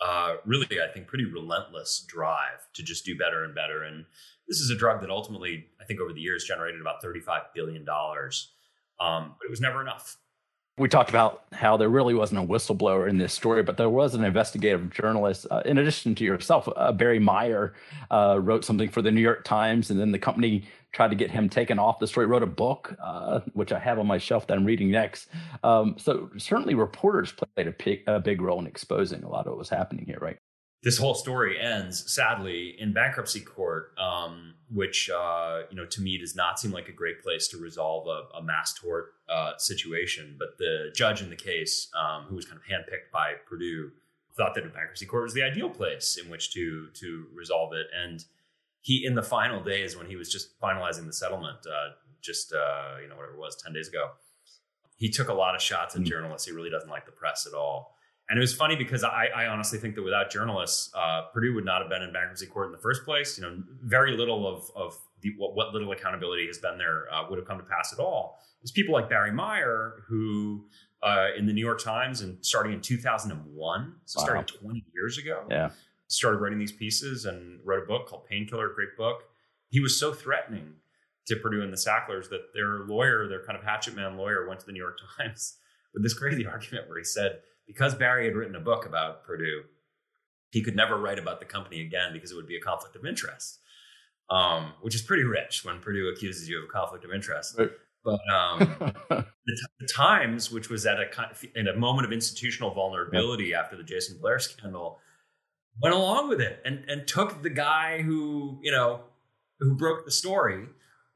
uh, 0.00 0.36
really, 0.44 0.66
I 0.80 0.92
think, 0.92 1.06
pretty 1.06 1.26
relentless 1.26 2.04
drive 2.08 2.66
to 2.74 2.82
just 2.82 3.04
do 3.04 3.16
better 3.16 3.44
and 3.44 3.54
better. 3.54 3.82
And 3.82 4.04
this 4.48 4.58
is 4.58 4.70
a 4.70 4.76
drug 4.76 5.00
that 5.02 5.10
ultimately, 5.10 5.66
I 5.80 5.84
think, 5.84 6.00
over 6.00 6.12
the 6.12 6.20
years 6.20 6.44
generated 6.44 6.80
about 6.80 7.02
$35 7.02 7.42
billion. 7.54 7.86
Um, 7.88 9.34
but 9.38 9.46
it 9.46 9.50
was 9.50 9.60
never 9.60 9.80
enough. 9.80 10.16
We 10.78 10.88
talked 10.88 11.10
about 11.10 11.44
how 11.52 11.76
there 11.76 11.90
really 11.90 12.14
wasn't 12.14 12.40
a 12.40 12.46
whistleblower 12.46 13.06
in 13.06 13.18
this 13.18 13.34
story, 13.34 13.62
but 13.62 13.76
there 13.76 13.90
was 13.90 14.14
an 14.14 14.24
investigative 14.24 14.88
journalist. 14.88 15.46
Uh, 15.50 15.60
in 15.66 15.76
addition 15.76 16.14
to 16.14 16.24
yourself, 16.24 16.66
uh, 16.74 16.92
Barry 16.92 17.18
Meier 17.18 17.74
uh, 18.10 18.38
wrote 18.40 18.64
something 18.64 18.88
for 18.88 19.02
the 19.02 19.10
New 19.10 19.20
York 19.20 19.44
Times, 19.44 19.90
and 19.90 20.00
then 20.00 20.12
the 20.12 20.18
company 20.18 20.64
tried 20.92 21.08
to 21.08 21.14
get 21.14 21.30
him 21.30 21.50
taken 21.50 21.78
off 21.78 21.98
the 21.98 22.06
story. 22.06 22.24
Wrote 22.26 22.42
a 22.42 22.46
book, 22.46 22.96
uh, 23.04 23.40
which 23.52 23.70
I 23.70 23.78
have 23.78 23.98
on 23.98 24.06
my 24.06 24.16
shelf 24.16 24.46
that 24.46 24.56
I'm 24.56 24.64
reading 24.64 24.90
next. 24.90 25.28
Um, 25.62 25.96
so 25.98 26.30
certainly, 26.38 26.74
reporters 26.74 27.32
played 27.32 27.66
a, 27.66 27.72
big, 27.72 28.02
a 28.06 28.18
big 28.18 28.40
role 28.40 28.58
in 28.58 28.66
exposing 28.66 29.24
a 29.24 29.28
lot 29.28 29.46
of 29.46 29.52
what 29.52 29.58
was 29.58 29.68
happening 29.68 30.06
here, 30.06 30.18
right? 30.22 30.38
This 30.82 30.98
whole 30.98 31.14
story 31.14 31.60
ends 31.60 32.12
sadly 32.12 32.74
in 32.78 32.92
bankruptcy 32.92 33.40
court, 33.40 33.92
um, 33.98 34.54
which 34.68 35.08
uh, 35.10 35.62
you 35.70 35.76
know 35.76 35.86
to 35.86 36.00
me 36.00 36.18
does 36.18 36.34
not 36.34 36.58
seem 36.58 36.72
like 36.72 36.88
a 36.88 36.92
great 36.92 37.22
place 37.22 37.48
to 37.48 37.58
resolve 37.58 38.08
a, 38.08 38.38
a 38.38 38.42
mass 38.42 38.74
tort 38.74 39.14
uh, 39.28 39.52
situation. 39.58 40.36
But 40.38 40.58
the 40.58 40.90
judge 40.94 41.22
in 41.22 41.30
the 41.30 41.36
case, 41.36 41.88
um, 41.98 42.24
who 42.24 42.34
was 42.34 42.46
kind 42.46 42.58
of 42.58 42.64
handpicked 42.64 43.12
by 43.12 43.34
Purdue, 43.48 43.92
thought 44.36 44.54
that 44.54 44.64
a 44.64 44.68
bankruptcy 44.68 45.06
court 45.06 45.22
was 45.22 45.34
the 45.34 45.42
ideal 45.42 45.70
place 45.70 46.18
in 46.22 46.28
which 46.30 46.52
to 46.54 46.88
to 46.94 47.26
resolve 47.32 47.72
it. 47.74 47.86
And 47.96 48.24
he, 48.80 49.04
in 49.06 49.14
the 49.14 49.22
final 49.22 49.62
days 49.62 49.96
when 49.96 50.06
he 50.06 50.16
was 50.16 50.30
just 50.30 50.60
finalizing 50.60 51.06
the 51.06 51.12
settlement, 51.12 51.58
uh, 51.64 51.90
just 52.20 52.52
uh, 52.52 52.96
you 53.00 53.08
know 53.08 53.14
whatever 53.14 53.34
it 53.34 53.38
was, 53.38 53.54
ten 53.54 53.72
days 53.72 53.86
ago, 53.86 54.10
he 54.96 55.08
took 55.08 55.28
a 55.28 55.34
lot 55.34 55.54
of 55.54 55.62
shots 55.62 55.94
at 55.94 56.02
mm. 56.02 56.06
journalists. 56.06 56.48
He 56.48 56.52
really 56.52 56.70
doesn't 56.70 56.90
like 56.90 57.06
the 57.06 57.12
press 57.12 57.46
at 57.46 57.54
all. 57.56 57.96
And 58.28 58.38
it 58.38 58.40
was 58.40 58.54
funny 58.54 58.76
because 58.76 59.04
I, 59.04 59.26
I 59.34 59.46
honestly 59.46 59.78
think 59.78 59.94
that 59.96 60.02
without 60.02 60.30
journalists, 60.30 60.90
uh, 60.94 61.22
Purdue 61.32 61.54
would 61.54 61.64
not 61.64 61.82
have 61.82 61.90
been 61.90 62.02
in 62.02 62.12
bankruptcy 62.12 62.46
court 62.46 62.66
in 62.66 62.72
the 62.72 62.78
first 62.78 63.04
place. 63.04 63.36
You 63.36 63.44
know, 63.44 63.62
very 63.82 64.16
little 64.16 64.46
of, 64.46 64.70
of 64.74 64.98
the, 65.20 65.34
what, 65.36 65.54
what 65.54 65.72
little 65.72 65.92
accountability 65.92 66.46
has 66.46 66.58
been 66.58 66.78
there 66.78 67.12
uh, 67.12 67.28
would 67.28 67.38
have 67.38 67.46
come 67.46 67.58
to 67.58 67.64
pass 67.64 67.92
at 67.92 67.98
all. 67.98 68.38
There's 68.62 68.70
people 68.70 68.94
like 68.94 69.08
Barry 69.10 69.32
Meier 69.32 70.04
who, 70.08 70.66
uh, 71.02 71.28
in 71.36 71.46
the 71.46 71.52
New 71.52 71.64
York 71.64 71.82
Times 71.82 72.20
and 72.20 72.38
starting 72.44 72.72
in 72.72 72.80
2001, 72.80 73.94
so 74.04 74.20
wow. 74.20 74.24
starting 74.24 74.44
20 74.44 74.84
years 74.94 75.18
ago, 75.18 75.44
yeah. 75.50 75.70
started 76.06 76.38
writing 76.38 76.58
these 76.58 76.72
pieces 76.72 77.24
and 77.24 77.58
wrote 77.64 77.82
a 77.82 77.86
book 77.86 78.06
called 78.06 78.24
Painkiller, 78.26 78.70
a 78.70 78.74
great 78.74 78.96
book. 78.96 79.24
He 79.68 79.80
was 79.80 79.98
so 79.98 80.12
threatening 80.12 80.74
to 81.26 81.36
Purdue 81.36 81.62
and 81.62 81.72
the 81.72 81.76
Sacklers 81.76 82.28
that 82.28 82.52
their 82.54 82.80
lawyer, 82.86 83.28
their 83.28 83.44
kind 83.44 83.58
of 83.58 83.64
hatchet 83.64 83.96
man 83.96 84.16
lawyer, 84.16 84.48
went 84.48 84.60
to 84.60 84.66
the 84.66 84.72
New 84.72 84.80
York 84.80 84.98
Times 85.18 85.56
with 85.92 86.02
this 86.02 86.14
crazy 86.14 86.46
argument 86.46 86.88
where 86.88 86.98
he 86.98 87.04
said, 87.04 87.40
because 87.72 87.94
Barry 87.94 88.26
had 88.26 88.36
written 88.36 88.54
a 88.54 88.60
book 88.60 88.84
about 88.84 89.24
Purdue, 89.24 89.62
he 90.50 90.62
could 90.62 90.76
never 90.76 90.98
write 90.98 91.18
about 91.18 91.40
the 91.40 91.46
company 91.46 91.80
again 91.80 92.12
because 92.12 92.30
it 92.30 92.36
would 92.36 92.46
be 92.46 92.56
a 92.56 92.60
conflict 92.60 92.96
of 92.96 93.06
interest, 93.06 93.60
um, 94.30 94.74
which 94.82 94.94
is 94.94 95.00
pretty 95.00 95.24
rich 95.24 95.64
when 95.64 95.80
Purdue 95.80 96.08
accuses 96.08 96.48
you 96.48 96.58
of 96.58 96.64
a 96.64 96.72
conflict 96.72 97.04
of 97.04 97.12
interest. 97.12 97.58
Right. 97.58 97.70
But 98.04 98.20
um, 98.34 98.58
the, 99.08 99.24
the, 99.80 99.88
Times, 99.88 100.50
which 100.50 100.68
was 100.68 100.84
at 100.86 100.98
a 100.98 101.06
in 101.54 101.68
a 101.68 101.76
moment 101.76 102.04
of 102.04 102.12
institutional 102.12 102.74
vulnerability 102.74 103.46
yep. 103.46 103.64
after 103.64 103.76
the 103.76 103.84
Jason 103.84 104.18
Blair 104.20 104.38
scandal, 104.38 104.98
went 105.80 105.94
along 105.94 106.28
with 106.28 106.40
it 106.40 106.60
and 106.64 106.84
and 106.88 107.06
took 107.06 107.42
the 107.42 107.50
guy 107.50 108.02
who 108.02 108.58
you 108.62 108.72
know 108.72 109.00
who 109.60 109.76
broke 109.76 110.04
the 110.04 110.10
story 110.10 110.66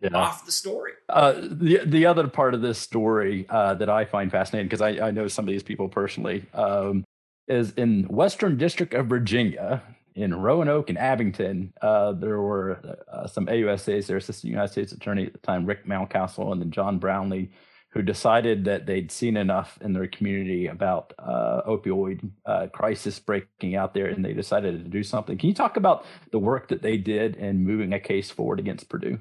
yeah. 0.01 0.11
off 0.15 0.45
the 0.45 0.53
story. 0.53 0.93
Uh, 1.09 1.33
the 1.51 1.81
the 1.85 2.07
other 2.07 2.29
part 2.29 2.55
of 2.55 2.63
this 2.63 2.79
story 2.79 3.47
uh, 3.49 3.75
that 3.75 3.89
I 3.89 4.05
find 4.05 4.31
fascinating 4.31 4.69
because 4.69 4.83
I, 4.83 5.09
I 5.09 5.11
know 5.11 5.29
some 5.29 5.45
of 5.45 5.53
these 5.53 5.63
people 5.63 5.89
personally 5.89 6.45
um, 6.55 7.05
is 7.49 7.73
in 7.73 8.05
Western 8.05 8.57
District 8.57 8.95
of 8.95 9.07
Virginia. 9.07 9.83
In 10.15 10.35
Roanoke 10.35 10.89
and 10.89 10.97
Abingdon, 10.97 11.75
uh, 11.83 12.13
there 12.13 12.41
were 12.41 12.97
uh, 13.13 13.27
some 13.27 13.45
AUSAs, 13.49 14.07
their 14.07 14.17
Assistant 14.17 14.51
United 14.51 14.73
States 14.73 14.93
Attorney 14.93 15.27
at 15.27 15.35
the 15.35 15.39
time, 15.41 15.67
Rick 15.67 15.87
Mountcastle, 15.87 16.53
and 16.53 16.63
then 16.63 16.71
John 16.71 16.99
Brownlee, 16.99 17.51
who 17.91 18.01
decided 18.01 18.65
that 18.65 18.87
they'd 18.87 19.13
seen 19.13 19.37
enough 19.37 19.79
in 19.83 19.93
their 19.93 20.07
community 20.07 20.69
about 20.69 21.13
uh, 21.19 21.61
opioid 21.69 22.31
uh, 22.47 22.69
crisis 22.73 23.19
breaking 23.19 23.77
out 23.77 23.93
there, 23.93 24.07
and 24.07 24.25
they 24.25 24.33
decided 24.33 24.83
to 24.83 24.91
do 24.91 25.03
something. 25.03 25.37
Can 25.37 25.51
you 25.51 25.55
talk 25.55 25.77
about 25.77 26.07
the 26.33 26.39
work 26.39 26.69
that 26.69 26.81
they 26.81 26.97
did 26.97 27.37
in 27.37 27.67
moving 27.67 27.93
a 27.93 28.01
case 28.01 28.31
forward 28.31 28.59
against 28.59 28.89
Purdue? 28.89 29.19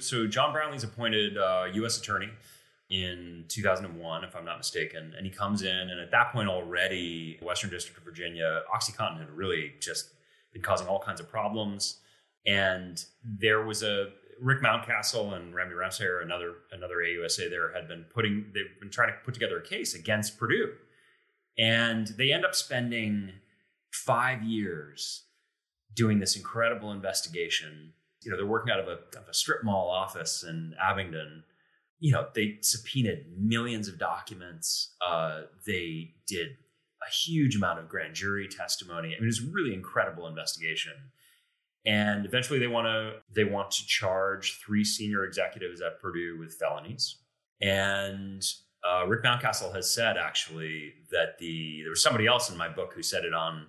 So 0.00 0.26
John 0.26 0.54
Brownlee's 0.54 0.84
appointed 0.84 1.36
uh, 1.36 1.66
U.S. 1.74 1.98
attorney 1.98 2.30
in 2.88 3.44
2001, 3.48 4.24
if 4.24 4.34
I'm 4.34 4.44
not 4.44 4.58
mistaken, 4.58 5.14
and 5.16 5.26
he 5.26 5.32
comes 5.32 5.62
in, 5.62 5.70
and 5.70 6.00
at 6.00 6.10
that 6.10 6.32
point 6.32 6.48
already, 6.48 7.38
Western 7.42 7.70
District 7.70 7.96
of 7.98 8.04
Virginia, 8.04 8.62
OxyContin 8.74 9.18
had 9.18 9.30
really 9.30 9.72
just 9.80 10.10
been 10.52 10.62
causing 10.62 10.86
all 10.88 10.98
kinds 10.98 11.20
of 11.20 11.28
problems, 11.28 11.98
and 12.46 13.04
there 13.24 13.64
was 13.64 13.82
a 13.82 14.10
Rick 14.40 14.62
Mountcastle 14.62 15.34
and 15.34 15.54
Randy 15.54 15.74
Ramseyer, 15.74 16.22
another 16.22 16.54
another 16.72 16.96
AUSA 16.96 17.48
there, 17.48 17.72
had 17.72 17.86
been 17.86 18.04
putting 18.04 18.46
they've 18.52 18.78
been 18.80 18.90
trying 18.90 19.08
to 19.08 19.14
put 19.24 19.34
together 19.34 19.58
a 19.58 19.62
case 19.62 19.94
against 19.94 20.38
Purdue, 20.38 20.72
and 21.58 22.08
they 22.08 22.32
end 22.32 22.44
up 22.44 22.54
spending 22.54 23.32
five 23.90 24.42
years 24.42 25.24
doing 25.94 26.18
this 26.18 26.34
incredible 26.34 26.92
investigation 26.92 27.92
you 28.24 28.30
know, 28.30 28.36
they're 28.36 28.46
working 28.46 28.72
out 28.72 28.80
of 28.80 28.88
a, 28.88 29.18
of 29.18 29.28
a 29.28 29.34
strip 29.34 29.64
mall 29.64 29.88
office 29.88 30.42
in 30.42 30.74
Abingdon. 30.80 31.44
You 31.98 32.12
know, 32.12 32.26
they 32.34 32.58
subpoenaed 32.62 33.26
millions 33.38 33.88
of 33.88 33.98
documents. 33.98 34.94
Uh, 35.04 35.42
they 35.66 36.14
did 36.26 36.48
a 37.06 37.10
huge 37.10 37.56
amount 37.56 37.78
of 37.78 37.88
grand 37.88 38.14
jury 38.14 38.48
testimony. 38.48 39.14
I 39.16 39.20
mean, 39.20 39.28
it's 39.28 39.40
a 39.40 39.50
really 39.50 39.74
incredible 39.74 40.26
investigation. 40.26 40.92
And 41.84 42.24
eventually, 42.24 42.58
they 42.58 42.68
want 42.68 42.86
to 42.86 43.14
they 43.34 43.44
want 43.44 43.72
to 43.72 43.86
charge 43.86 44.60
three 44.64 44.84
senior 44.84 45.24
executives 45.24 45.80
at 45.80 46.00
Purdue 46.00 46.38
with 46.38 46.54
felonies. 46.54 47.16
And 47.60 48.44
uh, 48.88 49.06
Rick 49.06 49.24
Mountcastle 49.24 49.74
has 49.74 49.92
said 49.92 50.16
actually 50.16 50.92
that 51.10 51.38
the 51.38 51.82
there 51.82 51.90
was 51.90 52.02
somebody 52.02 52.26
else 52.26 52.50
in 52.50 52.56
my 52.56 52.68
book 52.68 52.92
who 52.94 53.02
said 53.02 53.24
it 53.24 53.34
on 53.34 53.66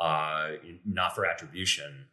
uh, 0.00 0.50
not 0.84 1.14
for 1.14 1.24
attribution 1.24 2.06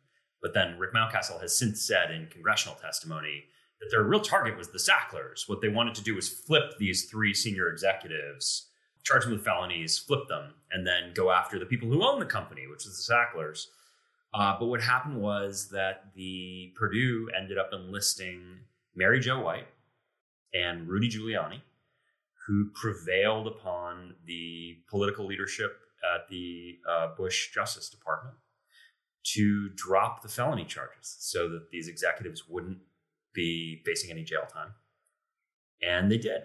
but 0.44 0.54
then 0.54 0.78
Rick 0.78 0.94
Mountcastle 0.94 1.42
has 1.42 1.58
since 1.58 1.82
said 1.82 2.12
in 2.12 2.28
congressional 2.28 2.76
testimony 2.76 3.46
that 3.80 3.88
their 3.90 4.04
real 4.04 4.20
target 4.20 4.58
was 4.58 4.70
the 4.70 4.78
Sacklers. 4.78 5.48
What 5.48 5.62
they 5.62 5.70
wanted 5.70 5.96
to 5.96 6.04
do 6.04 6.16
was 6.16 6.28
flip 6.30 6.78
these 6.78 7.06
three 7.06 7.34
senior 7.34 7.70
executives, 7.70 8.70
charge 9.04 9.24
them 9.24 9.32
with 9.32 9.46
felonies, 9.46 9.98
flip 9.98 10.28
them, 10.28 10.54
and 10.70 10.86
then 10.86 11.14
go 11.16 11.32
after 11.32 11.58
the 11.58 11.66
people 11.66 11.90
who 11.90 12.06
own 12.06 12.20
the 12.20 12.26
company, 12.26 12.68
which 12.68 12.86
is 12.86 12.98
the 12.98 13.14
Sacklers. 13.14 13.68
Uh, 14.34 14.58
but 14.60 14.66
what 14.66 14.82
happened 14.82 15.22
was 15.22 15.70
that 15.70 16.14
the 16.14 16.74
Purdue 16.76 17.30
ended 17.38 17.58
up 17.58 17.70
enlisting 17.72 18.42
Mary 18.96 19.22
Jo 19.22 19.40
White 19.40 19.68
and 20.54 20.90
Rudy 20.90 21.10
Giuliani, 21.10 21.62
who 22.48 22.70
prevailed 22.74 23.48
upon 23.48 24.16
the 24.26 24.78
political 24.90 25.26
leadership 25.26 25.78
at 26.14 26.28
the 26.28 26.80
uh, 26.90 27.16
Bush 27.16 27.54
Justice 27.54 27.90
Department 27.90 28.36
to 29.24 29.70
drop 29.70 30.22
the 30.22 30.28
felony 30.28 30.66
charges 30.66 31.16
so 31.20 31.50
that 31.50 31.70
these 31.72 31.88
executives 31.88 32.48
wouldn't 32.48 32.80
be 33.34 33.82
facing 33.86 34.12
any 34.12 34.24
jail 34.24 34.46
time. 34.52 34.74
And 35.82 36.12
they 36.12 36.18
did. 36.18 36.44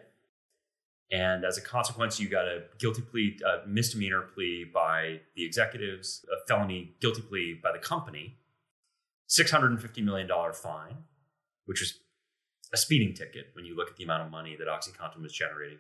And 1.11 1.45
as 1.45 1.57
a 1.57 1.63
consequence, 1.63 2.21
you 2.21 2.29
got 2.29 2.47
a 2.47 2.65
guilty 2.79 3.03
plea, 3.03 3.39
a 3.45 3.67
misdemeanor 3.67 4.23
plea 4.23 4.65
by 4.73 5.21
the 5.35 5.45
executives, 5.45 6.25
a 6.31 6.47
felony 6.47 6.97
guilty 7.01 7.23
plea 7.23 7.59
by 7.63 7.73
the 7.73 7.79
company, 7.79 8.37
$650 9.31 10.05
million 10.05 10.29
fine, 10.53 10.99
which 11.65 11.81
was 11.81 11.95
a 12.73 12.77
speeding 12.77 13.15
ticket 13.15 13.47
when 13.55 13.65
you 13.65 13.75
look 13.75 13.89
at 13.89 13.97
the 13.97 14.05
amount 14.05 14.23
of 14.23 14.31
money 14.31 14.57
that 14.57 14.69
OxyContin 14.69 15.23
was 15.23 15.33
generating 15.33 15.79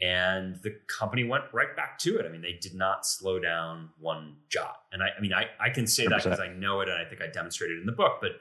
and 0.00 0.56
the 0.62 0.76
company 0.88 1.24
went 1.24 1.44
right 1.52 1.74
back 1.76 1.98
to 2.00 2.18
it. 2.18 2.26
I 2.26 2.28
mean, 2.28 2.42
they 2.42 2.58
did 2.60 2.74
not 2.74 3.06
slow 3.06 3.38
down 3.38 3.90
one 3.98 4.36
jot. 4.48 4.76
And 4.92 5.02
I, 5.02 5.08
I 5.16 5.20
mean, 5.20 5.32
I, 5.32 5.46
I 5.60 5.70
can 5.70 5.86
say 5.86 6.06
100%. 6.06 6.08
that 6.10 6.24
because 6.24 6.40
I 6.40 6.48
know 6.48 6.80
it 6.80 6.88
and 6.88 6.98
I 7.00 7.08
think 7.08 7.22
I 7.22 7.28
demonstrated 7.28 7.78
in 7.78 7.86
the 7.86 7.92
book, 7.92 8.18
but 8.20 8.32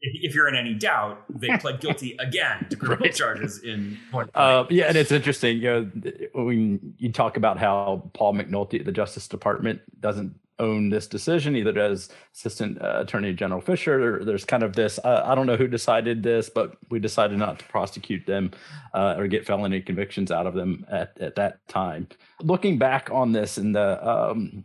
if, 0.00 0.30
if 0.30 0.34
you're 0.34 0.48
in 0.48 0.54
any 0.56 0.74
doubt, 0.74 1.24
they 1.28 1.56
pled 1.58 1.80
guilty 1.82 2.16
again 2.18 2.66
to 2.70 2.76
criminal 2.76 3.04
Right. 3.04 3.14
charges 3.14 3.62
in. 3.62 3.98
Uh, 4.34 4.64
yeah, 4.70 4.84
and 4.86 4.96
it's 4.96 5.12
interesting. 5.12 5.58
You 5.58 5.90
know, 5.94 6.10
when 6.44 6.94
you 6.98 7.12
talk 7.12 7.36
about 7.36 7.58
how 7.58 8.10
Paul 8.14 8.34
McNulty 8.34 8.80
at 8.80 8.86
the 8.86 8.92
Justice 8.92 9.28
Department 9.28 9.80
doesn't 10.00 10.34
own 10.58 10.90
this 10.90 11.06
decision, 11.06 11.56
either 11.56 11.78
as 11.78 12.08
Assistant 12.34 12.80
uh, 12.82 13.00
Attorney 13.00 13.32
General 13.32 13.60
Fisher. 13.60 14.16
Or 14.16 14.24
there's 14.24 14.44
kind 14.44 14.62
of 14.62 14.74
this. 14.74 14.98
Uh, 14.98 15.22
I 15.24 15.34
don't 15.34 15.46
know 15.46 15.56
who 15.56 15.68
decided 15.68 16.22
this, 16.22 16.50
but 16.50 16.76
we 16.90 16.98
decided 16.98 17.38
not 17.38 17.58
to 17.60 17.64
prosecute 17.66 18.26
them 18.26 18.52
uh, 18.94 19.14
or 19.16 19.26
get 19.28 19.46
felony 19.46 19.80
convictions 19.80 20.30
out 20.30 20.46
of 20.46 20.54
them 20.54 20.84
at, 20.90 21.16
at 21.20 21.36
that 21.36 21.66
time. 21.68 22.08
Looking 22.42 22.78
back 22.78 23.10
on 23.10 23.32
this 23.32 23.58
in 23.58 23.72
the 23.72 24.08
um, 24.08 24.64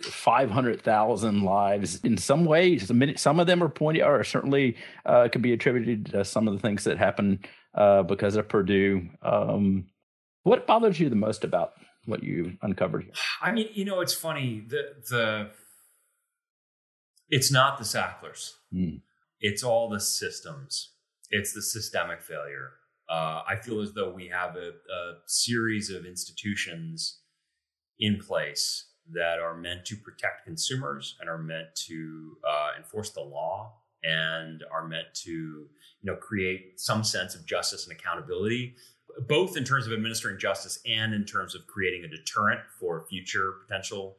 500,000 0.00 1.42
lives 1.42 2.00
in 2.02 2.16
some 2.16 2.44
ways. 2.44 2.90
Some 3.16 3.40
of 3.40 3.46
them 3.46 3.62
are 3.62 3.68
pointed 3.68 4.02
or 4.02 4.24
certainly 4.24 4.76
uh, 5.06 5.28
could 5.30 5.42
be 5.42 5.52
attributed 5.52 6.06
to 6.06 6.24
some 6.24 6.48
of 6.48 6.54
the 6.54 6.60
things 6.60 6.84
that 6.84 6.98
happened 6.98 7.46
uh, 7.74 8.02
because 8.02 8.36
of 8.36 8.48
Purdue. 8.48 9.08
Um, 9.22 9.86
what 10.42 10.66
bothers 10.66 10.98
you 10.98 11.08
the 11.08 11.16
most 11.16 11.44
about 11.44 11.74
what 12.06 12.22
you 12.22 12.56
uncovered 12.62 13.04
here? 13.04 13.12
I 13.40 13.52
mean, 13.52 13.68
you 13.72 13.84
know, 13.84 14.00
it's 14.00 14.14
funny. 14.14 14.64
The 14.66 14.94
the 15.08 15.50
it's 17.28 17.50
not 17.50 17.78
the 17.78 17.84
Sacklers. 17.84 18.54
Hmm. 18.72 18.96
It's 19.40 19.62
all 19.62 19.88
the 19.88 20.00
systems. 20.00 20.92
It's 21.30 21.52
the 21.52 21.62
systemic 21.62 22.22
failure. 22.22 22.72
Uh, 23.08 23.42
I 23.48 23.56
feel 23.56 23.80
as 23.80 23.92
though 23.92 24.12
we 24.12 24.28
have 24.28 24.56
a, 24.56 24.68
a 24.68 25.14
series 25.26 25.90
of 25.90 26.06
institutions 26.06 27.20
in 27.98 28.18
place 28.18 28.86
that 29.12 29.38
are 29.38 29.56
meant 29.56 29.84
to 29.86 29.96
protect 29.96 30.44
consumers 30.44 31.16
and 31.20 31.28
are 31.28 31.38
meant 31.38 31.74
to 31.74 32.36
uh, 32.48 32.70
enforce 32.78 33.10
the 33.10 33.20
law 33.20 33.74
and 34.04 34.64
are 34.72 34.86
meant 34.86 35.06
to 35.14 35.30
you 35.30 35.68
know 36.02 36.16
create 36.16 36.80
some 36.80 37.04
sense 37.04 37.34
of 37.34 37.46
justice 37.46 37.86
and 37.86 37.96
accountability 37.96 38.74
both 39.28 39.56
in 39.56 39.64
terms 39.64 39.86
of 39.86 39.92
administering 39.92 40.38
justice 40.38 40.78
and 40.86 41.14
in 41.14 41.24
terms 41.24 41.54
of 41.54 41.66
creating 41.66 42.04
a 42.04 42.08
deterrent 42.08 42.60
for 42.78 43.06
future 43.08 43.54
potential 43.66 44.16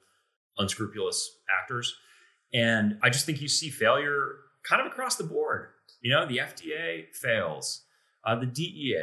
unscrupulous 0.58 1.38
actors 1.50 1.96
and 2.54 2.98
i 3.02 3.10
just 3.10 3.26
think 3.26 3.42
you 3.42 3.48
see 3.48 3.70
failure 3.70 4.36
kind 4.64 4.80
of 4.82 4.88
across 4.88 5.16
the 5.16 5.24
board 5.24 5.70
you 6.02 6.12
know 6.12 6.26
the 6.26 6.38
fda 6.38 7.06
fails 7.14 7.84
uh, 8.26 8.36
the 8.36 8.46
dea 8.46 8.96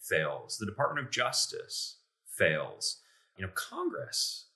fails 0.00 0.58
the 0.58 0.66
department 0.66 1.04
of 1.04 1.10
justice 1.10 2.00
fails 2.36 3.00
you 3.38 3.44
know 3.44 3.50
congress 3.54 4.48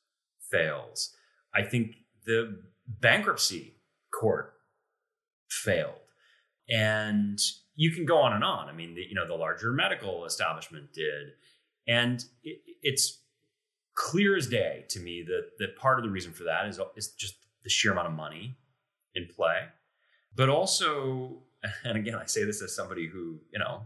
fails. 0.53 1.17
I 1.53 1.63
think 1.63 1.97
the 2.25 2.61
bankruptcy 2.87 3.75
court 4.13 4.53
failed. 5.49 5.95
And 6.69 7.41
you 7.83 7.91
can 7.91 8.05
go 8.05 8.19
on 8.19 8.33
and 8.33 8.45
on. 8.45 8.69
I 8.69 8.73
mean, 8.73 8.95
the, 8.95 9.03
you 9.03 9.17
know, 9.17 9.27
the 9.27 9.35
larger 9.35 9.73
medical 9.73 10.25
establishment 10.25 10.93
did. 10.93 11.33
And 11.89 12.25
it, 12.45 12.61
it's 12.81 13.19
clear 13.95 14.37
as 14.37 14.47
day 14.47 14.85
to 14.91 15.01
me 15.01 15.25
that, 15.27 15.59
that 15.59 15.77
part 15.77 15.99
of 15.99 16.05
the 16.05 16.11
reason 16.11 16.33
for 16.33 16.45
that 16.45 16.67
is, 16.67 16.79
is 16.97 17.09
just 17.09 17.35
the 17.65 17.71
sheer 17.71 17.91
amount 17.91 18.07
of 18.07 18.15
money 18.15 18.57
in 19.17 19.27
play. 19.27 19.63
But 20.37 20.49
also, 20.49 21.43
and 21.85 21.99
again, 21.99 22.15
I 22.15 22.27
say 22.27 22.45
this 22.45 22.63
as 22.63 22.73
somebody 22.73 23.09
who, 23.09 23.41
you 23.53 23.59
know, 23.59 23.83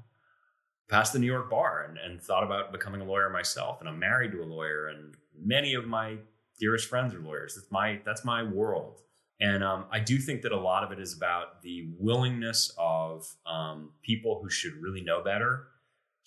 passed 0.90 1.14
the 1.14 1.18
New 1.18 1.26
York 1.26 1.48
bar 1.48 1.86
and, 1.88 1.96
and 1.96 2.20
thought 2.20 2.44
about 2.44 2.72
becoming 2.72 3.00
a 3.00 3.04
lawyer 3.04 3.30
myself. 3.30 3.80
And 3.80 3.88
I'm 3.88 3.98
married 3.98 4.32
to 4.32 4.42
a 4.42 4.44
lawyer, 4.44 4.88
and 4.88 5.14
many 5.42 5.72
of 5.72 5.86
my 5.86 6.18
dearest 6.60 6.86
friends 6.86 7.14
are 7.14 7.20
lawyers. 7.20 7.54
That's 7.54 7.72
my 7.72 8.00
that's 8.04 8.26
my 8.26 8.42
world, 8.42 9.00
and 9.40 9.62
um, 9.62 9.84
I 9.92 10.00
do 10.00 10.18
think 10.18 10.42
that 10.42 10.52
a 10.52 10.58
lot 10.58 10.82
of 10.82 10.92
it 10.92 10.98
is 10.98 11.14
about 11.14 11.62
the 11.62 11.90
willingness 11.98 12.72
of 12.78 13.26
um, 13.46 13.92
people 14.02 14.40
who 14.42 14.48
should 14.48 14.72
really 14.80 15.02
know 15.02 15.22
better 15.22 15.66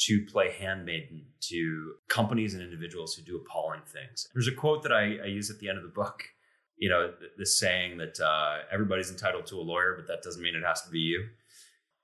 to 0.01 0.25
play 0.25 0.51
handmaiden 0.51 1.25
to 1.41 1.93
companies 2.07 2.53
and 2.53 2.63
individuals 2.63 3.15
who 3.15 3.23
do 3.23 3.37
appalling 3.37 3.81
things. 3.87 4.27
There's 4.33 4.47
a 4.47 4.53
quote 4.53 4.83
that 4.83 4.93
I, 4.93 5.17
I 5.23 5.25
use 5.25 5.49
at 5.49 5.59
the 5.59 5.69
end 5.69 5.77
of 5.77 5.83
the 5.83 5.89
book. 5.89 6.23
You 6.77 6.89
know, 6.89 7.11
th- 7.19 7.31
this 7.37 7.59
saying 7.59 7.97
that 7.97 8.19
uh, 8.19 8.59
everybody's 8.71 9.11
entitled 9.11 9.47
to 9.47 9.55
a 9.55 9.61
lawyer, 9.61 9.95
but 9.97 10.07
that 10.07 10.21
doesn't 10.23 10.41
mean 10.41 10.55
it 10.55 10.63
has 10.65 10.81
to 10.83 10.89
be 10.89 10.99
you. 10.99 11.25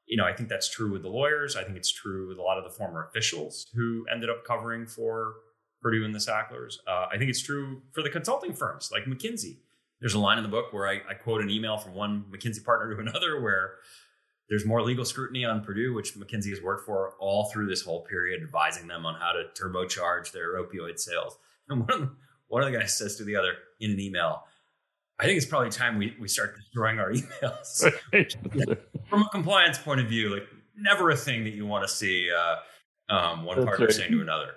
You 0.07 0.17
know, 0.17 0.25
I 0.25 0.33
think 0.33 0.49
that's 0.49 0.69
true 0.69 0.91
with 0.91 1.03
the 1.03 1.09
lawyers. 1.09 1.55
I 1.55 1.63
think 1.63 1.77
it's 1.77 1.91
true 1.91 2.27
with 2.27 2.37
a 2.37 2.41
lot 2.41 2.57
of 2.57 2.63
the 2.63 2.69
former 2.69 3.07
officials 3.07 3.67
who 3.73 4.05
ended 4.11 4.29
up 4.29 4.43
covering 4.43 4.85
for 4.85 5.35
Purdue 5.81 6.03
and 6.03 6.13
the 6.13 6.19
Sacklers. 6.19 6.79
Uh, 6.87 7.05
I 7.11 7.17
think 7.17 7.29
it's 7.29 7.41
true 7.41 7.83
for 7.93 8.03
the 8.03 8.09
consulting 8.09 8.53
firms 8.53 8.89
like 8.91 9.05
McKinsey. 9.05 9.59
There's 10.05 10.13
a 10.13 10.19
line 10.19 10.37
in 10.37 10.43
the 10.43 10.49
book 10.49 10.71
where 10.71 10.87
I, 10.87 11.01
I, 11.09 11.15
quote 11.15 11.41
an 11.41 11.49
email 11.49 11.79
from 11.79 11.95
one 11.95 12.25
McKinsey 12.29 12.63
partner 12.63 12.93
to 12.93 13.01
another 13.09 13.41
where 13.41 13.77
there's 14.47 14.63
more 14.63 14.83
legal 14.83 15.03
scrutiny 15.03 15.45
on 15.45 15.63
Purdue, 15.63 15.95
which 15.95 16.13
McKinsey 16.13 16.51
has 16.51 16.61
worked 16.61 16.85
for 16.85 17.13
all 17.19 17.45
through 17.45 17.65
this 17.65 17.81
whole 17.81 18.03
period, 18.03 18.43
advising 18.43 18.85
them 18.85 19.03
on 19.07 19.15
how 19.19 19.31
to 19.31 19.45
turbocharge 19.59 20.31
their 20.31 20.61
opioid 20.63 20.99
sales. 20.99 21.39
And 21.69 21.79
one 21.79 21.91
of 21.91 21.99
the, 22.01 22.11
one 22.49 22.61
of 22.61 22.71
the 22.71 22.77
guys 22.77 22.95
says 22.95 23.15
to 23.15 23.23
the 23.23 23.35
other 23.35 23.53
in 23.79 23.89
an 23.89 23.99
email, 23.99 24.43
I 25.19 25.25
think 25.25 25.37
it's 25.37 25.47
probably 25.47 25.71
time 25.71 25.97
we, 25.97 26.15
we 26.21 26.27
start 26.27 26.55
destroying 26.55 26.99
our 26.99 27.11
emails. 27.11 27.91
From 29.09 29.23
a 29.23 29.29
compliance 29.29 29.79
point 29.79 30.01
of 30.01 30.07
view, 30.07 30.35
like 30.35 30.47
never 30.77 31.09
a 31.09 31.17
thing 31.17 31.43
that 31.45 31.55
you 31.55 31.65
want 31.65 31.83
to 31.83 31.91
see 31.91 32.29
uh, 32.31 32.57
um, 33.11 33.43
one 33.43 33.57
That's 33.57 33.65
partner 33.65 33.85
right. 33.87 33.95
saying 33.95 34.11
to 34.11 34.21
another. 34.21 34.51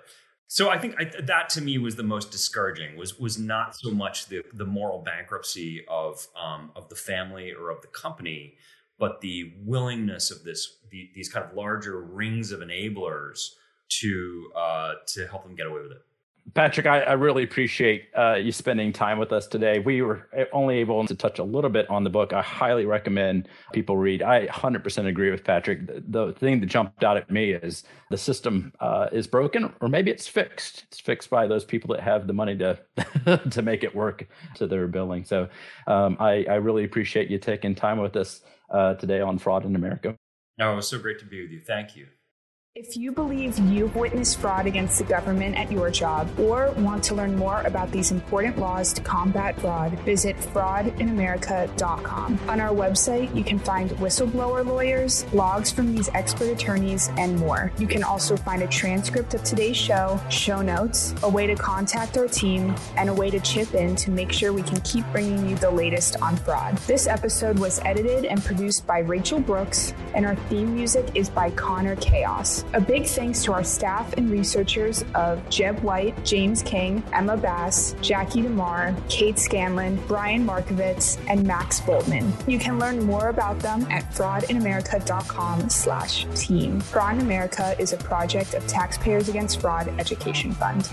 So 0.51 0.71
I 0.71 0.79
think 0.79 0.95
I, 0.97 1.03
that 1.21 1.49
to 1.49 1.61
me 1.61 1.77
was 1.77 1.95
the 1.95 2.01
most 2.01 2.31
discouraging. 2.31 2.97
Was 2.97 3.19
was 3.19 3.37
not 3.37 3.75
so 3.75 3.91
much 3.91 4.25
the 4.25 4.43
the 4.53 4.65
moral 4.65 4.99
bankruptcy 5.03 5.85
of 5.87 6.27
um, 6.35 6.71
of 6.75 6.89
the 6.89 6.95
family 6.95 7.53
or 7.53 7.69
of 7.69 7.81
the 7.81 7.87
company, 7.87 8.55
but 8.97 9.21
the 9.21 9.53
willingness 9.63 10.31
of 10.31 10.43
this 10.43 10.77
the, 10.89 11.11
these 11.13 11.29
kind 11.29 11.45
of 11.45 11.53
larger 11.53 12.01
rings 12.01 12.51
of 12.51 12.61
enablers 12.61 13.51
to 13.89 14.51
uh, 14.55 14.93
to 15.05 15.27
help 15.27 15.43
them 15.43 15.53
get 15.53 15.67
away 15.67 15.83
with 15.83 15.91
it. 15.91 16.01
Patrick, 16.53 16.87
I, 16.87 17.01
I 17.01 17.13
really 17.13 17.43
appreciate 17.43 18.07
uh, 18.17 18.35
you 18.35 18.51
spending 18.51 18.91
time 18.91 19.19
with 19.19 19.31
us 19.31 19.47
today. 19.47 19.79
We 19.79 20.01
were 20.01 20.27
only 20.51 20.77
able 20.79 21.05
to 21.05 21.15
touch 21.15 21.39
a 21.39 21.43
little 21.43 21.69
bit 21.69 21.89
on 21.89 22.03
the 22.03 22.09
book. 22.09 22.33
I 22.33 22.41
highly 22.41 22.85
recommend 22.85 23.47
people 23.71 23.97
read. 23.97 24.23
I 24.23 24.47
100% 24.47 25.05
agree 25.05 25.31
with 25.31 25.43
Patrick. 25.43 25.85
The, 25.85 26.03
the 26.07 26.33
thing 26.33 26.59
that 26.59 26.65
jumped 26.65 27.03
out 27.03 27.17
at 27.17 27.29
me 27.29 27.51
is 27.51 27.83
the 28.09 28.17
system 28.17 28.73
uh, 28.79 29.07
is 29.11 29.27
broken, 29.27 29.73
or 29.79 29.87
maybe 29.87 30.09
it's 30.11 30.27
fixed. 30.27 30.85
It's 30.87 30.99
fixed 30.99 31.29
by 31.29 31.47
those 31.47 31.63
people 31.63 31.93
that 31.93 32.01
have 32.01 32.25
the 32.25 32.33
money 32.33 32.57
to 32.57 32.79
to 33.51 33.61
make 33.61 33.83
it 33.83 33.95
work 33.95 34.27
to 34.55 34.67
their 34.67 34.87
billing. 34.87 35.25
So 35.25 35.49
um, 35.87 36.17
I, 36.19 36.45
I 36.49 36.55
really 36.55 36.83
appreciate 36.83 37.29
you 37.29 37.37
taking 37.37 37.75
time 37.75 37.99
with 37.99 38.15
us 38.15 38.41
uh, 38.69 38.95
today 38.95 39.21
on 39.21 39.37
Fraud 39.37 39.65
in 39.65 39.75
America. 39.75 40.15
No, 40.57 40.73
it 40.73 40.75
was 40.75 40.87
so 40.87 40.99
great 40.99 41.19
to 41.19 41.25
be 41.25 41.41
with 41.41 41.51
you. 41.51 41.61
Thank 41.61 41.95
you. 41.95 42.07
If 42.75 42.95
you 42.95 43.11
believe 43.11 43.57
you've 43.57 43.95
witnessed 43.95 44.39
fraud 44.39 44.67
against 44.67 44.99
the 44.99 45.03
government 45.03 45.57
at 45.57 45.71
your 45.71 45.89
job 45.89 46.29
or 46.39 46.71
want 46.77 47.03
to 47.05 47.15
learn 47.15 47.35
more 47.35 47.61
about 47.61 47.91
these 47.91 48.11
important 48.11 48.59
laws 48.59 48.93
to 48.93 49.01
combat 49.01 49.59
fraud, 49.59 49.93
visit 50.01 50.37
fraudinamerica.com. 50.37 52.39
On 52.47 52.61
our 52.61 52.69
website, 52.69 53.35
you 53.35 53.43
can 53.43 53.57
find 53.57 53.89
whistleblower 53.93 54.63
lawyers, 54.63 55.23
blogs 55.25 55.73
from 55.73 55.95
these 55.95 56.09
expert 56.09 56.45
attorneys, 56.45 57.09
and 57.17 57.39
more. 57.39 57.71
You 57.79 57.87
can 57.87 58.03
also 58.03 58.37
find 58.37 58.61
a 58.61 58.67
transcript 58.67 59.33
of 59.33 59.43
today's 59.43 59.75
show, 59.75 60.21
show 60.29 60.61
notes, 60.61 61.15
a 61.23 61.29
way 61.29 61.47
to 61.47 61.55
contact 61.55 62.19
our 62.19 62.27
team, 62.27 62.75
and 62.95 63.09
a 63.09 63.13
way 63.13 63.31
to 63.31 63.39
chip 63.39 63.73
in 63.73 63.95
to 63.95 64.11
make 64.11 64.31
sure 64.31 64.53
we 64.53 64.61
can 64.61 64.79
keep 64.81 65.05
bringing 65.11 65.49
you 65.49 65.55
the 65.55 65.71
latest 65.71 66.21
on 66.21 66.37
fraud. 66.37 66.77
This 66.85 67.07
episode 67.07 67.57
was 67.57 67.79
edited 67.79 68.25
and 68.25 68.45
produced 68.45 68.85
by 68.85 68.99
Rachel 68.99 69.39
Brooks, 69.39 69.95
and 70.13 70.23
our 70.23 70.35
theme 70.35 70.75
music 70.75 71.07
is 71.15 71.31
by 71.31 71.49
Connor 71.49 71.95
Chaos. 71.95 72.59
A 72.73 72.81
big 72.81 73.05
thanks 73.05 73.43
to 73.45 73.53
our 73.53 73.63
staff 73.63 74.13
and 74.13 74.29
researchers 74.29 75.03
of 75.15 75.47
Jeb 75.49 75.79
White, 75.79 76.23
James 76.23 76.61
King, 76.61 77.03
Emma 77.11 77.35
Bass, 77.35 77.95
Jackie 78.01 78.43
DeMar, 78.43 78.95
Kate 79.09 79.39
Scanlon, 79.39 79.95
Brian 80.07 80.45
Markovitz, 80.45 81.19
and 81.27 81.43
Max 81.47 81.79
Boltman. 81.79 82.31
You 82.47 82.59
can 82.59 82.77
learn 82.77 83.03
more 83.03 83.29
about 83.29 83.57
them 83.59 83.87
at 83.89 84.03
fraudinamerica.com 84.11 85.69
slash 85.69 86.27
team. 86.35 86.79
Fraud 86.79 87.15
in 87.15 87.21
America 87.21 87.75
is 87.79 87.93
a 87.93 87.97
project 87.97 88.53
of 88.53 88.67
Taxpayers 88.67 89.29
Against 89.29 89.59
Fraud 89.59 89.87
Education 89.97 90.51
Fund. 90.51 90.91